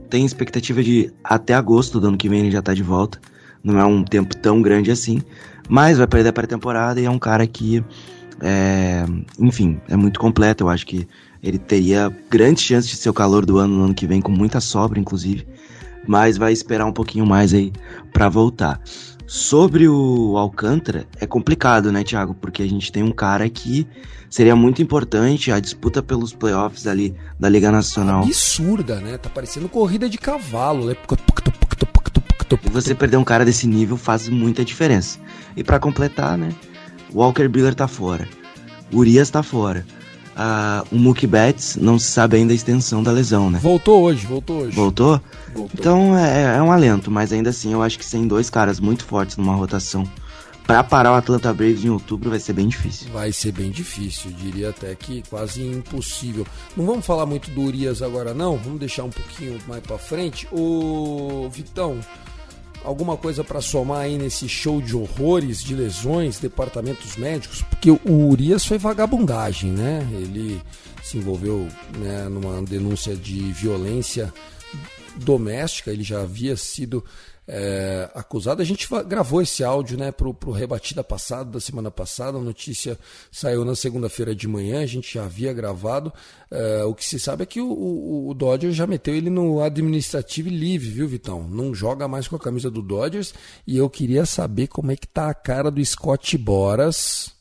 tenho 0.09 0.27
expectativa 0.27 0.83
de 0.83 1.13
até 1.23 1.55
agosto 1.55 2.01
do 2.01 2.09
ano 2.09 2.17
que 2.17 2.29
vem 2.29 2.41
ele 2.41 2.51
já 2.51 2.63
tá 2.63 2.75
de 2.75 2.83
volta. 2.83 3.21
Não 3.63 3.79
é 3.79 3.85
um 3.85 4.03
tempo 4.03 4.35
tão 4.37 4.63
grande 4.63 4.91
assim, 4.91 5.23
mas 5.69 5.99
vai 5.99 6.07
perder 6.07 6.31
a 6.31 6.33
pré-temporada 6.33 7.01
e 7.01 7.05
é 7.05 7.11
um 7.11 7.19
cara 7.19 7.47
que, 7.47 7.85
é, 8.43 9.05
enfim, 9.39 9.81
é 9.89 9.97
muito 9.97 10.19
completo. 10.19 10.65
Eu 10.65 10.69
acho 10.69 10.87
que 10.87 11.07
ele 11.43 11.59
teria 11.59 12.15
grandes 12.31 12.65
chances 12.65 12.91
de 12.91 12.97
ser 12.97 13.11
o 13.11 13.15
calor 13.15 13.47
do 13.47 13.59
ano 13.59 13.77
no 13.77 13.85
ano 13.85 13.95
que 13.95 14.07
vem, 14.07 14.21
com 14.21 14.33
muita 14.33 14.61
sobra, 14.61 14.99
inclusive. 14.99 15.47
mas 16.07 16.37
vai 16.37 16.53
esperar 16.53 16.87
um 16.87 16.93
pouquinho 16.93 17.27
mais 17.27 17.55
aí 17.55 17.73
para 18.13 18.29
voltar. 18.29 18.81
Sobre 19.27 19.89
o 19.89 20.37
Alcântara, 20.37 21.07
é 21.21 21.27
complicado, 21.27 21.93
né, 21.93 22.03
Thiago? 22.03 22.35
Porque 22.35 22.63
a 22.65 22.69
gente 22.69 22.91
tem 22.91 23.03
um 23.03 23.13
cara 23.13 23.49
que 23.49 23.87
seria 24.29 24.57
muito 24.57 24.83
importante 24.83 25.53
a 25.53 25.61
disputa 25.61 26.03
pelos 26.03 26.33
playoffs 26.33 26.87
ali 26.87 27.15
da 27.39 27.49
Liga 27.49 27.71
Nacional. 27.71 28.25
Absurda, 28.25 29.01
né? 29.01 29.19
Tá 29.19 29.31
parecendo 29.31 29.69
corrida 29.69 30.09
de 30.09 30.19
cavalo, 30.19 30.87
né? 30.87 30.97
E 32.65 32.69
você 32.69 32.93
perder 32.93 33.17
um 33.17 33.25
cara 33.25 33.45
desse 33.45 33.69
nível 33.69 33.97
faz 33.97 34.29
muita 34.29 34.65
diferença. 34.65 35.21
E 35.57 35.63
para 35.63 35.79
completar, 35.79 36.37
né? 36.37 36.49
Walker 37.15 37.49
Buehler 37.49 37.75
tá 37.75 37.89
fora. 37.89 38.29
Urias 38.93 39.31
tá 39.31 39.43
fora. 39.43 39.87
Uh, 40.31 40.95
o 40.95 40.99
Mookie 40.99 41.27
Betts 41.27 41.77
não 41.77 41.99
se 41.99 42.07
sabe 42.07 42.37
ainda 42.37 42.53
a 42.53 42.57
extensão 42.57 43.03
da 43.03 43.11
lesão, 43.11 43.51
né? 43.51 43.59
Voltou 43.61 44.03
hoje, 44.03 44.27
voltou 44.27 44.63
hoje. 44.63 44.75
Voltou? 44.75 45.21
voltou. 45.53 45.71
Então 45.79 46.17
é, 46.17 46.57
é, 46.57 46.63
um 46.63 46.73
alento, 46.73 47.11
mas 47.11 47.33
ainda 47.33 47.51
assim 47.51 47.73
eu 47.73 47.83
acho 47.83 47.99
que 47.99 48.05
sem 48.05 48.27
dois 48.27 48.49
caras 48.49 48.81
muito 48.81 49.05
fortes 49.05 49.37
numa 49.37 49.55
rotação 49.55 50.09
para 50.71 50.85
parar 50.85 51.11
o 51.11 51.15
Atlanta 51.17 51.53
Braves 51.53 51.85
em 51.85 51.91
outubro 51.91 52.31
vai 52.31 52.39
ser 52.39 52.53
bem 52.53 52.69
difícil. 52.69 53.11
Vai 53.11 53.33
ser 53.33 53.51
bem 53.51 53.73
difícil, 53.73 54.31
diria 54.31 54.71
até 54.71 54.95
que 54.95 55.21
quase 55.29 55.67
impossível. 55.67 56.47
Não 56.77 56.87
vamos 56.87 57.05
falar 57.05 57.27
muito 57.27 57.51
do 57.51 57.63
Urias 57.63 58.01
agora 58.01 58.33
não, 58.33 58.57
vamos 58.57 58.79
deixar 58.79 59.03
um 59.03 59.11
pouquinho 59.11 59.59
mais 59.67 59.83
para 59.83 59.99
frente. 59.99 60.47
O 60.53 61.49
Vitão, 61.51 61.99
alguma 62.85 63.17
coisa 63.17 63.45
para 63.45 63.61
somar 63.61 64.01
aí 64.01 64.19
nesse 64.19 64.49
show 64.49 64.81
de 64.81 64.97
horrores, 64.97 65.63
de 65.63 65.75
lesões, 65.75 66.39
departamentos 66.39 67.17
médicos? 67.17 67.63
Porque 67.63 67.91
o 67.91 68.29
Urias 68.29 68.65
foi 68.65 68.79
vagabundagem, 68.79 69.71
né? 69.71 70.07
Ele 70.13 70.61
se 71.03 71.19
envolveu 71.19 71.69
né, 71.99 72.29
numa 72.29 72.63
denúncia 72.63 73.17
de 73.17 73.41
violência 73.53 74.33
doméstica, 75.17 75.91
ele 75.91 76.03
já 76.03 76.23
havia 76.23 76.57
sido 76.57 77.05
é, 77.53 78.09
acusado. 78.15 78.63
A 78.63 78.65
gente 78.65 78.89
gravou 79.07 79.43
esse 79.43 79.65
áudio 79.65 79.99
né, 79.99 80.13
para 80.13 80.29
o 80.29 80.53
Rebatida 80.53 81.03
passado, 81.03 81.51
da 81.51 81.61
semana 81.61 81.91
passada. 81.91 82.39
A 82.39 82.41
notícia 82.41 82.97
saiu 83.31 83.65
na 83.65 83.75
segunda-feira 83.75 84.35
de 84.37 84.47
manhã, 84.47 84.83
a 84.83 84.87
gente 84.87 85.15
já 85.15 85.25
havia 85.25 85.53
gravado. 85.53 86.13
É, 86.49 86.85
o 86.85 86.95
que 86.95 87.05
se 87.05 87.19
sabe 87.19 87.43
é 87.43 87.47
que 87.47 87.61
o, 87.61 87.69
o, 87.69 88.29
o, 88.29 88.35
Dodgers 88.35 88.77
já 88.77 88.87
meteu 88.87 89.17
ele 89.17 89.31
no 89.31 89.61
administrativo 89.61 90.49
livre, 90.49 90.89
viu, 90.89 91.09
Vitão? 91.09 91.49
Não 91.49 91.75
joga 91.75 92.07
mais 92.07 92.29
com 92.29 92.37
a 92.37 92.41
camisa 92.41 92.71
do 92.71 92.81
Dodgers. 92.81 93.35
E 93.67 93.77
eu 93.77 93.91
queria 93.91 94.25
saber 94.25 94.69
como 94.69 94.93
é 94.93 94.97
que 94.97 95.09
tá 95.09 95.29
a 95.29 95.35
cara 95.35 95.73
do 95.73 95.85
Scott 95.85 96.39
Boras 96.39 97.33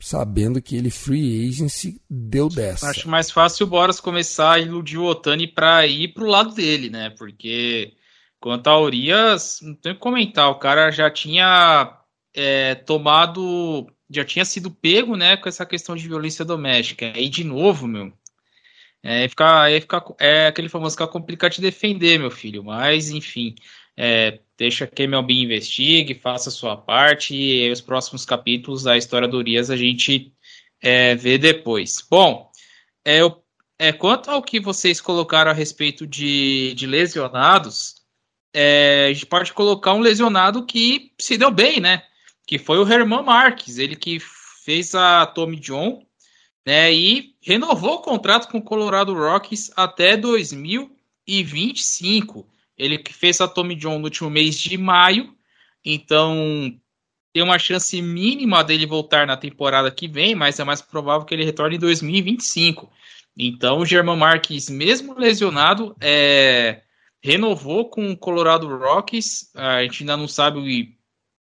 sabendo 0.00 0.62
que 0.62 0.76
ele 0.76 0.90
free 0.90 1.48
agency 1.48 2.00
deu 2.08 2.48
dessa. 2.48 2.88
Acho 2.88 3.08
mais 3.08 3.30
fácil 3.30 3.66
o 3.66 3.68
Boras 3.68 3.98
começar 3.98 4.52
a 4.52 4.58
iludir 4.58 4.96
o 4.96 5.04
Otani 5.04 5.46
para 5.46 5.86
ir 5.86 6.08
pro 6.08 6.26
lado 6.26 6.54
dele, 6.54 6.88
né? 6.88 7.10
Porque 7.10 7.92
Quanto 8.40 8.68
a 8.68 8.80
Urias, 8.80 9.60
não 9.62 9.74
tem 9.74 9.92
o 9.92 9.94
que 9.94 10.00
comentar. 10.00 10.50
O 10.50 10.58
cara 10.58 10.90
já 10.90 11.10
tinha 11.10 11.98
é, 12.34 12.74
tomado, 12.76 13.86
já 14.08 14.24
tinha 14.24 14.44
sido 14.44 14.70
pego, 14.70 15.16
né, 15.16 15.36
com 15.36 15.48
essa 15.48 15.66
questão 15.66 15.96
de 15.96 16.06
violência 16.08 16.44
doméstica. 16.44 17.12
Aí 17.14 17.28
de 17.28 17.44
novo, 17.44 17.86
meu, 17.86 18.12
é, 19.02 19.28
fica, 19.28 19.70
é, 19.70 19.80
fica, 19.80 20.02
é 20.20 20.46
aquele 20.48 20.68
famoso 20.68 20.96
que 20.96 21.06
complica 21.06 21.50
te 21.50 21.60
defender, 21.60 22.18
meu 22.18 22.30
filho. 22.30 22.64
Mas, 22.64 23.10
enfim, 23.10 23.54
é, 23.96 24.40
deixa 24.56 24.86
que 24.86 25.02
MLB 25.04 25.34
investigue, 25.34 26.14
faça 26.14 26.48
a 26.48 26.52
sua 26.52 26.76
parte 26.76 27.34
e 27.34 27.70
os 27.70 27.80
próximos 27.80 28.24
capítulos 28.24 28.82
da 28.84 28.96
história 28.96 29.28
do 29.28 29.38
Urias 29.38 29.70
a 29.70 29.76
gente 29.76 30.32
é, 30.80 31.14
vê 31.14 31.38
depois. 31.38 32.04
Bom, 32.08 32.50
é, 33.04 33.20
é, 33.78 33.92
quanto 33.92 34.30
ao 34.30 34.42
que 34.42 34.60
vocês 34.60 35.00
colocaram 35.00 35.50
a 35.50 35.54
respeito 35.54 36.06
de, 36.06 36.74
de 36.74 36.86
lesionados, 36.86 37.97
é, 38.52 39.08
a 39.10 39.12
gente 39.12 39.26
pode 39.26 39.52
colocar 39.52 39.94
um 39.94 40.00
lesionado 40.00 40.64
que 40.64 41.12
se 41.18 41.36
deu 41.36 41.50
bem, 41.50 41.80
né? 41.80 42.02
Que 42.46 42.58
foi 42.58 42.78
o 42.78 42.90
Herman 42.90 43.22
Marques, 43.22 43.76
ele 43.78 43.96
que 43.96 44.18
fez 44.64 44.94
a 44.94 45.26
Tommy 45.26 45.60
John, 45.60 46.02
né? 46.66 46.92
E 46.92 47.34
renovou 47.40 47.94
o 47.94 48.02
contrato 48.02 48.50
com 48.50 48.58
o 48.58 48.62
Colorado 48.62 49.14
Rockies 49.14 49.70
até 49.76 50.16
2025. 50.16 52.48
Ele 52.76 52.98
que 52.98 53.12
fez 53.12 53.40
a 53.40 53.48
Tommy 53.48 53.74
John 53.74 53.98
no 53.98 54.04
último 54.04 54.30
mês 54.30 54.56
de 54.58 54.78
maio, 54.78 55.34
então 55.84 56.72
tem 57.32 57.42
uma 57.42 57.58
chance 57.58 58.00
mínima 58.00 58.64
dele 58.64 58.86
voltar 58.86 59.26
na 59.26 59.36
temporada 59.36 59.90
que 59.90 60.08
vem, 60.08 60.34
mas 60.34 60.58
é 60.58 60.64
mais 60.64 60.80
provável 60.80 61.26
que 61.26 61.34
ele 61.34 61.44
retorne 61.44 61.76
em 61.76 61.78
2025. 61.78 62.90
Então, 63.36 63.78
o 63.78 63.86
German 63.86 64.16
Marques, 64.16 64.68
mesmo 64.68 65.16
lesionado, 65.16 65.94
é, 66.00 66.82
renovou 67.22 67.90
com 67.90 68.10
o 68.10 68.16
Colorado 68.16 68.68
Rockies. 68.76 69.50
A 69.54 69.82
gente 69.82 70.02
ainda 70.02 70.16
não 70.16 70.28
sabe 70.28 70.96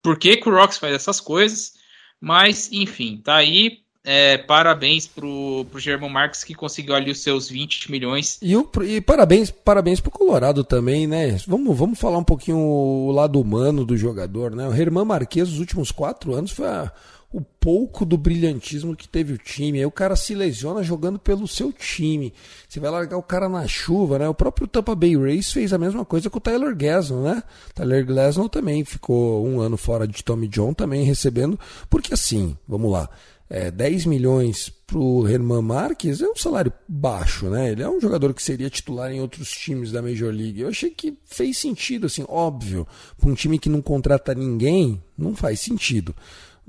por 0.01 0.18
que, 0.18 0.38
que 0.38 0.49
o 0.49 0.53
Rockies 0.53 0.78
faz 0.78 0.93
essas 0.93 1.20
coisas, 1.20 1.74
mas 2.20 2.72
enfim, 2.72 3.22
tá 3.24 3.36
aí. 3.36 3.80
É, 4.09 4.38
parabéns 4.38 5.05
pro, 5.05 5.65
pro 5.70 5.82
German 5.82 6.09
Marques 6.09 6.41
que 6.41 6.55
conseguiu 6.55 6.95
ali 6.95 7.11
os 7.11 7.22
seus 7.22 7.49
20 7.49 7.91
milhões. 7.91 8.39
E, 8.41 8.55
o, 8.55 8.72
e 8.82 9.01
parabéns, 9.01 9.51
parabéns 9.51 9.99
pro 9.99 10.09
Colorado 10.09 10.63
também, 10.63 11.05
né? 11.05 11.38
Vamos, 11.45 11.78
vamos 11.78 11.99
falar 11.99 12.18
um 12.18 12.24
pouquinho 12.24 12.57
o 12.57 13.11
lado 13.11 13.38
humano 13.38 13.84
do 13.84 13.97
jogador, 13.97 14.55
né? 14.55 14.65
O 14.65 14.74
Herman 14.74 15.03
Marques, 15.03 15.49
nos 15.49 15.59
últimos 15.59 15.91
quatro 15.91 16.34
anos, 16.34 16.51
foi 16.51 16.68
a 16.68 16.89
o 17.32 17.41
pouco 17.41 18.05
do 18.05 18.17
brilhantismo 18.17 18.95
que 18.95 19.07
teve 19.07 19.34
o 19.34 19.38
time. 19.38 19.80
Aí 19.80 19.86
o 19.86 19.91
cara 19.91 20.15
se 20.15 20.34
lesiona 20.34 20.82
jogando 20.82 21.19
pelo 21.19 21.47
seu 21.47 21.73
time. 21.73 22.34
Você 22.67 22.80
vai 22.80 22.89
largar 22.89 23.17
o 23.17 23.23
cara 23.23 23.49
na 23.49 23.67
chuva, 23.67 24.17
né? 24.17 24.30
O 24.30 24.34
próprio 24.34 24.67
Tampa 24.67 24.95
Bay 24.95 25.17
Rays 25.17 25.51
fez 25.51 25.73
a 25.73 25.78
mesma 25.78 26.05
coisa 26.05 26.30
com 26.30 26.38
o 26.38 26.41
Tyler 26.41 26.75
Glasnow, 26.75 27.23
né? 27.23 27.43
Tyler 27.75 28.05
Glasnow 28.05 28.47
também 28.47 28.86
ficou 28.86 29.45
um 29.45 29.59
ano 29.59 29.75
fora 29.75 30.07
de 30.07 30.23
Tommy 30.23 30.47
John, 30.47 30.73
também 30.73 31.03
recebendo. 31.03 31.59
Porque 31.89 32.13
assim, 32.13 32.57
vamos 32.67 32.91
lá. 32.91 33.09
É, 33.49 33.71
10 33.71 34.05
milhões 34.05 34.69
para 34.86 34.97
o 34.97 35.25
Herman 35.25 35.61
Marques 35.61 36.21
é 36.21 36.28
um 36.28 36.36
salário 36.36 36.71
baixo, 36.86 37.49
né? 37.49 37.71
Ele 37.71 37.82
é 37.82 37.89
um 37.89 37.99
jogador 37.99 38.34
que 38.34 38.43
seria 38.43 38.69
titular 38.69 39.11
em 39.11 39.21
outros 39.21 39.49
times 39.51 39.91
da 39.91 40.01
Major 40.01 40.34
League. 40.34 40.61
Eu 40.61 40.67
achei 40.69 40.89
que 40.89 41.17
fez 41.25 41.57
sentido, 41.57 42.07
assim, 42.07 42.25
óbvio. 42.28 42.86
Para 43.17 43.30
um 43.30 43.34
time 43.34 43.57
que 43.57 43.69
não 43.69 43.82
contrata 43.82 44.34
ninguém, 44.34 45.01
não 45.17 45.34
faz 45.34 45.61
sentido 45.61 46.13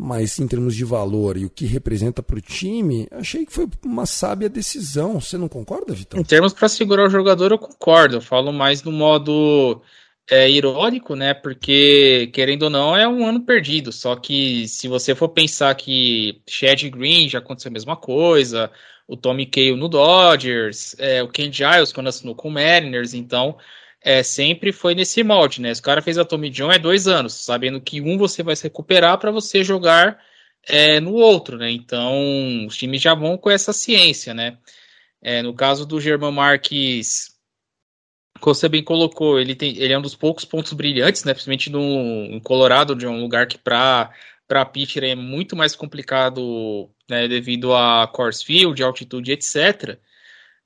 mas 0.01 0.39
em 0.39 0.47
termos 0.47 0.77
de 0.77 0.85
valor 0.85 1.37
e 1.37 1.45
o 1.45 1.51
que 1.51 1.67
representa 1.67 2.23
para 2.23 2.39
o 2.39 2.41
time, 2.41 3.09
achei 3.11 3.45
que 3.45 3.53
foi 3.53 3.67
uma 3.85 4.07
sábia 4.07 4.49
decisão. 4.49 5.21
Você 5.21 5.37
não 5.37 5.49
concorda, 5.49 5.93
Vitor? 5.93 6.21
Em 6.21 6.23
termos 6.23 6.53
para 6.53 6.69
segurar 6.69 7.09
o 7.09 7.11
jogador, 7.11 7.51
eu 7.51 7.59
concordo. 7.59 8.15
Eu 8.15 8.21
falo 8.21 8.53
mais 8.53 8.81
no 8.85 8.93
modo 8.93 9.83
é, 10.31 10.49
irônico, 10.49 11.17
né? 11.17 11.35
Porque, 11.35 12.31
querendo 12.33 12.63
ou 12.63 12.71
não, 12.71 12.97
é 12.97 13.09
um 13.09 13.27
ano 13.27 13.41
perdido. 13.41 13.91
Só 13.91 14.15
que 14.15 14.69
se 14.69 14.87
você 14.87 15.17
for 15.17 15.31
pensar 15.31 15.75
que 15.75 16.41
Chad 16.49 16.81
Green 16.91 17.29
já 17.29 17.41
aconteceu 17.41 17.71
a 17.71 17.73
mesma 17.73 17.97
coisa, 17.97 18.71
o 19.09 19.17
Tommy 19.17 19.47
Cale 19.47 19.75
no 19.75 19.89
Dodgers, 19.89 20.95
é, 21.01 21.25
o 21.25 21.29
Ken 21.29 21.53
Giles 21.53 21.93
quando 21.93 22.07
assinou 22.07 22.37
com 22.37 22.47
o 22.49 22.53
Mariners, 22.53 23.15
então 23.15 23.57
é, 24.01 24.23
sempre 24.23 24.73
foi 24.73 24.95
nesse 24.95 25.23
molde, 25.23 25.61
né? 25.61 25.75
Se 25.75 25.81
o 25.81 25.85
cara 25.85 26.03
fez 26.03 26.19
a 26.19 26.25
Tommy 26.25 26.51
John 26.51 26.71
é 26.71 26.79
dois 26.79 27.09
anos, 27.09 27.35
sabendo 27.35 27.81
que 27.81 28.01
um 28.01 28.17
você 28.17 28.43
vai 28.43 28.55
se 28.57 28.65
recuperar 28.65 29.19
para 29.19 29.31
você 29.31 29.65
jogar 29.65 30.19
é, 30.67 31.01
no 31.01 31.15
outro, 31.15 31.57
né? 31.59 31.71
Então, 31.71 32.67
os 32.67 32.77
times 32.77 33.03
já 33.03 33.15
vão 33.15 33.37
com 33.37 33.51
essa 33.51 33.73
ciência, 33.73 34.35
né? 34.35 34.59
É, 35.21 35.43
no 35.43 35.55
caso 35.55 35.85
do 35.87 36.01
German 36.01 36.33
Marques, 36.33 37.37
como 38.41 38.55
você 38.55 38.69
bem 38.69 38.85
colocou, 38.85 39.41
ele, 39.41 39.55
tem, 39.55 39.77
ele 39.79 39.93
é 39.93 39.99
um 39.99 40.03
dos 40.03 40.15
poucos 40.15 40.45
pontos 40.45 40.73
brilhantes, 40.73 41.25
né? 41.25 41.33
Principalmente 41.33 41.71
no, 41.71 41.81
em 41.81 42.41
Colorado, 42.41 42.95
de 42.95 43.07
um 43.07 43.21
lugar 43.21 43.47
que 43.47 43.59
para 43.59 44.13
para 44.47 44.65
pitcher 44.65 45.05
é 45.05 45.15
muito 45.15 45.55
mais 45.55 45.77
complicado, 45.77 46.89
né? 47.09 47.29
Devido 47.29 47.75
a 47.75 48.07
course 48.09 48.45
field, 48.45 48.83
altitude, 48.83 49.33
etc 49.33 49.99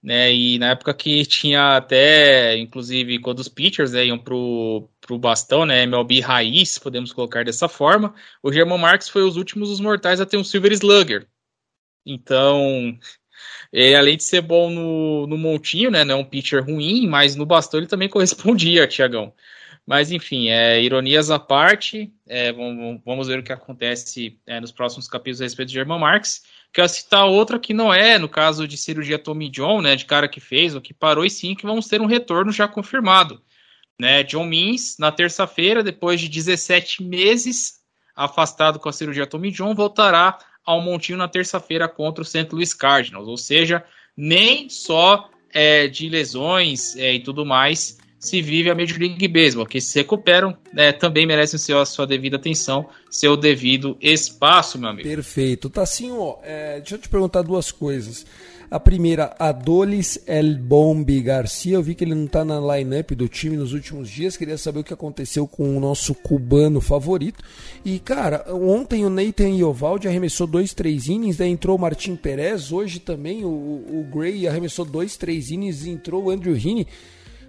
né? 0.03 0.33
E 0.35 0.59
na 0.59 0.71
época 0.71 0.93
que 0.95 1.25
tinha 1.25 1.77
até, 1.77 2.57
inclusive, 2.59 3.19
quando 3.21 3.39
os 3.39 3.49
pitchers 3.49 3.93
né, 3.93 4.07
iam 4.07 4.19
pro, 4.19 4.89
pro 5.01 5.19
bastão, 5.19 5.65
né? 5.65 5.85
MLB 5.85 6.21
raiz, 6.21 6.79
podemos 6.79 7.13
colocar 7.13 7.45
dessa 7.45 7.69
forma, 7.69 8.15
o 8.43 8.53
German 8.53 8.79
Marques 8.79 9.09
foi 9.09 9.23
os 9.23 9.37
últimos 9.37 9.69
dos 9.69 9.81
mortais 9.81 10.21
a 10.21 10.27
ter 10.27 10.37
um 10.37 10.45
Silver 10.45 10.73
Slugger. 10.73 11.29
Então, 12.05 12.99
além 13.97 14.17
de 14.17 14.25
ser 14.25 14.41
bom 14.43 14.71
no, 14.71 15.27
no 15.27 15.39
montinho, 15.39 15.91
né? 15.91 16.05
Não 16.05 16.17
é 16.17 16.19
um 16.19 16.25
pitcher 16.25 16.65
ruim, 16.65 17.07
mas 17.07 17.37
no 17.37 17.47
bastão 17.47 17.81
ele 17.81 17.87
também 17.87 18.09
correspondia, 18.09 18.87
Tiagão. 18.89 19.33
Mas 19.87 20.13
enfim, 20.13 20.49
é, 20.49 20.81
ironias 20.81 21.31
à 21.31 21.39
parte, 21.39 22.13
é, 22.27 22.53
vamos, 22.53 23.01
vamos, 23.05 23.29
ver 23.29 23.41
o 23.41 23.43
que 23.43 23.53
acontece 23.53 24.39
é, 24.47 24.61
nos 24.61 24.71
próximos 24.71 25.09
capítulos 25.09 25.41
a 25.41 25.45
respeito 25.45 25.69
de 25.69 25.75
German 25.75 25.99
Marx. 25.99 26.43
Quero 26.73 26.89
citar 26.89 27.27
outra 27.27 27.59
que 27.59 27.75
não 27.75 27.93
é, 27.93 28.19
no 28.19 28.29
caso 28.29 28.67
de 28.67 28.79
cirurgia 28.79 29.19
Tommy 29.19 29.51
John, 29.51 29.83
né, 29.83 29.95
de 29.95 30.07
cara 30.07 30.29
que 30.29 30.41
fez 30.41 30.75
ou 30.75 30.81
que 30.81 30.95
parou, 30.95 31.25
e 31.25 31.31
sim 31.31 31.55
que 31.55 31.67
vamos 31.67 31.87
ter 31.87 32.01
um 32.01 32.07
retorno 32.07 32.51
já 32.51 32.67
confirmado. 32.67 33.43
Né, 34.01 34.23
John 34.23 34.47
Means, 34.47 34.97
na 34.99 35.13
terça-feira, 35.13 35.83
depois 35.83 36.21
de 36.21 36.29
17 36.29 37.03
meses 37.03 37.81
afastado 38.17 38.79
com 38.79 38.89
a 38.89 38.93
cirurgia 38.93 39.27
Tommy 39.27 39.51
John, 39.51 39.75
voltará 39.75 40.39
ao 40.65 40.81
montinho 40.81 41.19
na 41.19 41.29
terça-feira 41.29 41.89
contra 41.89 42.23
o 42.23 42.25
St. 42.25 42.49
Louis 42.53 42.73
Cardinals. 42.73 43.29
Ou 43.29 43.37
seja, 43.37 43.85
nem 44.17 44.69
só 44.69 45.29
é, 45.53 45.87
de 45.89 46.09
lesões 46.09 46.97
é, 46.97 47.15
e 47.15 47.21
tudo 47.21 47.45
mais 47.45 47.99
se 48.23 48.41
vive 48.41 48.71
a 48.71 48.75
Major 48.75 49.01
League 49.01 49.27
Baseball, 49.27 49.67
que 49.67 49.81
se 49.81 49.99
recuperam, 49.99 50.57
é, 50.77 50.93
também 50.93 51.27
merecem 51.27 51.59
seu, 51.59 51.81
a 51.81 51.85
sua 51.85 52.07
devida 52.07 52.37
atenção, 52.37 52.89
seu 53.11 53.37
devido 53.37 53.97
espaço, 54.01 54.79
meu 54.79 54.91
amigo. 54.91 55.09
Perfeito. 55.09 55.69
Tá 55.69 55.83
assim, 55.83 56.13
ó, 56.13 56.37
é, 56.45 56.79
deixa 56.79 56.95
eu 56.95 56.99
te 57.01 57.09
perguntar 57.09 57.43
duas 57.43 57.73
coisas. 57.73 58.25
A 58.71 58.79
primeira, 58.79 59.35
Adolis 59.41 60.23
El 60.25 60.57
Bombi 60.57 61.21
Garcia. 61.21 61.75
Eu 61.75 61.83
vi 61.83 61.97
que 61.97 62.05
ele 62.05 62.15
não 62.15 62.27
está 62.27 62.45
na 62.45 62.61
lineup 62.61 63.11
do 63.11 63.29
time 63.29 63.57
nos 63.57 63.73
últimos 63.73 64.09
dias. 64.09 64.37
Queria 64.37 64.57
saber 64.57 64.79
o 64.79 64.85
que 64.85 64.95
aconteceu 64.95 65.47
com 65.47 65.77
o 65.77 65.81
nosso 65.81 66.15
cubano 66.15 66.81
favorito. 66.81 67.43
E, 67.85 67.99
cara, 67.99 68.47
ontem 68.55 69.05
o 69.05 69.11
Nathan 69.11 69.51
Iovaldi 69.51 70.07
arremessou 70.07 70.47
dois, 70.47 70.73
três 70.73 71.09
innings. 71.09 71.39
Daí 71.39 71.51
entrou 71.51 71.77
o 71.77 71.81
Martim 71.81 72.15
Perez. 72.15 72.71
Hoje 72.71 73.01
também 73.01 73.45
o, 73.45 73.49
o 73.49 74.07
Gray 74.15 74.47
arremessou 74.47 74.85
dois, 74.85 75.17
três 75.17 75.51
innings. 75.51 75.85
Entrou 75.85 76.25
o 76.25 76.31
Andrew 76.31 76.57
Heaney. 76.57 76.87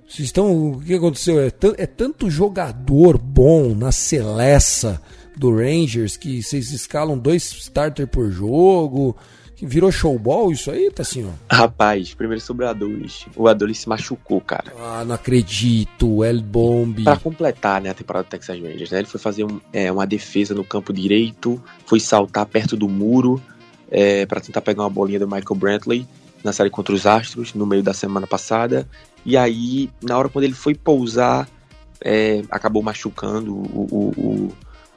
Vocês 0.08 0.28
estão. 0.28 0.72
O 0.72 0.82
que 0.82 0.93
aconteceu? 0.93 1.39
É, 1.39 1.51
é 1.78 1.86
tanto 1.86 2.30
jogador 2.30 3.18
bom 3.18 3.74
na 3.74 3.91
Celessa 3.91 5.01
do 5.36 5.56
Rangers 5.56 6.16
que 6.18 6.41
vocês 6.41 6.72
escalam 6.72 7.18
dois 7.18 7.43
starter 7.51 8.08
por 8.08 8.32
jogo. 8.32 9.16
Virou 9.66 9.91
showball 9.91 10.51
isso 10.51 10.70
aí, 10.70 10.91
tá 10.91 11.04
assim, 11.04 11.26
ó? 11.26 11.56
Rapaz, 11.56 12.14
primeiro 12.14 12.41
sobre 12.41 12.66
o 12.66 12.68
Adolis. 12.68 13.26
O 13.34 13.47
Adolis 13.47 13.80
se 13.80 13.88
machucou, 13.88 14.41
cara. 14.41 14.74
Ah, 14.78 15.06
não 15.06 15.16
acredito. 15.16 16.22
El 16.22 16.41
Bomb. 16.41 17.01
Pra 17.01 17.16
completar, 17.16 17.82
né, 17.82 17.89
a 17.89 17.93
temporada 17.93 18.26
do 18.26 18.30
Texas 18.30 18.60
Rangers, 18.60 18.91
né? 18.91 18.99
Ele 18.99 19.08
foi 19.08 19.22
fazer 19.22 19.45
um, 19.45 19.62
é, 19.72 19.89
uma 19.89 20.06
defesa 20.06 20.54
no 20.54 20.66
campo 20.66 20.91
direito, 20.91 21.64
foi 21.86 22.01
saltar 22.01 22.45
perto 22.45 22.76
do 22.76 22.89
muro 22.89 23.41
é, 23.89 24.26
para 24.26 24.41
tentar 24.41 24.60
pegar 24.60 24.84
uma 24.84 24.89
bolinha 24.89 25.20
do 25.20 25.28
Michael 25.28 25.56
Brantley 25.56 26.08
na 26.43 26.51
série 26.51 26.70
contra 26.70 26.93
os 26.93 27.06
Astros, 27.06 27.54
no 27.54 27.66
meio 27.66 27.82
da 27.82 27.93
semana 27.93 28.28
passada. 28.28 28.86
E 29.26 29.38
aí, 29.38 29.90
na 30.02 30.18
hora 30.18 30.30
quando 30.30 30.46
ele 30.46 30.54
foi 30.54 30.76
pousar, 30.76 31.48
é, 32.04 32.44
acabou 32.50 32.84
machucando 32.84 33.54
o, 33.54 33.88
o, 33.92 34.10
o, 34.18 34.54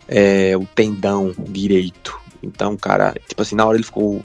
é, 0.09 0.57
o 0.57 0.67
tendão 0.75 1.35
direito. 1.39 2.19
Então, 2.43 2.77
cara, 2.77 3.15
tipo 3.29 3.43
assim, 3.43 3.55
na 3.55 3.65
hora 3.65 3.77
ele 3.77 3.85
ficou 3.85 4.23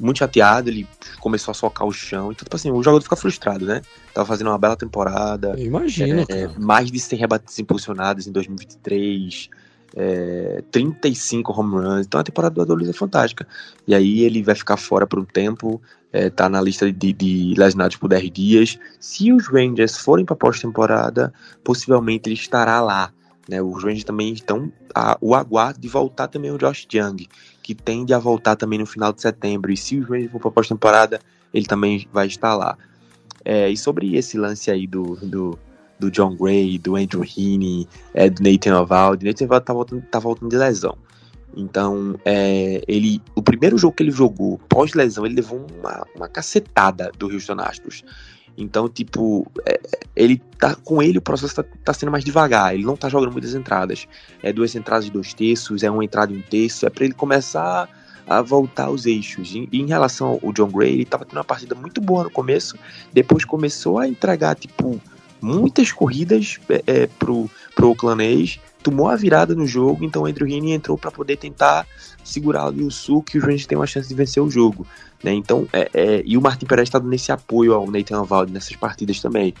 muito 0.00 0.18
chateado, 0.18 0.70
ele 0.70 0.86
começou 1.20 1.52
a 1.52 1.54
socar 1.54 1.86
o 1.86 1.92
chão. 1.92 2.32
Então, 2.32 2.44
tipo 2.44 2.56
assim, 2.56 2.70
o 2.70 2.82
jogador 2.82 3.02
fica 3.02 3.16
frustrado, 3.16 3.66
né? 3.66 3.82
Tava 4.14 4.26
fazendo 4.26 4.48
uma 4.48 4.58
bela 4.58 4.76
temporada. 4.76 5.54
Imagina. 5.58 6.24
É, 6.28 6.48
mais 6.58 6.90
de 6.90 6.98
100 6.98 7.18
rebates 7.18 7.58
impulsionados 7.58 8.26
em 8.26 8.32
2023. 8.32 9.50
É, 9.96 10.62
35 10.70 11.52
home 11.52 11.74
runs. 11.74 12.06
Então 12.06 12.20
a 12.20 12.24
temporada 12.24 12.54
do 12.54 12.62
Adolis 12.62 12.88
é 12.88 12.92
fantástica. 12.92 13.46
E 13.86 13.94
aí 13.94 14.20
ele 14.20 14.42
vai 14.42 14.54
ficar 14.54 14.76
fora 14.76 15.06
por 15.06 15.18
um 15.18 15.24
tempo. 15.24 15.80
É, 16.12 16.28
tá 16.28 16.48
na 16.48 16.60
lista 16.60 16.92
de, 16.92 17.12
de 17.12 17.54
lesionados 17.56 17.96
por 17.96 18.08
10 18.08 18.30
dias. 18.32 18.78
Se 18.98 19.32
os 19.32 19.46
Rangers 19.46 19.96
forem 19.96 20.24
para 20.24 20.34
pós-temporada, 20.34 21.32
possivelmente 21.62 22.28
ele 22.28 22.34
estará 22.34 22.80
lá. 22.80 23.12
Né? 23.48 23.62
Os 23.62 23.82
Rangers 23.82 24.04
também 24.04 24.32
estão 24.32 24.72
a, 24.94 25.16
o 25.20 25.34
aguardo 25.34 25.80
de 25.80 25.88
voltar 25.88 26.28
também 26.28 26.50
o 26.50 26.58
Josh 26.58 26.86
Young, 26.92 27.28
que 27.62 27.74
tende 27.74 28.12
a 28.12 28.18
voltar 28.18 28.56
também 28.56 28.78
no 28.78 28.86
final 28.86 29.12
de 29.12 29.22
setembro. 29.22 29.72
E 29.72 29.76
se 29.76 29.98
os 29.98 30.08
Rangers 30.08 30.32
for 30.32 30.40
para 30.40 30.50
pós-temporada, 30.50 31.20
ele 31.54 31.66
também 31.66 32.08
vai 32.12 32.26
estar 32.26 32.56
lá. 32.56 32.76
É, 33.44 33.68
e 33.70 33.76
sobre 33.76 34.16
esse 34.16 34.36
lance 34.36 34.70
aí 34.70 34.86
do, 34.86 35.16
do, 35.16 35.58
do 35.98 36.10
John 36.10 36.36
Gray, 36.36 36.78
do 36.78 36.96
Andrew 36.96 37.24
Heaney, 37.24 37.88
é, 38.14 38.28
do 38.28 38.42
Nathan 38.42 38.80
Ovaldi, 38.80 39.26
Nathan 39.26 39.44
Ovaldi 39.46 39.64
tá 39.64 39.72
voltando, 39.72 40.02
tá 40.10 40.18
voltando 40.18 40.50
de 40.50 40.56
lesão. 40.56 40.96
Então, 41.56 42.18
é, 42.24 42.82
ele, 42.86 43.20
o 43.34 43.42
primeiro 43.42 43.76
jogo 43.76 43.94
que 43.94 44.02
ele 44.02 44.10
jogou 44.10 44.58
pós-lesão, 44.68 45.26
ele 45.26 45.34
levou 45.36 45.66
uma, 45.78 46.06
uma 46.14 46.28
cacetada 46.28 47.10
do 47.18 47.26
Houston 47.26 47.60
Astros. 47.60 48.04
Então, 48.56 48.88
tipo, 48.88 49.50
é, 49.66 49.80
ele 50.14 50.40
tá 50.58 50.74
com 50.74 51.02
ele 51.02 51.18
o 51.18 51.22
processo 51.22 51.54
tá, 51.54 51.64
tá, 51.84 51.94
sendo 51.94 52.12
mais 52.12 52.24
devagar. 52.24 52.74
Ele 52.74 52.84
não 52.84 52.96
tá 52.96 53.08
jogando 53.08 53.32
muitas 53.32 53.54
entradas. 53.54 54.06
É 54.42 54.52
duas 54.52 54.74
entradas 54.74 55.06
de 55.06 55.10
dois 55.10 55.32
terços, 55.32 55.82
é 55.82 55.90
uma 55.90 56.04
entrada 56.04 56.32
e 56.32 56.36
um 56.36 56.42
terço. 56.42 56.86
É 56.86 56.90
para 56.90 57.04
ele 57.04 57.14
começar 57.14 57.88
a 58.26 58.42
voltar 58.42 58.84
aos 58.84 59.06
eixos. 59.06 59.54
E, 59.54 59.68
em 59.72 59.86
relação 59.86 60.38
ao 60.42 60.52
John 60.52 60.68
Gray, 60.68 60.92
ele 60.92 61.04
tava 61.04 61.24
tendo 61.24 61.38
uma 61.38 61.44
partida 61.44 61.74
muito 61.74 62.00
boa 62.00 62.24
no 62.24 62.30
começo. 62.30 62.76
Depois 63.12 63.44
começou 63.44 63.98
a 63.98 64.06
entregar, 64.06 64.54
tipo, 64.54 65.00
muitas 65.40 65.92
corridas 65.92 66.58
é, 66.68 66.82
é 66.86 67.06
pro, 67.06 67.50
pro 67.74 67.88
Oakland 67.88 68.22
A's. 68.22 68.58
Tomou 68.82 69.08
a 69.08 69.16
virada 69.16 69.54
no 69.54 69.66
jogo, 69.66 70.04
então 70.04 70.22
o 70.22 70.26
Andrew 70.26 70.48
Heaney 70.48 70.72
entrou 70.72 70.96
para 70.96 71.10
poder 71.10 71.36
tentar 71.36 71.86
segurar 72.24 72.64
ali 72.64 72.82
o 72.82 72.90
sul 72.90 73.22
que 73.22 73.36
o 73.36 73.40
Rangers 73.40 73.66
tem 73.66 73.76
uma 73.76 73.86
chance 73.86 74.08
de 74.08 74.14
vencer 74.14 74.42
o 74.42 74.50
jogo. 74.50 74.86
Né? 75.22 75.34
Então, 75.34 75.68
é, 75.72 75.90
é, 75.92 76.22
e 76.24 76.36
o 76.36 76.40
Martin 76.40 76.64
Perez 76.64 76.88
está 76.88 76.98
dando 76.98 77.12
esse 77.12 77.30
apoio 77.30 77.74
ao 77.74 77.90
Nathan 77.90 78.24
Valde 78.24 78.52
nessas 78.52 78.76
partidas 78.76 79.20
também. 79.20 79.54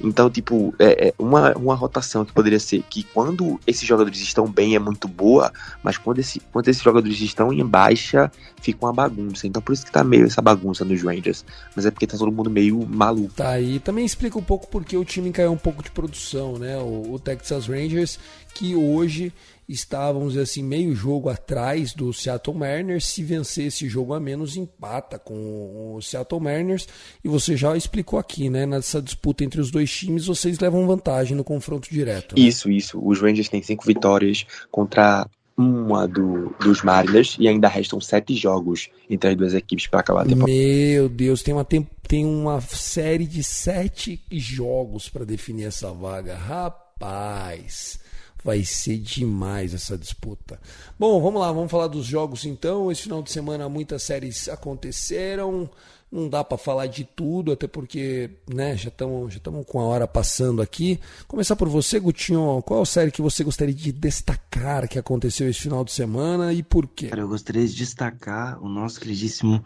Então, 0.00 0.28
tipo, 0.30 0.74
é, 0.78 1.08
é, 1.08 1.14
uma, 1.18 1.52
uma 1.56 1.74
rotação 1.74 2.24
que 2.24 2.32
poderia 2.32 2.58
ser 2.58 2.82
que 2.88 3.02
quando 3.02 3.60
esses 3.66 3.86
jogadores 3.86 4.20
estão 4.20 4.46
bem 4.46 4.74
é 4.74 4.78
muito 4.78 5.06
boa, 5.06 5.52
mas 5.82 5.96
quando, 5.96 6.18
esse, 6.18 6.40
quando 6.52 6.68
esses 6.68 6.82
jogadores 6.82 7.20
estão 7.20 7.52
em 7.52 7.64
baixa, 7.64 8.30
fica 8.60 8.84
uma 8.84 8.92
bagunça. 8.92 9.46
Então, 9.46 9.62
por 9.62 9.72
isso 9.72 9.84
que 9.84 9.92
tá 9.92 10.02
meio 10.02 10.26
essa 10.26 10.42
bagunça 10.42 10.84
nos 10.84 11.02
Rangers. 11.02 11.44
Mas 11.74 11.86
é 11.86 11.90
porque 11.90 12.06
tá 12.06 12.18
todo 12.18 12.32
mundo 12.32 12.50
meio 12.50 12.86
maluco. 12.86 13.34
Tá, 13.34 13.60
e 13.60 13.78
também 13.78 14.04
explica 14.04 14.38
um 14.38 14.42
pouco 14.42 14.68
porque 14.68 14.96
o 14.96 15.04
time 15.04 15.30
caiu 15.30 15.52
um 15.52 15.58
pouco 15.58 15.82
de 15.82 15.90
produção, 15.90 16.58
né? 16.58 16.76
O, 16.78 17.14
o 17.14 17.18
Texas 17.18 17.66
Rangers, 17.66 18.18
que 18.54 18.74
hoje 18.74 19.32
estávamos 19.72 20.36
assim 20.36 20.62
meio 20.62 20.94
jogo 20.94 21.28
atrás 21.28 21.94
do 21.94 22.12
Seattle 22.12 22.56
Mariners. 22.56 23.06
Se 23.06 23.22
vencer 23.22 23.66
esse 23.66 23.88
jogo 23.88 24.14
a 24.14 24.20
menos, 24.20 24.56
empata 24.56 25.18
com 25.18 25.94
o 25.96 26.02
Seattle 26.02 26.40
Mariners. 26.40 26.86
E 27.24 27.28
você 27.28 27.56
já 27.56 27.76
explicou 27.76 28.18
aqui, 28.18 28.50
né? 28.50 28.66
Nessa 28.66 29.00
disputa 29.00 29.44
entre 29.44 29.60
os 29.60 29.70
dois 29.70 29.90
times, 29.90 30.26
vocês 30.26 30.58
levam 30.58 30.86
vantagem 30.86 31.36
no 31.36 31.44
confronto 31.44 31.88
direto. 31.90 32.36
Né? 32.36 32.46
Isso, 32.46 32.70
isso. 32.70 33.00
Os 33.02 33.20
Rangers 33.20 33.48
têm 33.48 33.62
cinco 33.62 33.84
vitórias 33.84 34.44
contra 34.70 35.26
uma 35.56 36.08
do, 36.08 36.54
dos 36.60 36.82
Mariners 36.82 37.36
e 37.38 37.46
ainda 37.46 37.68
restam 37.68 38.00
sete 38.00 38.34
jogos 38.34 38.88
entre 39.08 39.30
as 39.30 39.36
duas 39.36 39.54
equipes 39.54 39.86
para 39.86 40.00
acabar 40.00 40.22
a 40.22 40.24
temporada. 40.24 40.50
Meu 40.50 41.08
Deus, 41.08 41.42
tem 41.42 41.54
uma, 41.54 41.64
tem 41.64 42.24
uma 42.24 42.60
série 42.60 43.26
de 43.26 43.44
sete 43.44 44.22
jogos 44.30 45.08
para 45.08 45.24
definir 45.24 45.64
essa 45.64 45.92
vaga. 45.92 46.34
Rapaz. 46.36 48.01
Vai 48.44 48.64
ser 48.64 48.98
demais 48.98 49.72
essa 49.72 49.96
disputa. 49.96 50.60
Bom, 50.98 51.20
vamos 51.20 51.40
lá, 51.40 51.52
vamos 51.52 51.70
falar 51.70 51.86
dos 51.86 52.06
jogos 52.06 52.44
então. 52.44 52.90
Esse 52.90 53.02
final 53.02 53.22
de 53.22 53.30
semana 53.30 53.68
muitas 53.68 54.02
séries 54.02 54.48
aconteceram. 54.48 55.70
Não 56.10 56.28
dá 56.28 56.44
para 56.44 56.58
falar 56.58 56.88
de 56.88 57.04
tudo, 57.04 57.52
até 57.52 57.66
porque 57.66 58.28
né, 58.46 58.76
já 58.76 58.88
estamos 58.88 59.32
já 59.32 59.40
com 59.66 59.80
a 59.80 59.84
hora 59.84 60.06
passando 60.06 60.60
aqui. 60.60 61.00
Começar 61.26 61.56
por 61.56 61.68
você, 61.70 61.98
Gutinho. 61.98 62.62
Qual 62.66 62.84
série 62.84 63.10
que 63.10 63.22
você 63.22 63.42
gostaria 63.42 63.74
de 63.74 63.90
destacar 63.90 64.86
que 64.86 64.98
aconteceu 64.98 65.48
esse 65.48 65.60
final 65.60 65.82
de 65.82 65.92
semana 65.92 66.52
e 66.52 66.62
por 66.62 66.86
quê? 66.86 67.08
Cara, 67.08 67.22
eu 67.22 67.28
gostaria 67.28 67.66
de 67.66 67.74
destacar 67.74 68.62
o 68.62 68.68
nosso 68.68 69.00
queridíssimo 69.00 69.64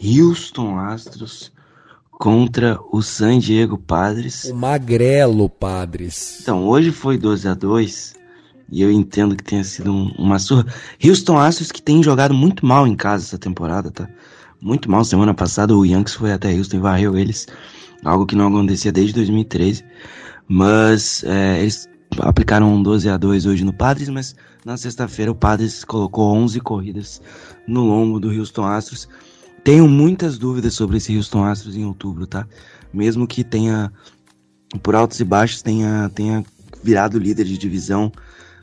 Houston 0.00 0.78
Astros 0.78 1.51
contra 2.22 2.78
o 2.92 3.02
San 3.02 3.40
Diego 3.40 3.76
Padres. 3.76 4.44
O 4.44 4.54
Magrelo 4.54 5.48
Padres. 5.48 6.38
Então, 6.40 6.68
hoje 6.68 6.92
foi 6.92 7.18
12 7.18 7.48
a 7.48 7.54
2 7.54 8.14
e 8.70 8.80
eu 8.80 8.92
entendo 8.92 9.34
que 9.34 9.42
tenha 9.42 9.64
sido 9.64 9.92
um, 9.92 10.12
uma 10.16 10.38
surra. 10.38 10.64
Houston 11.04 11.36
Astros 11.36 11.72
que 11.72 11.82
tem 11.82 12.00
jogado 12.00 12.32
muito 12.32 12.64
mal 12.64 12.86
em 12.86 12.94
casa 12.94 13.24
essa 13.24 13.38
temporada, 13.38 13.90
tá? 13.90 14.08
Muito 14.60 14.88
mal. 14.88 15.04
Semana 15.04 15.34
passada 15.34 15.76
o 15.76 15.84
Yankees 15.84 16.14
foi 16.14 16.32
até 16.32 16.52
Houston 16.56 16.76
e 16.76 16.80
varreu 16.80 17.18
eles. 17.18 17.48
Algo 18.04 18.24
que 18.24 18.36
não 18.36 18.46
acontecia 18.46 18.92
desde 18.92 19.14
2013. 19.14 19.84
Mas 20.46 21.24
é, 21.24 21.60
eles 21.60 21.88
aplicaram 22.20 22.72
um 22.72 22.80
12 22.84 23.08
a 23.08 23.16
2 23.16 23.46
hoje 23.46 23.64
no 23.64 23.72
Padres, 23.72 24.08
mas 24.08 24.36
na 24.64 24.76
sexta-feira 24.76 25.32
o 25.32 25.34
Padres 25.34 25.82
colocou 25.82 26.32
11 26.36 26.60
corridas 26.60 27.20
no 27.66 27.84
lombo 27.84 28.20
do 28.20 28.30
Houston 28.30 28.64
Astros. 28.64 29.08
Tenho 29.64 29.86
muitas 29.86 30.38
dúvidas 30.38 30.74
sobre 30.74 30.96
esse 30.96 31.16
Houston 31.16 31.44
Astros 31.44 31.76
em 31.76 31.84
outubro, 31.84 32.26
tá? 32.26 32.46
Mesmo 32.92 33.26
que 33.26 33.44
tenha, 33.44 33.92
por 34.82 34.94
altos 34.94 35.20
e 35.20 35.24
baixos, 35.24 35.62
tenha, 35.62 36.10
tenha 36.14 36.44
virado 36.82 37.18
líder 37.18 37.44
de 37.44 37.56
divisão 37.56 38.10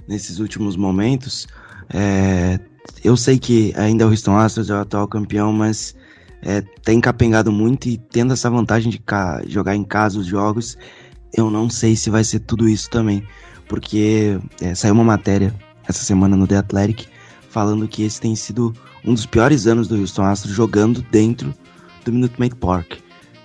nesses 0.07 0.39
últimos 0.39 0.75
momentos. 0.75 1.47
É, 1.89 2.59
eu 3.03 3.15
sei 3.15 3.39
que 3.39 3.73
ainda 3.77 4.05
o 4.05 4.09
Houston 4.09 4.35
Astros 4.35 4.69
é 4.69 4.73
o 4.73 4.77
atual 4.81 5.07
campeão, 5.07 5.53
mas 5.53 5.95
é, 6.41 6.61
tem 6.83 6.99
capengado 6.99 7.51
muito 7.51 7.87
e 7.87 7.97
tendo 7.97 8.33
essa 8.33 8.49
vantagem 8.49 8.91
de 8.91 9.01
jogar 9.47 9.75
em 9.75 9.83
casa 9.85 10.19
os 10.19 10.25
jogos, 10.25 10.77
eu 11.33 11.49
não 11.49 11.69
sei 11.69 11.95
se 11.95 12.09
vai 12.09 12.25
ser 12.25 12.39
tudo 12.39 12.67
isso 12.67 12.89
também. 12.89 13.23
Porque 13.69 14.37
é, 14.61 14.75
saiu 14.75 14.95
uma 14.95 15.03
matéria 15.03 15.53
essa 15.87 16.03
semana 16.03 16.35
no 16.35 16.45
The 16.47 16.57
Athletic 16.57 17.07
falando 17.49 17.87
que 17.87 18.03
esse 18.03 18.19
tem 18.19 18.35
sido 18.35 18.73
um 19.03 19.13
dos 19.13 19.25
piores 19.25 19.67
anos 19.67 19.87
do 19.87 19.99
Houston 19.99 20.23
Astros 20.23 20.53
jogando 20.53 21.01
dentro 21.01 21.53
do 22.03 22.11
Minute 22.11 22.35
Maid 22.37 22.55
Park. 22.55 22.97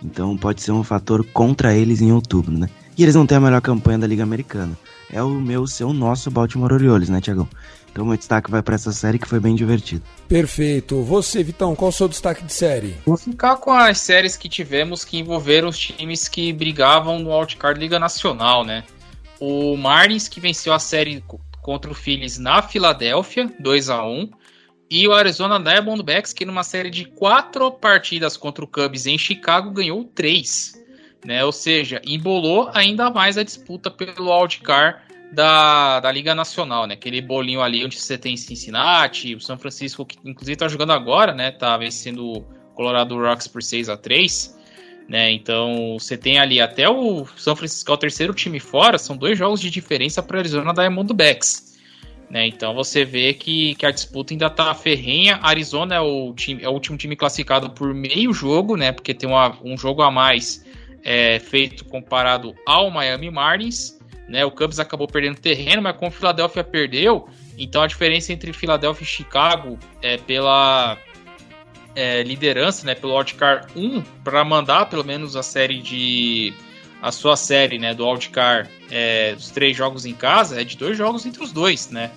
Então 0.02 0.36
pode 0.36 0.62
ser 0.62 0.72
um 0.72 0.84
fator 0.84 1.24
contra 1.32 1.74
eles 1.74 2.00
em 2.00 2.12
outubro, 2.12 2.52
né? 2.52 2.68
E 2.96 3.02
eles 3.02 3.14
não 3.14 3.26
têm 3.26 3.38
a 3.38 3.40
melhor 3.40 3.60
campanha 3.60 3.98
da 3.98 4.06
Liga 4.06 4.22
Americana. 4.22 4.76
É 5.10 5.22
o 5.22 5.30
meu, 5.30 5.66
seu, 5.66 5.92
nosso 5.92 6.30
Baltimore 6.30 6.72
Orioles, 6.72 7.08
né, 7.08 7.20
Tiagão? 7.20 7.48
Então 7.90 8.04
meu 8.04 8.16
destaque 8.16 8.50
vai 8.50 8.62
para 8.62 8.74
essa 8.74 8.92
série 8.92 9.18
que 9.18 9.28
foi 9.28 9.38
bem 9.38 9.54
divertido. 9.54 10.02
Perfeito. 10.28 11.00
Você, 11.02 11.42
Vitão, 11.42 11.76
qual 11.76 11.90
o 11.90 11.92
seu 11.92 12.08
destaque 12.08 12.44
de 12.44 12.52
série? 12.52 12.96
Vou 13.06 13.16
ficar 13.16 13.56
com 13.56 13.72
as 13.72 13.98
séries 13.98 14.36
que 14.36 14.48
tivemos 14.48 15.04
que 15.04 15.18
envolveram 15.18 15.68
os 15.68 15.78
times 15.78 16.26
que 16.28 16.52
brigavam 16.52 17.20
no 17.20 17.36
Wildcard 17.36 17.78
Liga 17.78 17.98
Nacional, 17.98 18.64
né? 18.64 18.84
O 19.38 19.76
Marlins, 19.76 20.26
que 20.26 20.40
venceu 20.40 20.72
a 20.72 20.78
série 20.78 21.22
contra 21.62 21.90
o 21.90 21.94
Phillies 21.94 22.36
na 22.36 22.62
Filadélfia, 22.62 23.52
2 23.60 23.88
a 23.88 24.04
1 24.04 24.28
e 24.94 25.08
o 25.08 25.12
Arizona 25.12 25.58
Diamondbacks, 25.58 26.32
que 26.32 26.44
numa 26.44 26.62
série 26.62 26.88
de 26.88 27.04
quatro 27.04 27.68
partidas 27.72 28.36
contra 28.36 28.64
o 28.64 28.68
Cubs 28.68 29.06
em 29.06 29.18
Chicago, 29.18 29.72
ganhou 29.72 30.04
três. 30.04 30.80
Né? 31.24 31.44
Ou 31.44 31.50
seja, 31.50 32.00
embolou 32.06 32.70
ainda 32.72 33.10
mais 33.10 33.36
a 33.36 33.42
disputa 33.42 33.90
pelo 33.90 34.30
wildcard 34.30 35.00
da, 35.32 35.98
da 35.98 36.12
Liga 36.12 36.32
Nacional, 36.32 36.86
né? 36.86 36.94
Aquele 36.94 37.20
bolinho 37.20 37.60
ali 37.60 37.84
onde 37.84 37.98
você 37.98 38.16
tem 38.16 38.36
Cincinnati, 38.36 39.34
o 39.34 39.40
São 39.40 39.58
Francisco, 39.58 40.06
que 40.06 40.16
inclusive 40.24 40.54
tá 40.54 40.68
jogando 40.68 40.92
agora, 40.92 41.34
né? 41.34 41.50
Tá 41.50 41.76
vencendo 41.76 42.24
o 42.24 42.42
Colorado 42.74 43.18
Rocks 43.18 43.48
por 43.48 43.64
6 43.64 43.88
a 43.88 43.96
3 43.96 44.54
né? 45.08 45.32
Então 45.32 45.96
você 45.98 46.16
tem 46.16 46.38
ali 46.38 46.60
até 46.60 46.88
o 46.88 47.26
São 47.36 47.56
Francisco, 47.56 47.90
é 47.90 47.94
o 47.94 47.98
terceiro 47.98 48.32
time 48.32 48.60
fora, 48.60 48.96
são 48.96 49.16
dois 49.16 49.36
jogos 49.36 49.60
de 49.60 49.70
diferença 49.70 50.22
para 50.22 50.38
Arizona 50.38 50.72
Diamondbacks. 50.72 51.73
Né? 52.30 52.46
Então 52.46 52.74
você 52.74 53.04
vê 53.04 53.32
que, 53.34 53.74
que 53.74 53.86
a 53.86 53.90
disputa 53.90 54.34
ainda 54.34 54.50
tá 54.50 54.74
ferrenha. 54.74 55.38
Arizona 55.42 55.94
é 55.94 56.00
o, 56.00 56.32
time, 56.34 56.62
é 56.62 56.68
o 56.68 56.72
último 56.72 56.96
time 56.96 57.14
classificado 57.14 57.70
por 57.70 57.92
meio 57.94 58.32
jogo, 58.32 58.76
né? 58.76 58.92
Porque 58.92 59.14
tem 59.14 59.28
uma, 59.28 59.56
um 59.62 59.76
jogo 59.76 60.02
a 60.02 60.10
mais 60.10 60.64
é, 61.04 61.38
feito 61.38 61.84
comparado 61.84 62.54
ao 62.66 62.90
Miami 62.90 63.30
Marlins. 63.30 63.98
Né? 64.28 64.44
O 64.44 64.50
Cubs 64.50 64.80
acabou 64.80 65.06
perdendo 65.06 65.38
terreno, 65.38 65.82
mas 65.82 65.96
como 65.96 66.10
Filadélfia 66.10 66.64
perdeu, 66.64 67.28
então 67.58 67.82
a 67.82 67.86
diferença 67.86 68.32
entre 68.32 68.52
Filadélfia 68.52 69.04
e 69.04 69.06
Chicago 69.06 69.78
é 70.00 70.16
pela 70.16 70.98
é, 71.94 72.22
liderança, 72.22 72.86
né, 72.86 72.94
pelo 72.94 73.16
Wildcard 73.16 73.66
1, 73.76 74.02
para 74.22 74.44
mandar 74.44 74.86
pelo 74.86 75.04
menos 75.04 75.36
a 75.36 75.42
série 75.42 75.80
de. 75.80 76.52
A 77.02 77.12
sua 77.12 77.36
série 77.36 77.78
né, 77.78 77.94
do 77.94 78.06
Wildcard, 78.06 78.68
é, 78.90 79.34
os 79.36 79.50
três 79.50 79.76
jogos 79.76 80.06
em 80.06 80.14
casa, 80.14 80.60
é 80.60 80.64
de 80.64 80.76
dois 80.76 80.96
jogos 80.96 81.26
entre 81.26 81.42
os 81.42 81.52
dois, 81.52 81.90
né? 81.90 82.10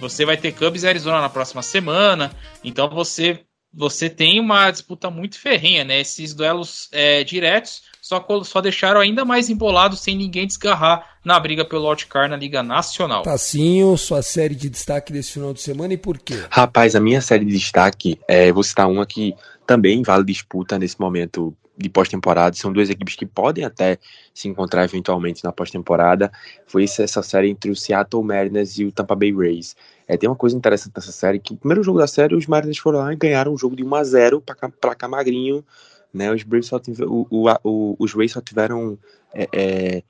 Você 0.00 0.24
vai 0.24 0.36
ter 0.36 0.52
Cubs 0.52 0.82
e 0.82 0.88
Arizona 0.88 1.20
na 1.20 1.28
próxima 1.28 1.62
semana, 1.62 2.32
então 2.64 2.88
você 2.88 3.40
você 3.74 4.10
tem 4.10 4.38
uma 4.38 4.70
disputa 4.70 5.10
muito 5.10 5.38
ferrenha, 5.38 5.82
né? 5.82 6.00
Esses 6.00 6.34
duelos 6.34 6.88
é, 6.92 7.24
diretos 7.24 7.82
só, 8.02 8.24
só 8.44 8.60
deixaram 8.60 9.00
ainda 9.00 9.24
mais 9.24 9.48
embolado 9.48 9.96
sem 9.96 10.16
ninguém 10.16 10.46
desgarrar 10.46 11.16
na 11.24 11.38
briga 11.40 11.64
pelo 11.64 11.88
wildcard 11.88 12.30
na 12.30 12.36
Liga 12.36 12.62
Nacional. 12.62 13.22
Tacinho, 13.22 13.96
sua 13.96 14.20
série 14.22 14.54
de 14.54 14.68
destaque 14.68 15.12
desse 15.12 15.32
final 15.32 15.54
de 15.54 15.62
semana 15.62 15.94
e 15.94 15.96
por 15.96 16.18
quê? 16.18 16.44
Rapaz, 16.50 16.94
a 16.94 17.00
minha 17.00 17.20
série 17.20 17.44
de 17.44 17.52
destaque, 17.52 18.18
é, 18.28 18.52
vou 18.52 18.62
citar 18.62 18.88
uma 18.88 19.06
que 19.06 19.34
também 19.66 20.02
vale 20.02 20.24
disputa 20.24 20.78
nesse 20.78 21.00
momento 21.00 21.56
de 21.76 21.88
pós-temporada. 21.88 22.54
São 22.56 22.72
duas 22.72 22.90
equipes 22.90 23.16
que 23.16 23.26
podem 23.26 23.64
até 23.64 23.98
se 24.34 24.48
encontrar 24.48 24.84
eventualmente 24.84 25.42
na 25.42 25.52
pós-temporada. 25.52 26.30
Foi 26.66 26.84
essa 26.84 27.22
série 27.22 27.50
entre 27.50 27.70
o 27.70 27.76
Seattle 27.76 28.22
Mariners 28.22 28.78
e 28.78 28.84
o 28.84 28.92
Tampa 28.92 29.14
Bay 29.14 29.32
Rays. 29.32 29.76
É, 30.06 30.16
tem 30.16 30.28
uma 30.28 30.36
coisa 30.36 30.56
interessante 30.56 30.92
nessa 30.94 31.12
série, 31.12 31.38
que 31.38 31.54
o 31.54 31.56
primeiro 31.56 31.82
jogo 31.82 31.98
da 31.98 32.06
série, 32.06 32.34
os 32.34 32.46
Mariners 32.46 32.78
foram 32.78 32.98
lá 32.98 33.12
e 33.12 33.16
ganharam 33.16 33.54
um 33.54 33.58
jogo 33.58 33.74
de 33.74 33.84
1 33.84 33.94
a 33.94 34.04
0 34.04 34.44
para 34.80 34.94
Camagrinho, 34.94 35.64
né? 36.12 36.32
Os 36.32 36.42
Braves 36.42 36.66
só 36.66 36.78
tiveram, 36.78 37.10
o, 37.10 37.26
o, 37.30 37.48
o, 37.64 37.96
os 37.98 38.12
Rays 38.12 38.32
só 38.32 38.40
tiveram 38.40 38.98
é, 39.32 39.48
é, 39.52 40.02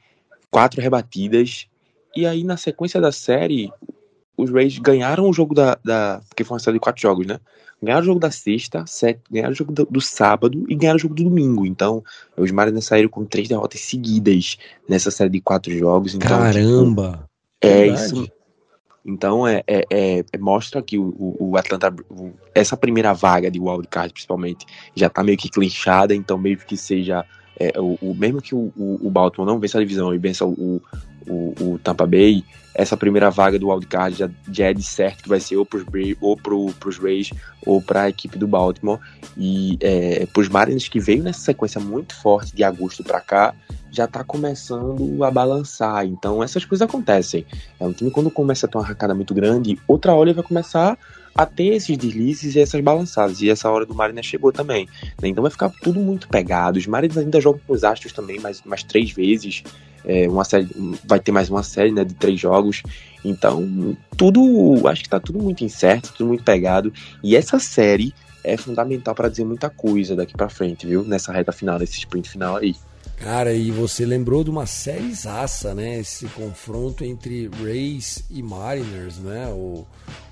quatro 0.50 0.80
rebatidas. 0.80 1.68
E 2.16 2.26
aí, 2.26 2.42
na 2.42 2.56
sequência 2.56 3.00
da 3.00 3.12
série, 3.12 3.72
os 4.36 4.50
Rays 4.50 4.78
ganharam 4.78 5.28
o 5.28 5.32
jogo 5.32 5.54
da, 5.54 5.78
da. 5.84 6.20
Porque 6.28 6.44
foi 6.44 6.56
uma 6.56 6.60
série 6.60 6.76
de 6.76 6.80
quatro 6.80 7.00
jogos, 7.00 7.26
né? 7.26 7.38
Ganharam 7.82 8.02
o 8.02 8.06
jogo 8.06 8.20
da 8.20 8.30
sexta, 8.30 8.84
sete, 8.86 9.20
ganharam 9.30 9.52
o 9.52 9.56
jogo 9.56 9.72
do, 9.72 9.84
do, 9.84 10.00
sábado 10.00 10.64
e 10.68 10.74
ganharam 10.74 10.96
o 10.96 11.00
jogo 11.00 11.14
do 11.14 11.24
domingo. 11.24 11.66
Então, 11.66 12.04
os 12.36 12.50
Mariners 12.52 12.84
saíram 12.84 13.08
com 13.08 13.24
três 13.24 13.48
derrotas 13.48 13.80
seguidas 13.80 14.56
nessa 14.88 15.10
série 15.10 15.30
de 15.30 15.40
quatro 15.40 15.76
jogos. 15.76 16.14
Então, 16.14 16.28
Caramba! 16.28 17.28
Tipo, 17.60 17.74
é 17.74 17.86
isso. 17.88 18.30
Então, 19.04 19.46
é, 19.46 19.64
é, 19.66 19.84
é, 19.90 20.24
é 20.32 20.38
mostra 20.38 20.80
que 20.80 20.96
o, 20.96 21.36
o 21.40 21.56
Atlanta, 21.56 21.92
o, 22.08 22.30
essa 22.54 22.76
primeira 22.76 23.12
vaga 23.12 23.50
de 23.50 23.58
wildcard, 23.58 24.12
principalmente, 24.12 24.64
já 24.94 25.10
tá 25.10 25.24
meio 25.24 25.36
que 25.36 25.50
clinchada, 25.50 26.14
então 26.14 26.38
meio 26.38 26.56
que 26.58 26.76
seja, 26.76 27.24
é, 27.58 27.72
o, 27.80 27.98
o, 28.00 28.14
mesmo 28.14 28.40
que 28.40 28.54
o, 28.54 28.72
o, 28.76 29.10
Baltimore 29.10 29.50
não 29.50 29.58
vença 29.58 29.78
a 29.78 29.80
divisão 29.80 30.14
e 30.14 30.18
vença 30.18 30.44
o, 30.44 30.80
o, 31.28 31.54
o 31.60 31.78
Tampa 31.78 32.06
Bay, 32.06 32.44
essa 32.74 32.96
primeira 32.96 33.30
vaga 33.30 33.58
do 33.58 33.68
wildcard 33.68 34.16
já, 34.16 34.30
já 34.50 34.66
é 34.66 34.74
de 34.74 34.82
certo 34.82 35.22
que 35.22 35.28
vai 35.28 35.40
ser 35.40 35.56
ou 35.56 35.66
pros, 35.66 35.84
ou 36.20 36.36
pro, 36.36 36.72
pros 36.80 36.98
Rays 36.98 37.30
ou 37.66 37.82
para 37.82 38.02
a 38.02 38.08
equipe 38.08 38.38
do 38.38 38.46
Baltimore. 38.46 38.98
E 39.36 39.76
é, 39.80 40.26
pros 40.26 40.48
Mariners 40.48 40.88
que 40.88 40.98
veio 40.98 41.22
nessa 41.22 41.40
sequência 41.40 41.80
muito 41.80 42.14
forte 42.14 42.54
de 42.54 42.64
agosto 42.64 43.04
para 43.04 43.20
cá, 43.20 43.54
já 43.90 44.06
tá 44.06 44.24
começando 44.24 45.22
a 45.22 45.30
balançar. 45.30 46.06
Então 46.06 46.42
essas 46.42 46.64
coisas 46.64 46.86
acontecem. 46.86 47.44
É 47.78 47.84
um 47.84 47.92
time 47.92 48.10
quando 48.10 48.30
começa 48.30 48.66
a 48.66 48.68
ter 48.68 48.78
uma 48.78 48.84
arrancada 48.84 49.14
muito 49.14 49.34
grande, 49.34 49.78
outra 49.86 50.14
hora 50.14 50.30
ele 50.30 50.36
vai 50.36 50.44
começar 50.44 50.98
a 51.34 51.46
ter 51.46 51.74
esses 51.74 51.96
deslizes 51.96 52.54
e 52.54 52.60
essas 52.60 52.80
balançadas. 52.80 53.40
E 53.40 53.50
essa 53.50 53.70
hora 53.70 53.86
do 53.86 53.94
Mariners 53.94 54.26
chegou 54.26 54.52
também. 54.52 54.88
Né? 55.20 55.28
Então 55.28 55.42
vai 55.42 55.50
ficar 55.50 55.70
tudo 55.82 56.00
muito 56.00 56.28
pegado. 56.28 56.78
Os 56.78 56.86
Mariners 56.86 57.18
ainda 57.18 57.40
jogam 57.40 57.60
com 57.66 57.72
os 57.72 57.84
Astros 57.84 58.12
também 58.12 58.38
mais, 58.40 58.62
mais 58.62 58.82
três 58.82 59.10
vezes. 59.10 59.62
É, 60.04 60.28
uma 60.28 60.44
série, 60.44 60.68
vai 61.04 61.20
ter 61.20 61.32
mais 61.32 61.48
uma 61.48 61.62
série 61.62 61.92
né, 61.92 62.04
de 62.04 62.14
três 62.14 62.38
jogos. 62.38 62.82
Então, 63.24 63.96
tudo. 64.16 64.86
Acho 64.88 65.02
que 65.02 65.08
tá 65.08 65.20
tudo 65.20 65.38
muito 65.38 65.64
incerto, 65.64 66.12
tudo 66.12 66.28
muito 66.28 66.44
pegado. 66.44 66.92
E 67.22 67.36
essa 67.36 67.58
série 67.58 68.14
é 68.44 68.56
fundamental 68.56 69.14
para 69.14 69.28
dizer 69.28 69.44
muita 69.44 69.70
coisa 69.70 70.16
daqui 70.16 70.34
para 70.34 70.48
frente, 70.48 70.86
viu? 70.86 71.04
Nessa 71.04 71.32
reta 71.32 71.52
final, 71.52 71.78
nesse 71.78 71.98
sprint 71.98 72.28
final 72.28 72.56
aí. 72.56 72.74
Cara, 73.22 73.52
e 73.52 73.70
você 73.70 74.04
lembrou 74.04 74.42
de 74.42 74.50
uma 74.50 74.66
série 74.66 75.14
zaça, 75.14 75.72
né? 75.76 76.00
Esse 76.00 76.26
confronto 76.26 77.04
entre 77.04 77.48
Rays 77.62 78.24
e 78.28 78.42
Mariners, 78.42 79.18
né? 79.18 79.46
O, 79.46 79.86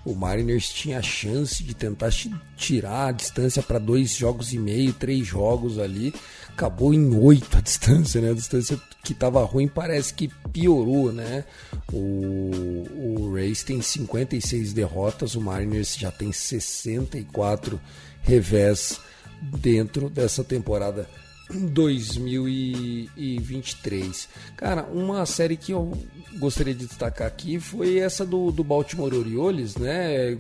o 0.05 0.13
Mariners 0.13 0.71
tinha 0.71 0.99
a 0.99 1.03
chance 1.03 1.63
de 1.63 1.73
tentar 1.73 2.11
tirar 2.57 3.07
a 3.07 3.13
distância 3.13 3.63
para 3.63 3.79
dois 3.79 4.11
jogos 4.17 4.53
e 4.53 4.59
meio, 4.59 4.93
três 4.93 5.25
jogos 5.25 5.79
ali. 5.79 6.13
Acabou 6.49 6.93
em 6.93 7.17
oito 7.17 7.57
a 7.57 7.61
distância, 7.63 8.21
né? 8.21 8.33
A 8.33 8.35
distância 8.35 8.77
que 9.05 9.13
estava 9.13 9.45
ruim 9.45 9.69
parece 9.69 10.13
que 10.13 10.29
piorou, 10.53 11.13
né? 11.13 11.45
O, 11.93 12.87
o 12.97 13.33
Rays 13.33 13.63
tem 13.63 13.81
56 13.81 14.73
derrotas, 14.73 15.37
o 15.37 15.41
Mariners 15.41 15.97
já 15.97 16.11
tem 16.11 16.33
64 16.33 17.81
revés 18.23 19.01
dentro 19.41 20.11
dessa 20.11 20.43
temporada 20.43 21.09
2023. 21.53 24.29
Cara, 24.57 24.85
uma 24.85 25.27
série 25.27 25.57
que 25.57 25.73
eu 25.73 25.93
gostaria 26.39 26.75
de 26.75 26.87
destacar 26.87 27.27
aqui 27.27 27.59
foi 27.59 27.99
essa 27.99 28.25
do, 28.25 28.51
do 28.51 28.65
Baltimore 28.65 29.15
Orioles, 29.15 29.77
né? 29.77 30.39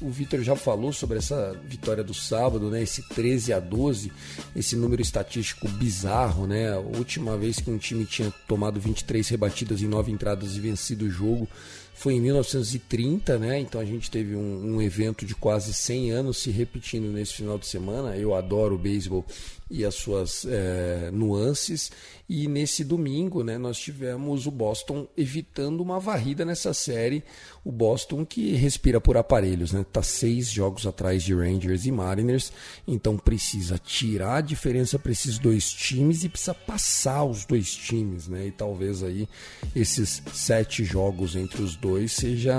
O 0.00 0.08
Vitor 0.08 0.42
já 0.42 0.56
falou 0.56 0.94
sobre 0.94 1.18
essa 1.18 1.54
vitória 1.64 2.02
do 2.02 2.14
sábado, 2.14 2.70
né? 2.70 2.82
Esse 2.82 3.06
13 3.10 3.52
a 3.52 3.60
12, 3.60 4.10
esse 4.56 4.74
número 4.74 5.02
estatístico 5.02 5.68
bizarro, 5.68 6.46
né? 6.46 6.72
A 6.72 6.78
última 6.78 7.36
vez 7.36 7.58
que 7.58 7.70
um 7.70 7.76
time 7.76 8.06
tinha 8.06 8.32
tomado 8.46 8.80
23 8.80 9.28
rebatidas 9.28 9.82
em 9.82 9.86
9 9.86 10.10
entradas 10.10 10.56
e 10.56 10.60
vencido 10.60 11.04
o 11.04 11.10
jogo 11.10 11.46
foi 11.98 12.14
em 12.14 12.20
1930, 12.20 13.38
né? 13.38 13.58
Então 13.58 13.80
a 13.80 13.84
gente 13.84 14.08
teve 14.08 14.36
um, 14.36 14.76
um, 14.76 14.80
evento 14.80 15.26
de 15.26 15.34
quase 15.34 15.74
100 15.74 16.12
anos 16.12 16.38
se 16.38 16.48
repetindo 16.48 17.12
nesse 17.12 17.34
final 17.34 17.58
de 17.58 17.66
semana. 17.66 18.16
Eu 18.16 18.36
adoro 18.36 18.76
o 18.76 18.78
beisebol 18.78 19.26
e 19.70 19.84
as 19.84 19.94
suas 19.94 20.46
é, 20.46 21.10
nuances. 21.12 21.90
E 22.28 22.46
nesse 22.46 22.84
domingo, 22.84 23.42
né, 23.42 23.56
nós 23.56 23.78
tivemos 23.78 24.46
o 24.46 24.50
Boston 24.50 25.08
evitando 25.16 25.80
uma 25.80 25.98
varrida 25.98 26.44
nessa 26.44 26.74
série. 26.74 27.24
O 27.64 27.72
Boston 27.72 28.24
que 28.24 28.54
respira 28.54 29.00
por 29.00 29.16
aparelhos, 29.16 29.72
né? 29.72 29.84
Tá 29.90 30.02
seis 30.02 30.50
jogos 30.50 30.86
atrás 30.86 31.22
de 31.22 31.34
Rangers 31.34 31.86
e 31.86 31.92
Mariners, 31.92 32.52
então 32.86 33.16
precisa 33.16 33.78
tirar 33.78 34.36
a 34.36 34.40
diferença 34.40 34.98
para 34.98 35.12
esses 35.12 35.38
dois 35.38 35.70
times 35.70 36.22
e 36.22 36.28
precisa 36.28 36.54
passar 36.54 37.24
os 37.24 37.46
dois 37.46 37.74
times, 37.74 38.28
né? 38.28 38.48
E 38.48 38.50
talvez 38.50 39.02
aí 39.02 39.26
esses 39.74 40.22
sete 40.32 40.84
jogos 40.84 41.34
entre 41.34 41.62
os 41.62 41.76
dois 41.76 42.12
seja, 42.12 42.54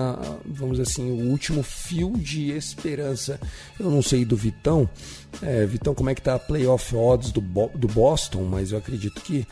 vamos 0.46 0.78
dizer 0.78 0.90
assim, 0.90 1.12
o 1.12 1.30
último 1.30 1.62
fio 1.62 2.14
de 2.18 2.52
esperança. 2.52 3.40
Eu 3.80 3.92
não 3.92 4.02
sei 4.02 4.26
do 4.26 4.36
Vitão, 4.36 4.90
é, 5.42 5.66
Vitão, 5.66 5.94
como 5.94 6.10
é 6.10 6.16
que 6.16 6.22
tá 6.22 6.36
a 6.36 6.40
playoff 6.40 6.96
odds 6.96 7.32
do, 7.32 7.42
do 7.42 7.88
Boston, 7.88 8.44
mas 8.44 8.72
eu 8.72 8.78
acredito 8.78 9.22
que 9.22 9.46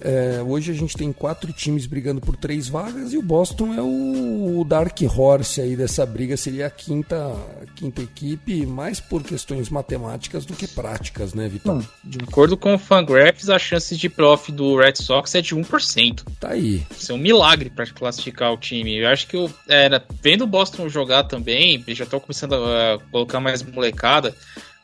É, 0.00 0.42
hoje 0.46 0.70
a 0.70 0.74
gente 0.74 0.96
tem 0.96 1.12
quatro 1.12 1.52
times 1.52 1.86
brigando 1.86 2.20
por 2.20 2.36
três 2.36 2.68
vagas 2.68 3.12
e 3.12 3.16
o 3.16 3.22
Boston 3.22 3.74
é 3.74 3.80
o, 3.80 4.60
o 4.60 4.64
Dark 4.64 4.98
Horse 5.02 5.60
aí 5.60 5.74
dessa 5.76 6.04
briga, 6.04 6.36
seria 6.36 6.66
a 6.66 6.70
quinta, 6.70 7.16
a 7.62 7.66
quinta 7.74 8.02
equipe, 8.02 8.66
mais 8.66 9.00
por 9.00 9.22
questões 9.22 9.70
matemáticas 9.70 10.44
do 10.44 10.54
que 10.54 10.66
práticas, 10.66 11.32
né, 11.32 11.48
Vitor? 11.48 11.82
De 12.04 12.18
acordo 12.22 12.56
com 12.56 12.74
o 12.74 12.78
Fangraphs, 12.78 13.48
a 13.48 13.58
chance 13.58 13.96
de 13.96 14.08
playoff 14.08 14.52
do 14.52 14.76
Red 14.76 14.96
Sox 14.96 15.34
é 15.34 15.40
de 15.40 15.54
1%. 15.54 16.24
Tá 16.38 16.50
aí. 16.50 16.82
Isso 16.96 17.12
é 17.12 17.14
um 17.14 17.18
milagre 17.18 17.70
para 17.70 17.86
classificar 17.86 18.52
o 18.52 18.58
time. 18.58 18.98
Eu 18.98 19.08
acho 19.08 19.26
que 19.26 19.36
eu, 19.36 19.50
era, 19.66 20.04
vendo 20.22 20.44
o 20.44 20.46
Boston 20.46 20.88
jogar 20.88 21.24
também, 21.24 21.82
já 21.88 22.04
estou 22.04 22.20
começando 22.20 22.54
a 22.54 22.98
colocar 23.10 23.40
mais 23.40 23.62
molecada, 23.62 24.34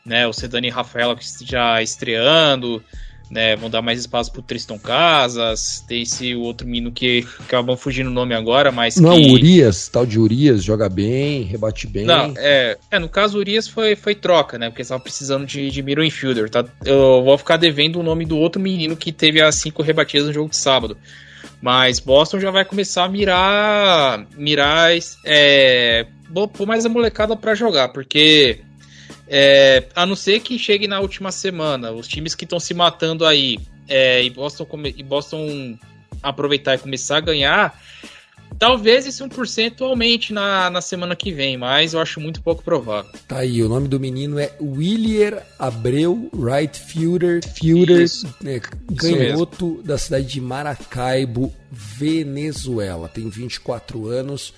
né? 0.05 0.27
O 0.27 0.33
Sedani 0.33 0.69
Rafaela 0.69 1.15
que 1.15 1.25
já 1.45 1.81
estreando, 1.81 2.83
né? 3.29 3.55
Vão 3.55 3.69
dar 3.69 3.81
mais 3.81 3.99
espaço 3.99 4.31
pro 4.31 4.41
Tristan 4.41 4.77
Casas. 4.77 5.83
Tem 5.87 6.03
esse 6.03 6.35
outro 6.35 6.67
menino 6.67 6.91
que 6.91 7.25
acabam 7.39 7.75
fugindo 7.75 8.09
o 8.09 8.13
nome 8.13 8.35
agora, 8.35 8.71
mas. 8.71 8.97
Não, 8.97 9.15
que... 9.15 9.31
Urias, 9.31 9.87
tal 9.87 10.05
de 10.05 10.19
Urias, 10.19 10.63
joga 10.63 10.87
bem, 10.87 11.43
rebate 11.43 11.87
bem. 11.87 12.05
Não, 12.05 12.33
é, 12.37 12.77
é 12.91 12.99
no 12.99 13.09
caso, 13.09 13.37
Urias 13.37 13.67
foi, 13.67 13.95
foi 13.95 14.15
troca, 14.15 14.57
né? 14.57 14.69
Porque 14.69 14.81
estava 14.81 15.01
precisando 15.01 15.45
de, 15.45 15.69
de 15.69 15.81
middle 15.81 16.05
infielder, 16.05 16.49
tá? 16.49 16.65
Eu 16.85 17.23
vou 17.23 17.37
ficar 17.37 17.57
devendo 17.57 17.99
o 17.99 18.03
nome 18.03 18.25
do 18.25 18.37
outro 18.37 18.61
menino 18.61 18.95
que 18.95 19.11
teve 19.11 19.41
as 19.41 19.55
cinco 19.55 19.81
rebatidas 19.81 20.27
no 20.27 20.33
jogo 20.33 20.49
de 20.49 20.57
sábado. 20.57 20.97
Mas 21.61 21.99
Boston 21.99 22.41
já 22.41 22.51
vai 22.51 22.65
começar 22.65 23.05
a 23.05 23.09
mirar. 23.09 24.25
Mirar. 24.35 24.91
É, 25.25 26.05
pôr 26.51 26.67
mais 26.67 26.85
a 26.85 26.89
molecada 26.89 27.37
para 27.37 27.55
jogar, 27.55 27.89
porque 27.89 28.59
é, 29.27 29.85
a 29.95 30.05
não 30.05 30.15
ser 30.15 30.39
que 30.41 30.59
chegue 30.59 30.87
na 30.87 30.99
última 30.99 31.31
semana, 31.31 31.91
os 31.91 32.07
times 32.07 32.35
que 32.35 32.43
estão 32.43 32.59
se 32.59 32.73
matando 32.73 33.25
aí 33.25 33.59
é, 33.87 34.23
e, 34.23 34.29
Boston, 34.29 34.67
e 34.95 35.03
Boston 35.03 35.77
aproveitar 36.21 36.75
e 36.75 36.77
começar 36.77 37.17
a 37.17 37.21
ganhar, 37.21 37.81
talvez 38.57 39.05
esse 39.05 39.23
1% 39.23 39.81
aumente 39.81 40.33
na, 40.33 40.69
na 40.69 40.81
semana 40.81 41.15
que 41.15 41.31
vem, 41.31 41.57
mas 41.57 41.93
eu 41.93 41.99
acho 41.99 42.19
muito 42.19 42.41
pouco 42.41 42.63
provável. 42.63 43.11
Tá 43.27 43.39
aí, 43.39 43.61
o 43.61 43.69
nome 43.69 43.87
do 43.87 43.99
menino 43.99 44.39
é 44.39 44.53
Willier 44.61 45.41
Abreu, 45.57 46.29
right 46.33 46.77
fielder, 46.79 47.41
fielder 47.47 48.05
né, 48.41 48.61
canhoto 48.97 49.81
da 49.83 49.97
cidade 49.97 50.25
de 50.25 50.41
Maracaibo, 50.41 51.53
Venezuela. 51.71 53.09
Tem 53.09 53.29
24 53.29 54.07
anos 54.07 54.53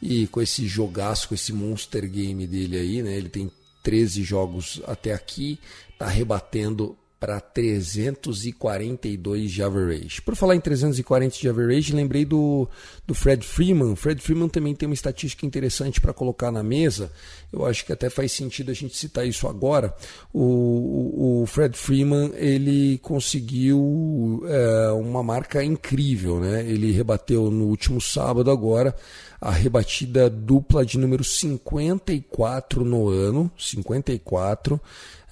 e 0.00 0.26
com 0.28 0.40
esse 0.40 0.66
jogaço, 0.66 1.28
com 1.28 1.34
esse 1.34 1.52
monster 1.52 2.08
game 2.08 2.46
dele 2.46 2.76
aí, 2.76 3.02
né? 3.02 3.16
Ele 3.16 3.28
tem 3.28 3.50
13 3.84 4.24
jogos 4.24 4.82
até 4.86 5.12
aqui, 5.12 5.60
está 5.90 6.08
rebatendo 6.08 6.96
para 7.24 7.40
342 7.40 9.50
de 9.50 9.62
average. 9.62 10.20
Por 10.20 10.36
falar 10.36 10.56
em 10.56 10.60
340 10.60 11.38
de 11.38 11.48
average, 11.48 11.94
lembrei 11.94 12.26
do, 12.26 12.68
do 13.06 13.14
Fred 13.14 13.46
Freeman. 13.46 13.96
Fred 13.96 14.20
Freeman 14.20 14.50
também 14.50 14.74
tem 14.74 14.86
uma 14.86 14.94
estatística 14.94 15.46
interessante 15.46 16.02
para 16.02 16.12
colocar 16.12 16.52
na 16.52 16.62
mesa. 16.62 17.10
Eu 17.50 17.64
acho 17.64 17.86
que 17.86 17.94
até 17.94 18.10
faz 18.10 18.30
sentido 18.30 18.70
a 18.70 18.74
gente 18.74 18.94
citar 18.94 19.26
isso 19.26 19.48
agora. 19.48 19.94
O, 20.34 20.42
o, 20.42 21.44
o 21.44 21.46
Fred 21.46 21.78
Freeman 21.78 22.30
ele 22.34 22.98
conseguiu 22.98 24.44
é, 24.46 24.90
uma 24.90 25.22
marca 25.22 25.64
incrível, 25.64 26.38
né? 26.40 26.62
Ele 26.68 26.92
rebateu 26.92 27.50
no 27.50 27.68
último 27.68 28.02
sábado 28.02 28.50
agora 28.50 28.94
a 29.40 29.50
rebatida 29.50 30.28
dupla 30.28 30.84
de 30.84 30.98
número 30.98 31.24
54 31.24 32.84
no 32.84 33.08
ano, 33.08 33.50
54. 33.58 34.78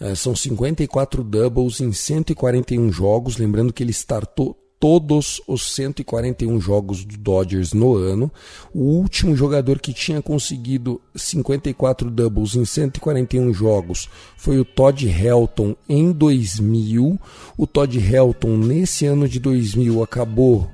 É, 0.02 0.16
são 0.16 0.34
54 0.34 1.22
doubles 1.22 1.80
em 1.80 1.92
141 1.92 2.90
jogos, 2.90 3.36
lembrando 3.36 3.72
que 3.72 3.84
ele 3.84 3.92
startou 3.92 4.58
todos 4.80 5.40
os 5.46 5.76
141 5.76 6.60
jogos 6.60 7.04
do 7.04 7.16
Dodgers 7.16 7.72
no 7.72 7.94
ano. 7.94 8.28
O 8.74 8.80
último 8.80 9.36
jogador 9.36 9.78
que 9.78 9.92
tinha 9.92 10.20
conseguido 10.20 11.00
54 11.14 12.10
doubles 12.10 12.56
em 12.56 12.64
141 12.64 13.54
jogos 13.54 14.08
foi 14.36 14.58
o 14.58 14.64
Todd 14.64 15.08
Helton 15.08 15.76
em 15.88 16.10
2000. 16.10 17.16
O 17.56 17.64
Todd 17.64 17.96
Helton 17.96 18.56
nesse 18.56 19.06
ano 19.06 19.28
de 19.28 19.38
2000 19.38 20.02
acabou 20.02 20.68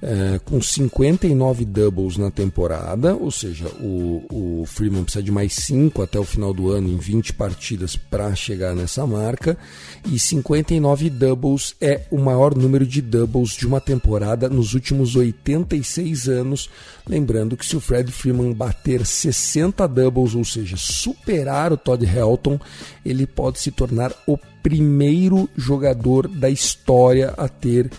é, 0.00 0.38
com 0.44 0.62
59 0.62 1.64
doubles 1.64 2.16
na 2.16 2.30
temporada, 2.30 3.16
ou 3.16 3.30
seja, 3.30 3.66
o, 3.80 4.60
o 4.60 4.64
Freeman 4.64 5.02
precisa 5.02 5.22
de 5.22 5.32
mais 5.32 5.52
5 5.54 6.02
até 6.02 6.18
o 6.18 6.24
final 6.24 6.54
do 6.54 6.70
ano 6.70 6.88
em 6.88 6.96
20 6.96 7.32
partidas 7.32 7.96
para 7.96 8.34
chegar 8.34 8.76
nessa 8.76 9.04
marca, 9.06 9.58
e 10.06 10.18
59 10.18 11.10
doubles 11.10 11.74
é 11.80 12.02
o 12.10 12.18
maior 12.18 12.54
número 12.54 12.86
de 12.86 13.02
doubles 13.02 13.50
de 13.50 13.66
uma 13.66 13.80
temporada 13.80 14.48
nos 14.48 14.72
últimos 14.72 15.16
86 15.16 16.28
anos. 16.28 16.70
Lembrando 17.06 17.56
que 17.56 17.66
se 17.66 17.76
o 17.76 17.80
Fred 17.80 18.12
Freeman 18.12 18.52
bater 18.52 19.04
60 19.04 19.86
doubles, 19.88 20.34
ou 20.34 20.44
seja, 20.44 20.76
superar 20.76 21.72
o 21.72 21.76
Todd 21.76 22.04
Helton, 22.04 22.60
ele 23.04 23.26
pode 23.26 23.58
se 23.58 23.72
tornar 23.72 24.12
o 24.26 24.38
primeiro 24.62 25.48
jogador 25.56 26.28
da 26.28 26.48
história 26.48 27.34
a 27.36 27.48
ter 27.48 27.90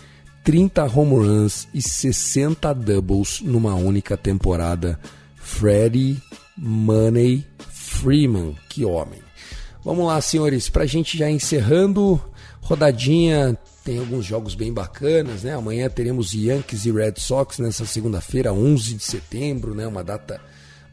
30 0.42 0.84
home 0.84 1.14
runs 1.14 1.68
e 1.72 1.82
60 1.82 2.72
doubles 2.74 3.40
numa 3.40 3.74
única 3.74 4.16
temporada. 4.16 4.98
Freddie 5.36 6.22
Money 6.56 7.46
Freeman, 7.68 8.56
que 8.68 8.84
homem. 8.84 9.20
Vamos 9.84 10.06
lá, 10.06 10.20
senhores, 10.20 10.68
para 10.68 10.84
a 10.84 10.86
gente 10.86 11.16
já 11.16 11.30
encerrando, 11.30 12.20
rodadinha, 12.60 13.58
tem 13.84 13.98
alguns 13.98 14.24
jogos 14.24 14.54
bem 14.54 14.72
bacanas, 14.72 15.42
né? 15.42 15.54
Amanhã 15.54 15.88
teremos 15.88 16.32
Yankees 16.34 16.84
e 16.84 16.92
Red 16.92 17.14
Sox 17.16 17.58
nessa 17.58 17.86
segunda-feira, 17.86 18.52
11 18.52 18.94
de 18.94 19.02
setembro, 19.02 19.74
né? 19.74 19.86
Uma 19.86 20.04
data 20.04 20.40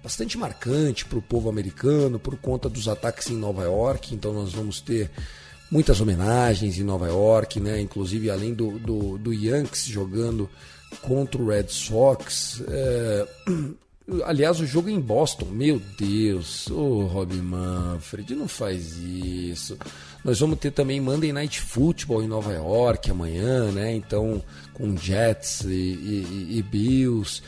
bastante 0.01 0.37
marcante 0.37 1.05
para 1.05 1.19
o 1.19 1.21
povo 1.21 1.49
americano 1.49 2.17
por 2.17 2.37
conta 2.37 2.69
dos 2.69 2.87
ataques 2.87 3.29
em 3.29 3.35
Nova 3.35 3.63
York. 3.63 4.15
Então 4.15 4.33
nós 4.33 4.53
vamos 4.53 4.79
ter 4.79 5.11
muitas 5.69 5.99
homenagens 6.01 6.77
em 6.77 6.83
Nova 6.83 7.07
York, 7.07 7.59
né? 7.59 7.79
Inclusive 7.81 8.29
além 8.29 8.53
do, 8.53 8.79
do, 8.79 9.17
do 9.17 9.33
Yankees 9.33 9.85
jogando 9.85 10.49
contra 11.01 11.41
o 11.41 11.47
Red 11.47 11.67
Sox. 11.69 12.63
É... 12.67 13.27
Aliás, 14.23 14.61
o 14.61 14.65
jogo 14.65 14.87
em 14.87 15.01
Boston, 15.01 15.47
meu 15.47 15.81
Deus, 15.99 16.71
ô 16.71 16.79
oh, 16.79 17.05
Rob 17.07 17.35
Manfred, 17.35 18.35
não 18.35 18.47
faz 18.47 18.95
isso. 18.95 19.77
Nós 20.23 20.39
vamos 20.39 20.59
ter 20.59 20.71
também 20.71 21.01
Monday 21.01 21.33
Night 21.33 21.59
Football 21.59 22.23
em 22.23 22.27
Nova 22.27 22.53
York 22.53 23.11
amanhã, 23.11 23.69
né? 23.69 23.93
Então, 23.93 24.41
com 24.73 24.95
Jets 24.95 25.65
e, 25.65 25.67
e, 25.67 26.57
e 26.57 26.63
Bills. 26.63 27.41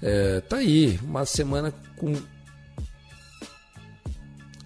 É, 0.00 0.40
tá 0.42 0.58
aí, 0.58 1.00
uma 1.02 1.26
semana 1.26 1.74
com. 1.96 2.14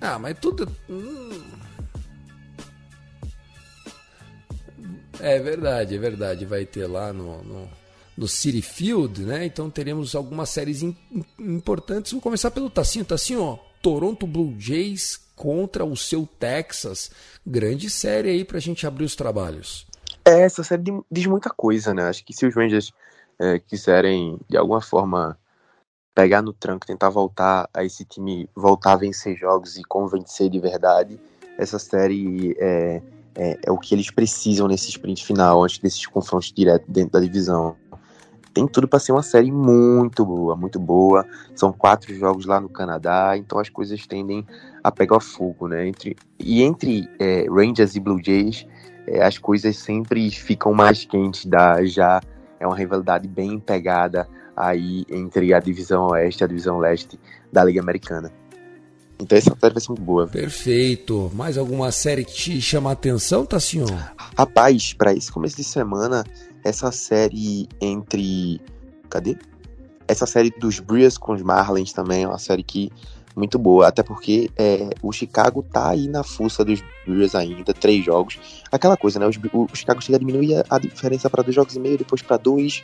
Ah, 0.02 0.18
mas 0.18 0.36
tudo. 0.38 0.68
Hum 0.90 1.57
É 5.20 5.38
verdade, 5.38 5.94
é 5.94 5.98
verdade. 5.98 6.44
Vai 6.44 6.64
ter 6.64 6.86
lá 6.86 7.12
no, 7.12 7.42
no, 7.42 7.68
no 8.16 8.28
City 8.28 8.62
Field, 8.62 9.22
né? 9.22 9.44
Então 9.44 9.70
teremos 9.70 10.14
algumas 10.14 10.50
séries 10.50 10.82
in, 10.82 10.96
importantes. 11.38 12.12
Vou 12.12 12.20
começar 12.20 12.50
pelo 12.50 12.70
Tassinho. 12.70 13.04
Tassinho, 13.04 13.42
ó, 13.42 13.58
Toronto 13.82 14.26
Blue 14.26 14.54
Jays 14.58 15.20
contra 15.34 15.84
o 15.84 15.96
seu 15.96 16.28
Texas. 16.38 17.10
Grande 17.46 17.88
série 17.88 18.30
aí 18.30 18.44
pra 18.44 18.58
gente 18.58 18.86
abrir 18.86 19.04
os 19.04 19.16
trabalhos. 19.16 19.86
É, 20.24 20.42
essa 20.42 20.62
série 20.62 20.82
diz 21.10 21.26
muita 21.26 21.50
coisa, 21.50 21.94
né? 21.94 22.08
Acho 22.08 22.24
que 22.24 22.34
se 22.34 22.46
os 22.46 22.54
Rangers 22.54 22.92
é, 23.38 23.58
quiserem, 23.58 24.38
de 24.48 24.56
alguma 24.56 24.80
forma, 24.80 25.38
pegar 26.14 26.42
no 26.42 26.52
tranco, 26.52 26.86
tentar 26.86 27.08
voltar 27.08 27.70
a 27.72 27.84
esse 27.84 28.04
time, 28.04 28.50
voltar 28.54 28.92
a 28.92 28.96
vencer 28.96 29.36
jogos 29.36 29.76
e 29.76 29.84
convencer 29.84 30.50
de 30.50 30.58
verdade, 30.58 31.18
essa 31.56 31.78
série 31.78 32.56
é, 32.58 33.00
é, 33.38 33.56
é, 33.64 33.70
o 33.70 33.78
que 33.78 33.94
eles 33.94 34.10
precisam 34.10 34.66
nesse 34.66 34.90
sprint 34.90 35.24
final, 35.24 35.62
antes 35.62 35.78
desses 35.78 36.04
confrontos 36.06 36.52
diretos 36.52 36.88
dentro 36.88 37.12
da 37.12 37.20
divisão. 37.20 37.76
Tem 38.52 38.66
tudo 38.66 38.88
para 38.88 38.98
ser 38.98 39.12
uma 39.12 39.22
série 39.22 39.52
muito 39.52 40.26
boa, 40.26 40.56
muito 40.56 40.80
boa. 40.80 41.24
São 41.54 41.72
quatro 41.72 42.12
jogos 42.14 42.44
lá 42.44 42.60
no 42.60 42.68
Canadá, 42.68 43.36
então 43.36 43.60
as 43.60 43.68
coisas 43.68 44.04
tendem 44.06 44.44
a 44.82 44.90
pegar 44.90 45.20
fogo, 45.20 45.68
né? 45.68 45.86
Entre, 45.86 46.16
e 46.40 46.62
entre 46.62 47.08
é, 47.20 47.46
Rangers 47.48 47.94
e 47.94 48.00
Blue 48.00 48.20
Jays, 48.20 48.66
é, 49.06 49.22
as 49.22 49.38
coisas 49.38 49.76
sempre 49.76 50.28
ficam 50.32 50.74
mais 50.74 51.04
quentes. 51.04 51.46
Da, 51.46 51.84
já 51.84 52.20
é 52.58 52.66
uma 52.66 52.76
rivalidade 52.76 53.28
bem 53.28 53.60
pegada 53.60 54.28
aí 54.56 55.06
entre 55.08 55.54
a 55.54 55.60
divisão 55.60 56.08
oeste 56.08 56.42
e 56.42 56.44
a 56.44 56.48
divisão 56.48 56.78
leste 56.78 57.20
da 57.52 57.62
Liga 57.62 57.80
Americana. 57.80 58.32
Então 59.20 59.36
essa 59.36 59.56
série 59.58 59.74
vai 59.74 59.80
ser 59.80 59.88
muito 59.88 60.02
boa. 60.02 60.26
Perfeito. 60.26 61.30
Mais 61.34 61.58
alguma 61.58 61.90
série 61.90 62.24
que 62.24 62.32
te 62.32 62.60
chama 62.60 62.90
a 62.90 62.92
atenção, 62.92 63.44
Tassinho? 63.44 63.86
Rapaz, 64.36 64.92
para 64.92 65.12
esse 65.12 65.30
começo 65.30 65.56
de 65.56 65.64
semana, 65.64 66.24
essa 66.64 66.92
série 66.92 67.68
entre. 67.80 68.60
Cadê? 69.10 69.36
Essa 70.06 70.24
série 70.24 70.50
dos 70.50 70.78
Brewers 70.78 71.18
com 71.18 71.32
os 71.32 71.42
Marlins 71.42 71.92
também 71.92 72.22
é 72.22 72.28
uma 72.28 72.38
série 72.38 72.62
que 72.62 72.90
muito 73.38 73.58
boa, 73.58 73.86
até 73.86 74.02
porque 74.02 74.50
é, 74.56 74.90
o 75.00 75.12
Chicago 75.12 75.62
tá 75.62 75.90
aí 75.90 76.08
na 76.08 76.24
fuça 76.24 76.64
dos 76.64 76.82
Brewers 77.06 77.34
ainda, 77.34 77.72
três 77.72 78.04
jogos. 78.04 78.38
Aquela 78.70 78.96
coisa, 78.96 79.18
né? 79.18 79.26
Os, 79.26 79.36
o, 79.52 79.68
o 79.72 79.76
Chicago 79.76 80.02
chega 80.02 80.16
a 80.16 80.18
diminuir 80.18 80.56
a, 80.56 80.64
a 80.70 80.78
diferença 80.78 81.30
para 81.30 81.42
dois 81.42 81.54
jogos 81.54 81.76
e 81.76 81.80
meio, 81.80 81.96
depois 81.96 82.20
para 82.20 82.36
dois, 82.36 82.82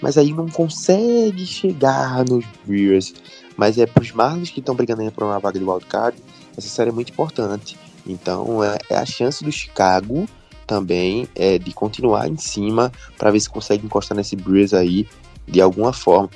mas 0.00 0.16
aí 0.16 0.32
não 0.32 0.48
consegue 0.48 1.44
chegar 1.44 2.24
nos 2.24 2.44
Brewers. 2.64 3.14
Mas 3.56 3.78
é 3.78 3.86
pros 3.86 4.12
Marlins 4.12 4.50
que 4.50 4.60
estão 4.60 4.74
brigando 4.74 5.00
ainda 5.00 5.12
por 5.12 5.24
uma 5.24 5.38
vaga 5.38 5.58
de 5.58 5.64
wildcard, 5.64 6.16
essa 6.56 6.68
série 6.68 6.90
é 6.90 6.92
muito 6.92 7.10
importante. 7.10 7.78
Então 8.06 8.62
é, 8.62 8.78
é 8.90 8.96
a 8.96 9.06
chance 9.06 9.42
do 9.42 9.50
Chicago 9.50 10.28
também 10.66 11.28
é, 11.34 11.58
de 11.58 11.72
continuar 11.72 12.28
em 12.28 12.36
cima 12.36 12.92
para 13.16 13.30
ver 13.30 13.40
se 13.40 13.48
consegue 13.48 13.86
encostar 13.86 14.16
nesse 14.16 14.34
Brewers 14.36 14.74
aí 14.74 15.08
de 15.46 15.60
alguma 15.60 15.92
forma 15.92 16.28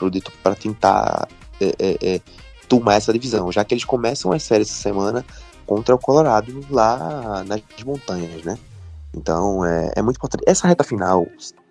para 0.42 0.54
tentar 0.54 1.28
é, 1.60 1.74
é, 1.78 2.14
é, 2.14 2.20
tomar 2.68 2.94
essa 2.94 3.12
divisão, 3.12 3.50
já 3.50 3.64
que 3.64 3.74
eles 3.74 3.84
começam 3.84 4.32
as 4.32 4.42
séries 4.42 4.70
essa 4.70 4.80
semana 4.80 5.24
contra 5.66 5.94
o 5.94 5.98
Colorado 5.98 6.64
lá 6.70 7.44
nas 7.44 7.60
montanhas, 7.84 8.44
né? 8.44 8.56
Então 9.14 9.64
é, 9.64 9.92
é 9.96 10.02
muito 10.02 10.16
importante. 10.16 10.44
Essa 10.46 10.68
reta 10.68 10.84
final 10.84 11.26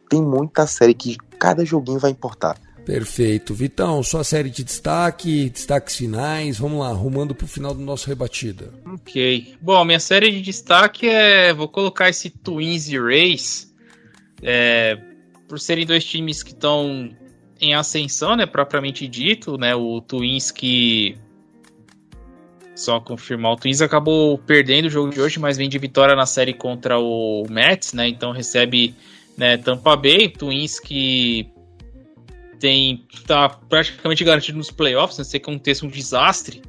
tem 0.10 0.22
muita 0.22 0.68
série 0.68 0.94
que 0.94 1.16
cada 1.38 1.64
joguinho 1.64 2.00
vai 2.00 2.12
importar. 2.12 2.58
Perfeito. 2.90 3.54
Vitão, 3.54 4.02
sua 4.02 4.24
série 4.24 4.50
de 4.50 4.64
destaque, 4.64 5.52
destaques 5.52 5.96
finais, 5.96 6.58
vamos 6.58 6.80
lá, 6.80 6.90
arrumando 6.90 7.36
para 7.36 7.46
o 7.46 7.48
final 7.48 7.72
do 7.72 7.82
nosso 7.82 8.08
rebatida. 8.08 8.74
Ok. 8.84 9.54
Bom, 9.62 9.86
minha 9.86 10.00
série 10.00 10.32
de 10.32 10.42
destaque 10.42 11.08
é. 11.08 11.54
Vou 11.54 11.68
colocar 11.68 12.10
esse 12.10 12.32
Twins 12.32 12.90
e 12.90 12.98
Rays. 12.98 13.72
É, 14.42 14.98
por 15.48 15.60
serem 15.60 15.86
dois 15.86 16.04
times 16.04 16.42
que 16.42 16.50
estão 16.50 17.16
em 17.62 17.76
ascensão, 17.76 18.36
né, 18.36 18.48
propriamente 18.48 19.08
dito, 19.08 19.56
né, 19.56 19.76
o 19.76 20.02
Twins 20.02 20.50
que 20.50 21.16
só 22.74 23.00
confirmar, 23.02 23.52
o 23.52 23.56
Twins 23.58 23.82
acabou 23.82 24.38
perdendo 24.38 24.86
o 24.86 24.90
jogo 24.90 25.12
de 25.12 25.20
hoje, 25.20 25.38
mas 25.40 25.58
vem 25.58 25.68
de 25.68 25.78
vitória 25.78 26.16
na 26.16 26.26
série 26.26 26.54
contra 26.54 26.98
o 26.98 27.46
Mets, 27.50 27.92
né, 27.92 28.08
então 28.08 28.32
recebe, 28.32 28.96
né, 29.38 29.58
Tampa 29.58 29.98
Bay, 29.98 30.30
Twins 30.30 30.80
que 30.80 31.52
tem 32.60 33.06
tá 33.26 33.50
praticamente 33.50 34.24
garantido 34.24 34.58
nos 34.58 34.72
playoffs, 34.72 35.18
né, 35.18 35.24
se 35.24 35.38
aconteça 35.38 35.86
um 35.86 35.90
desastre, 35.90 36.62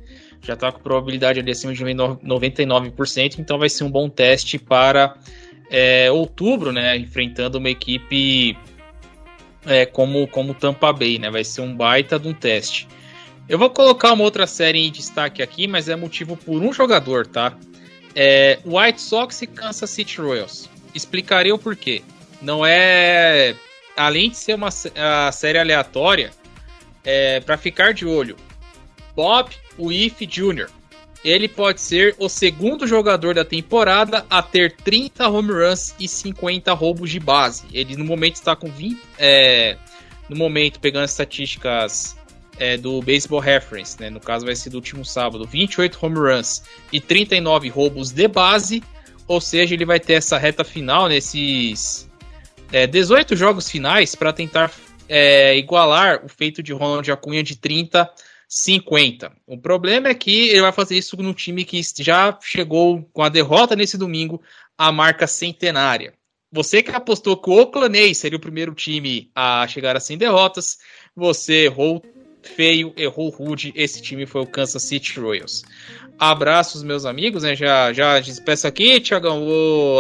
já 0.43 0.57
tá 0.57 0.70
com 0.72 0.80
probabilidade 0.80 1.41
ali 1.41 1.51
acima 1.51 1.74
de 1.74 1.84
99%, 1.84 3.38
então 3.38 3.59
vai 3.59 3.68
ser 3.68 3.84
um 3.84 3.91
bom 3.91 4.09
teste 4.09 4.59
para 4.59 5.16
é, 5.70 6.11
outubro, 6.11 6.72
né, 6.72 6.97
enfrentando 6.97 7.59
uma 7.59 7.68
equipe 7.68 8.57
é, 9.66 9.84
como, 9.86 10.26
como 10.28 10.55
Tampa 10.55 10.93
Bay, 10.93 11.18
né? 11.18 11.30
Vai 11.30 11.45
ser 11.45 11.61
um 11.61 11.74
baita 11.74 12.18
de 12.18 12.28
um 12.28 12.34
teste. 12.34 12.88
Eu 13.49 13.59
vou 13.59 13.70
colocar 13.70 14.12
uma 14.12 14.24
outra 14.24 14.47
série 14.47 14.78
em 14.78 14.91
destaque 14.91 15.43
aqui, 15.43 15.66
mas 15.66 15.88
é 15.88 15.97
motivo 15.97 16.36
por 16.36 16.62
um 16.62 16.72
jogador, 16.72 17.26
tá? 17.26 17.57
É 18.14 18.59
White 18.64 19.01
Sox 19.01 19.43
e 19.43 19.47
Kansas 19.47 19.91
City 19.91 20.20
Royals. 20.20 20.68
Explicarei 20.95 21.53
o 21.53 21.59
porquê. 21.59 22.03
Não 22.41 22.64
é. 22.64 23.55
Além 23.97 24.30
de 24.30 24.36
ser 24.36 24.55
uma 24.55 24.68
a 24.68 25.32
série 25.32 25.59
aleatória, 25.59 26.30
é 27.05 27.41
para 27.41 27.57
ficar 27.57 27.93
de 27.93 28.07
olho. 28.07 28.36
Bob 29.14 29.51
Wiff 29.78 30.24
Jr 30.26 30.70
ele 31.24 31.49
pode 31.49 31.80
ser 31.80 32.14
o 32.18 32.28
segundo 32.28 32.86
jogador 32.86 33.34
da 33.34 33.45
temporada 33.45 34.24
a 34.30 34.43
ter 34.43 34.72
30 34.76 35.28
home 35.28 35.53
runs 35.53 35.95
e 35.99 36.09
50 36.09 36.72
roubos 36.72 37.11
de 37.11 37.20
base. 37.20 37.64
Ele 37.72 37.97
no 37.97 38.05
momento 38.05 38.36
está 38.36 38.57
com 38.57 38.70
20. 38.70 38.99
É, 39.18 39.76
no 40.28 40.36
momento, 40.36 40.80
pegando 40.80 41.05
as 41.05 41.11
estatísticas 41.11 42.16
é, 42.59 42.76
do 42.76 43.03
Baseball 43.03 43.41
Reference, 43.41 44.01
né, 44.01 44.09
no 44.09 44.20
caso 44.20 44.47
vai 44.47 44.57
ser 44.57 44.70
do 44.70 44.76
último 44.76 45.05
sábado, 45.05 45.45
28 45.45 45.99
home 46.01 46.16
runs 46.16 46.62
e 46.93 47.01
39 47.01 47.68
roubos 47.68 48.11
de 48.11 48.26
base. 48.26 48.82
Ou 49.26 49.41
seja, 49.41 49.74
ele 49.74 49.84
vai 49.84 50.01
ter 50.01 50.14
essa 50.14 50.38
reta 50.38 50.64
final 50.64 51.09
nesses 51.09 52.09
é, 52.72 52.86
18 52.86 53.36
jogos 53.36 53.70
finais 53.70 54.14
para 54.14 54.32
tentar 54.32 54.72
é, 55.08 55.56
igualar 55.56 56.24
o 56.24 56.28
feito 56.28 56.62
de 56.62 56.72
Ronald 56.72 57.10
Acunha 57.10 57.42
de 57.42 57.56
30 57.56 58.10
50. 58.52 59.30
O 59.46 59.56
problema 59.56 60.08
é 60.08 60.14
que 60.14 60.48
ele 60.48 60.62
vai 60.62 60.72
fazer 60.72 60.98
isso 60.98 61.16
no 61.16 61.32
time 61.32 61.64
que 61.64 61.80
já 62.00 62.36
chegou 62.42 63.08
com 63.12 63.22
a 63.22 63.28
derrota 63.28 63.76
nesse 63.76 63.96
domingo 63.96 64.42
à 64.76 64.90
marca 64.90 65.28
centenária. 65.28 66.14
Você 66.50 66.82
que 66.82 66.90
apostou 66.90 67.36
que 67.36 67.48
o 67.48 67.52
Oakland 67.52 67.96
A's 67.96 68.18
seria 68.18 68.36
o 68.36 68.40
primeiro 68.40 68.74
time 68.74 69.30
a 69.36 69.64
chegar 69.68 69.96
a 69.96 70.00
100 70.00 70.18
derrotas, 70.18 70.78
você 71.14 71.66
errou 71.66 72.02
feio, 72.42 72.92
errou 72.96 73.28
rude. 73.28 73.72
Esse 73.76 74.02
time 74.02 74.26
foi 74.26 74.40
o 74.40 74.46
Kansas 74.46 74.82
City 74.82 75.20
Royals. 75.20 75.62
Abraços, 76.18 76.82
meus 76.82 77.04
amigos, 77.04 77.44
né? 77.44 77.54
Já, 77.54 77.92
já 77.92 78.18
despeço 78.18 78.66
aqui, 78.66 78.98
Tiagão, 79.00 79.46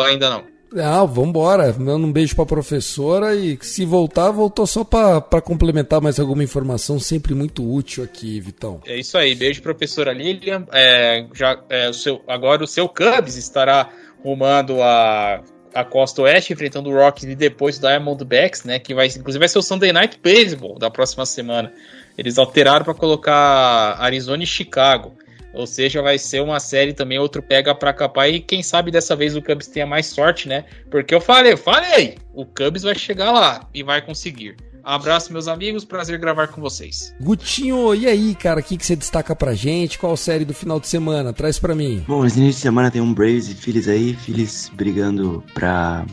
ainda 0.04 0.28
não? 0.28 0.59
Ah, 0.76 1.04
vambora. 1.04 1.72
Manda 1.78 2.06
um 2.06 2.12
beijo 2.12 2.34
pra 2.36 2.46
professora 2.46 3.34
e 3.34 3.58
se 3.60 3.84
voltar, 3.84 4.30
voltou 4.30 4.66
só 4.66 4.84
para 4.84 5.40
complementar 5.40 6.00
mais 6.00 6.20
alguma 6.20 6.44
informação, 6.44 6.98
sempre 7.00 7.34
muito 7.34 7.68
útil 7.68 8.04
aqui, 8.04 8.40
Vitão. 8.40 8.80
É 8.86 8.96
isso 8.96 9.18
aí, 9.18 9.34
beijo 9.34 9.62
professora 9.62 10.12
Lilian. 10.12 10.66
É, 10.72 11.26
já, 11.34 11.60
é, 11.68 11.88
o 11.88 11.94
seu, 11.94 12.22
agora 12.26 12.62
o 12.62 12.66
seu 12.66 12.88
Cubs 12.88 13.36
estará 13.36 13.90
rumando 14.22 14.80
a, 14.82 15.42
a 15.74 15.84
Costa 15.84 16.22
Oeste, 16.22 16.52
enfrentando 16.52 16.90
o 16.90 16.94
Rockies 16.94 17.30
e 17.30 17.34
depois 17.34 17.78
o 17.78 17.80
Diamondbacks, 17.80 18.64
né? 18.64 18.78
Que 18.78 18.94
vai, 18.94 19.06
inclusive 19.06 19.38
vai 19.38 19.48
ser 19.48 19.58
o 19.58 19.62
Sunday 19.62 19.92
Night 19.92 20.20
Baseball 20.22 20.78
da 20.78 20.90
próxima 20.90 21.26
semana. 21.26 21.72
Eles 22.16 22.38
alteraram 22.38 22.84
para 22.84 22.94
colocar 22.94 23.96
Arizona 23.98 24.42
e 24.42 24.46
Chicago. 24.46 25.14
Ou 25.52 25.66
seja, 25.66 26.00
vai 26.00 26.18
ser 26.18 26.40
uma 26.40 26.60
série 26.60 26.92
também, 26.92 27.18
outro 27.18 27.42
pega 27.42 27.74
pra 27.74 27.92
capar. 27.92 28.28
E 28.28 28.40
quem 28.40 28.62
sabe 28.62 28.90
dessa 28.90 29.16
vez 29.16 29.34
o 29.34 29.42
Cubs 29.42 29.66
tenha 29.66 29.86
mais 29.86 30.06
sorte, 30.06 30.48
né? 30.48 30.64
Porque 30.90 31.14
eu 31.14 31.20
falei, 31.20 31.52
eu 31.52 31.58
falei, 31.58 32.18
o 32.32 32.44
Cubs 32.44 32.82
vai 32.82 32.94
chegar 32.94 33.32
lá 33.32 33.68
e 33.74 33.82
vai 33.82 34.00
conseguir. 34.00 34.56
Abraço, 34.82 35.32
meus 35.32 35.46
amigos, 35.46 35.84
prazer 35.84 36.18
gravar 36.18 36.48
com 36.48 36.60
vocês. 36.60 37.14
Gutinho, 37.20 37.94
e 37.94 38.06
aí, 38.06 38.34
cara, 38.34 38.60
o 38.60 38.62
que, 38.62 38.76
que 38.76 38.86
você 38.86 38.96
destaca 38.96 39.36
pra 39.36 39.54
gente? 39.54 39.98
Qual 39.98 40.16
série 40.16 40.44
do 40.44 40.54
final 40.54 40.80
de 40.80 40.88
semana? 40.88 41.32
Traz 41.32 41.58
pra 41.58 41.74
mim. 41.74 42.02
Bom, 42.08 42.24
esse 42.24 42.38
início 42.38 42.56
de 42.56 42.62
semana 42.62 42.90
tem 42.90 43.00
um 43.00 43.12
Braves 43.12 43.48
e 43.48 43.54
Phillies 43.54 43.88
aí, 43.88 44.14
Phillies 44.14 44.70
brigando 44.74 45.44
pra, 45.52 46.06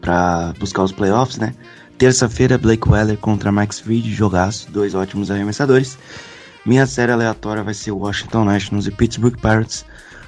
pra 0.00 0.52
buscar 0.58 0.82
os 0.82 0.92
playoffs, 0.92 1.38
né? 1.38 1.54
Terça-feira, 1.96 2.58
Blake 2.58 2.88
Weller 2.88 3.16
contra 3.18 3.52
Max 3.52 3.78
Fried, 3.78 4.12
jogaço, 4.12 4.70
dois 4.70 4.94
ótimos 4.94 5.30
arremessadores. 5.30 5.96
Minha 6.64 6.86
série 6.86 7.12
aleatória 7.12 7.62
vai 7.62 7.74
ser 7.74 7.90
Washington 7.90 8.44
Nationals 8.44 8.86
e 8.86 8.90
Pittsburgh 8.90 9.36
Pirates, 9.36 9.84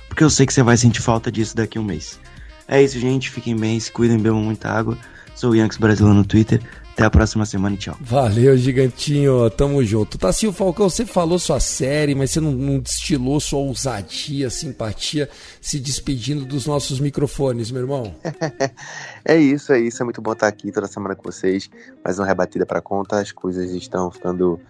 porque 0.08 0.24
eu 0.24 0.30
sei 0.30 0.46
que 0.46 0.52
você 0.52 0.62
vai 0.62 0.76
sentir 0.76 1.02
falta 1.02 1.30
disso 1.30 1.54
daqui 1.54 1.76
a 1.76 1.80
um 1.80 1.84
mês. 1.84 2.18
É 2.66 2.82
isso, 2.82 2.98
gente. 2.98 3.30
Fiquem 3.30 3.56
bem, 3.56 3.78
se 3.78 3.92
cuidem, 3.92 4.18
bebam 4.18 4.40
muita 4.40 4.68
água. 4.68 4.96
Sou 5.34 5.50
o 5.50 5.56
Yankees 5.56 5.78
Brasileiro 5.78 6.16
no 6.16 6.24
Twitter. 6.24 6.62
Até 6.92 7.04
a 7.04 7.10
próxima 7.10 7.46
semana 7.46 7.74
e 7.74 7.78
tchau. 7.78 7.96
Valeu, 8.00 8.56
gigantinho. 8.56 9.48
Tamo 9.50 9.82
junto. 9.82 10.18
Tassil 10.18 10.52
Falcão, 10.52 10.90
você 10.90 11.06
falou 11.06 11.38
sua 11.38 11.58
série, 11.58 12.14
mas 12.14 12.30
você 12.30 12.40
não, 12.40 12.52
não 12.52 12.78
destilou 12.78 13.40
sua 13.40 13.60
ousadia, 13.60 14.50
simpatia, 14.50 15.28
se 15.60 15.78
despedindo 15.78 16.44
dos 16.44 16.66
nossos 16.66 17.00
microfones, 17.00 17.70
meu 17.70 17.82
irmão. 17.82 18.14
é 19.24 19.36
isso, 19.38 19.72
é 19.72 19.80
isso. 19.80 20.02
É 20.02 20.04
muito 20.04 20.20
bom 20.20 20.32
estar 20.32 20.48
aqui 20.48 20.70
toda 20.70 20.86
semana 20.86 21.14
com 21.14 21.22
vocês. 21.22 21.70
Mais 22.04 22.18
uma 22.18 22.26
rebatida 22.26 22.66
para 22.66 22.82
conta. 22.82 23.20
As 23.20 23.32
coisas 23.32 23.70
estão 23.70 24.10
ficando 24.10 24.60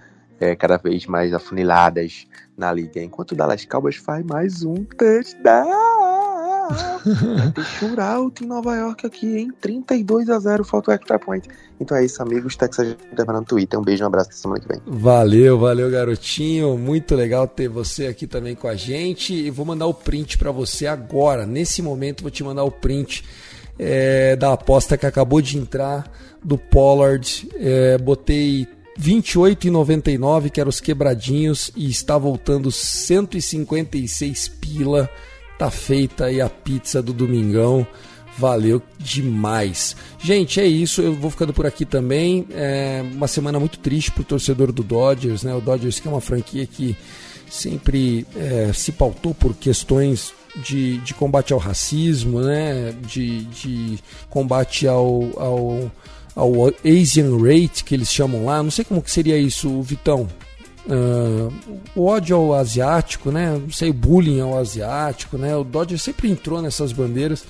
é, 0.42 0.56
cada 0.56 0.76
vez 0.76 1.06
mais 1.06 1.32
afuniladas 1.32 2.26
na 2.56 2.72
liga. 2.72 3.00
Enquanto 3.00 3.32
o 3.32 3.36
Dallas 3.36 3.64
Cowboys 3.64 3.96
faz 3.96 4.24
mais 4.26 4.64
um 4.64 4.74
touchdown. 4.84 5.70
Tem 7.54 7.64
shootout 7.64 8.42
em 8.42 8.46
Nova 8.46 8.74
York 8.74 9.06
aqui, 9.06 9.36
hein? 9.38 9.52
32 9.60 10.28
a 10.28 10.38
0 10.40 10.64
falta 10.64 10.90
o 10.90 10.94
extra 10.94 11.18
point. 11.18 11.48
Então 11.80 11.96
é 11.96 12.04
isso, 12.04 12.20
amigos. 12.20 12.56
Texas 12.56 12.96
no 13.16 13.44
Twitter. 13.44 13.78
Um 13.78 13.82
beijo, 13.82 14.02
um 14.02 14.06
abraço 14.08 14.30
até 14.30 14.36
semana 14.36 14.60
que 14.60 14.66
vem. 14.66 14.80
Valeu, 14.84 15.58
valeu, 15.58 15.88
garotinho. 15.90 16.76
Muito 16.76 17.14
legal 17.14 17.46
ter 17.46 17.68
você 17.68 18.06
aqui 18.06 18.26
também 18.26 18.56
com 18.56 18.66
a 18.66 18.74
gente. 18.74 19.32
E 19.32 19.48
vou 19.48 19.64
mandar 19.64 19.86
o 19.86 19.94
print 19.94 20.38
para 20.38 20.50
você 20.50 20.88
agora. 20.88 21.46
Nesse 21.46 21.82
momento, 21.82 22.22
vou 22.22 22.30
te 22.30 22.42
mandar 22.42 22.64
o 22.64 22.70
print 22.70 23.24
é, 23.78 24.34
da 24.34 24.52
aposta 24.52 24.98
que 24.98 25.06
acabou 25.06 25.40
de 25.40 25.56
entrar 25.56 26.10
do 26.42 26.58
Pollard. 26.58 27.48
É, 27.60 27.96
botei 27.98 28.66
28,99 29.02 30.48
que 30.50 30.60
eram 30.60 30.68
os 30.68 30.80
quebradinhos 30.80 31.72
e 31.76 31.90
está 31.90 32.16
voltando 32.16 32.70
156 32.70 34.48
pila. 34.48 35.10
Tá 35.58 35.70
feita 35.70 36.26
aí 36.26 36.40
a 36.40 36.48
pizza 36.48 37.02
do 37.02 37.12
domingão. 37.12 37.86
Valeu 38.38 38.80
demais. 38.98 39.96
Gente, 40.18 40.60
é 40.60 40.66
isso. 40.66 41.02
Eu 41.02 41.14
vou 41.14 41.30
ficando 41.30 41.52
por 41.52 41.66
aqui 41.66 41.84
também. 41.84 42.46
É 42.50 43.04
uma 43.12 43.26
semana 43.26 43.58
muito 43.58 43.78
triste 43.78 44.12
para 44.12 44.22
o 44.22 44.24
torcedor 44.24 44.72
do 44.72 44.82
Dodgers, 44.82 45.42
né? 45.42 45.54
O 45.54 45.60
Dodgers 45.60 45.98
que 46.00 46.08
é 46.08 46.10
uma 46.10 46.20
franquia 46.20 46.66
que 46.66 46.96
sempre 47.50 48.26
é, 48.34 48.72
se 48.72 48.92
pautou 48.92 49.34
por 49.34 49.54
questões 49.54 50.32
de, 50.64 50.98
de 50.98 51.12
combate 51.12 51.52
ao 51.52 51.58
racismo, 51.58 52.40
né? 52.40 52.94
De, 53.02 53.44
de 53.44 53.98
combate 54.30 54.86
ao, 54.86 55.30
ao 55.36 55.92
ao 56.34 56.52
Asian 56.84 57.36
Rate, 57.36 57.84
que 57.84 57.94
eles 57.94 58.12
chamam 58.12 58.44
lá. 58.44 58.62
Não 58.62 58.70
sei 58.70 58.84
como 58.84 59.02
que 59.02 59.10
seria 59.10 59.38
isso, 59.38 59.82
Vitão. 59.82 60.28
Uh, 60.86 61.52
o 61.94 62.06
ódio 62.06 62.36
ao 62.36 62.54
asiático, 62.54 63.30
né? 63.30 63.56
Não 63.56 63.70
sei, 63.70 63.90
o 63.90 63.94
bullying 63.94 64.40
ao 64.40 64.58
asiático, 64.58 65.38
né? 65.38 65.56
O 65.56 65.62
Dodger 65.62 65.98
sempre 65.98 66.30
entrou 66.30 66.60
nessas 66.60 66.92
bandeiras 66.92 67.44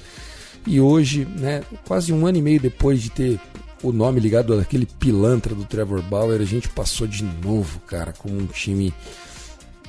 e 0.66 0.80
hoje, 0.80 1.26
né? 1.38 1.62
Quase 1.86 2.12
um 2.12 2.26
ano 2.26 2.38
e 2.38 2.42
meio 2.42 2.60
depois 2.60 3.00
de 3.00 3.10
ter 3.10 3.40
o 3.82 3.90
nome 3.90 4.20
ligado 4.20 4.54
àquele 4.54 4.86
pilantra 4.86 5.54
do 5.54 5.64
Trevor 5.64 6.00
Bauer, 6.02 6.40
a 6.40 6.44
gente 6.44 6.68
passou 6.68 7.06
de 7.06 7.24
novo, 7.24 7.80
cara, 7.80 8.12
com 8.12 8.28
um 8.28 8.46
time 8.46 8.94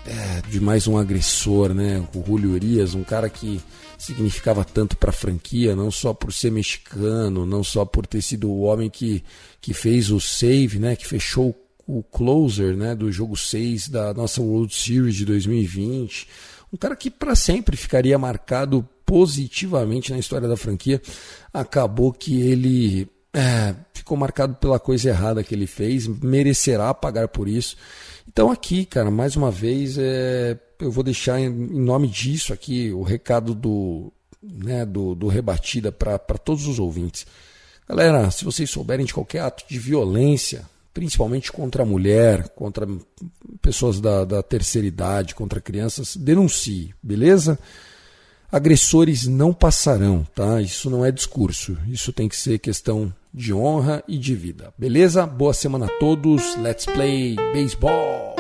é, 0.06 0.42
de 0.50 0.60
mais 0.60 0.88
um 0.88 0.98
agressor, 0.98 1.74
né? 1.74 2.04
O 2.16 2.24
Julio 2.26 2.52
Urias, 2.52 2.96
um 2.96 3.04
cara 3.04 3.30
que 3.30 3.62
significava 4.04 4.66
tanto 4.66 4.98
para 4.98 5.12
a 5.12 5.14
franquia, 5.14 5.76
não 5.76 5.90
só 5.90 6.14
por 6.14 6.34
ser 6.34 6.52
mexicano, 6.52 7.46
não 7.46 7.64
só 7.64 7.86
por 7.86 8.06
ter 8.06 8.22
sido 8.22 8.50
o 8.50 8.62
homem 8.62 8.90
que, 8.90 9.24
que 9.62 9.74
fez 9.74 10.12
o 10.12 10.20
save, 10.20 10.78
né? 10.78 10.96
Que 10.96 11.08
fechou 11.08 11.56
o 11.88 12.04
closer 12.04 12.76
né, 12.76 12.96
do 12.96 13.12
jogo 13.12 13.36
6 13.36 13.90
da 13.90 14.14
nossa 14.14 14.42
World 14.42 14.74
Series 14.74 15.16
de 15.16 15.26
2020. 15.26 16.28
Um 16.72 16.78
cara 16.78 16.96
que 16.96 17.10
para 17.10 17.36
sempre 17.36 17.78
ficaria 17.78 18.18
marcado 18.18 18.88
positivamente 19.06 20.12
na 20.12 20.20
história 20.20 20.48
da 20.48 20.58
franquia. 20.58 21.02
Acabou 21.54 22.12
que 22.12 22.42
ele 22.42 23.08
é, 23.34 23.76
ficou 23.94 24.18
marcado 24.18 24.56
pela 24.56 24.80
coisa 24.80 25.10
errada 25.10 25.44
que 25.44 25.56
ele 25.56 25.68
fez, 25.68 26.08
merecerá 26.08 26.94
pagar 26.94 27.28
por 27.28 27.48
isso. 27.48 27.76
Então, 28.28 28.50
aqui, 28.50 28.86
cara, 28.86 29.12
mais 29.12 29.36
uma 29.36 29.52
vez, 29.52 29.98
é, 29.98 30.58
eu 30.84 30.92
vou 30.92 31.04
deixar 31.04 31.40
em, 31.40 31.50
nome 31.50 32.08
disso 32.08 32.54
aqui 32.54 32.92
o 32.92 33.02
recado 33.02 33.56
do, 33.56 34.12
né, 34.42 34.86
do, 34.86 35.16
do 35.16 35.28
Rebatida 35.28 35.92
para 35.92 36.18
todos 36.20 36.68
os 36.68 36.80
ouvintes. 36.80 37.26
Galera, 37.88 38.30
se 38.32 38.46
vocês 38.46 38.70
souberem 38.70 39.06
de 39.06 39.14
qualquer 39.14 39.40
ato 39.40 39.64
de 39.68 39.78
violência, 39.78 40.66
principalmente 40.94 41.52
contra 41.52 41.84
a 41.84 41.86
mulher, 41.86 42.50
contra 42.50 42.88
pessoas 43.62 44.00
da, 44.00 44.24
da 44.24 44.44
terceira 44.44 44.88
idade, 44.88 45.36
contra 45.36 45.62
crianças, 45.62 46.16
denuncie, 46.16 46.94
beleza? 47.02 47.58
Agressores 48.52 49.26
não 49.26 49.52
passarão, 49.52 50.26
tá? 50.36 50.62
Isso 50.62 50.90
não 50.90 51.04
é 51.04 51.12
discurso, 51.12 51.78
isso 51.88 52.14
tem 52.14 52.30
que 52.30 52.36
ser 52.36 52.60
questão 52.60 53.12
de 53.34 53.52
honra 53.52 54.04
e 54.08 54.18
de 54.18 54.36
vida, 54.36 54.72
beleza? 54.78 55.26
Boa 55.26 55.54
semana 55.54 55.88
a 55.88 56.00
todos, 56.00 56.56
let's 56.58 56.86
play 56.86 57.36
baseball! 57.54 58.33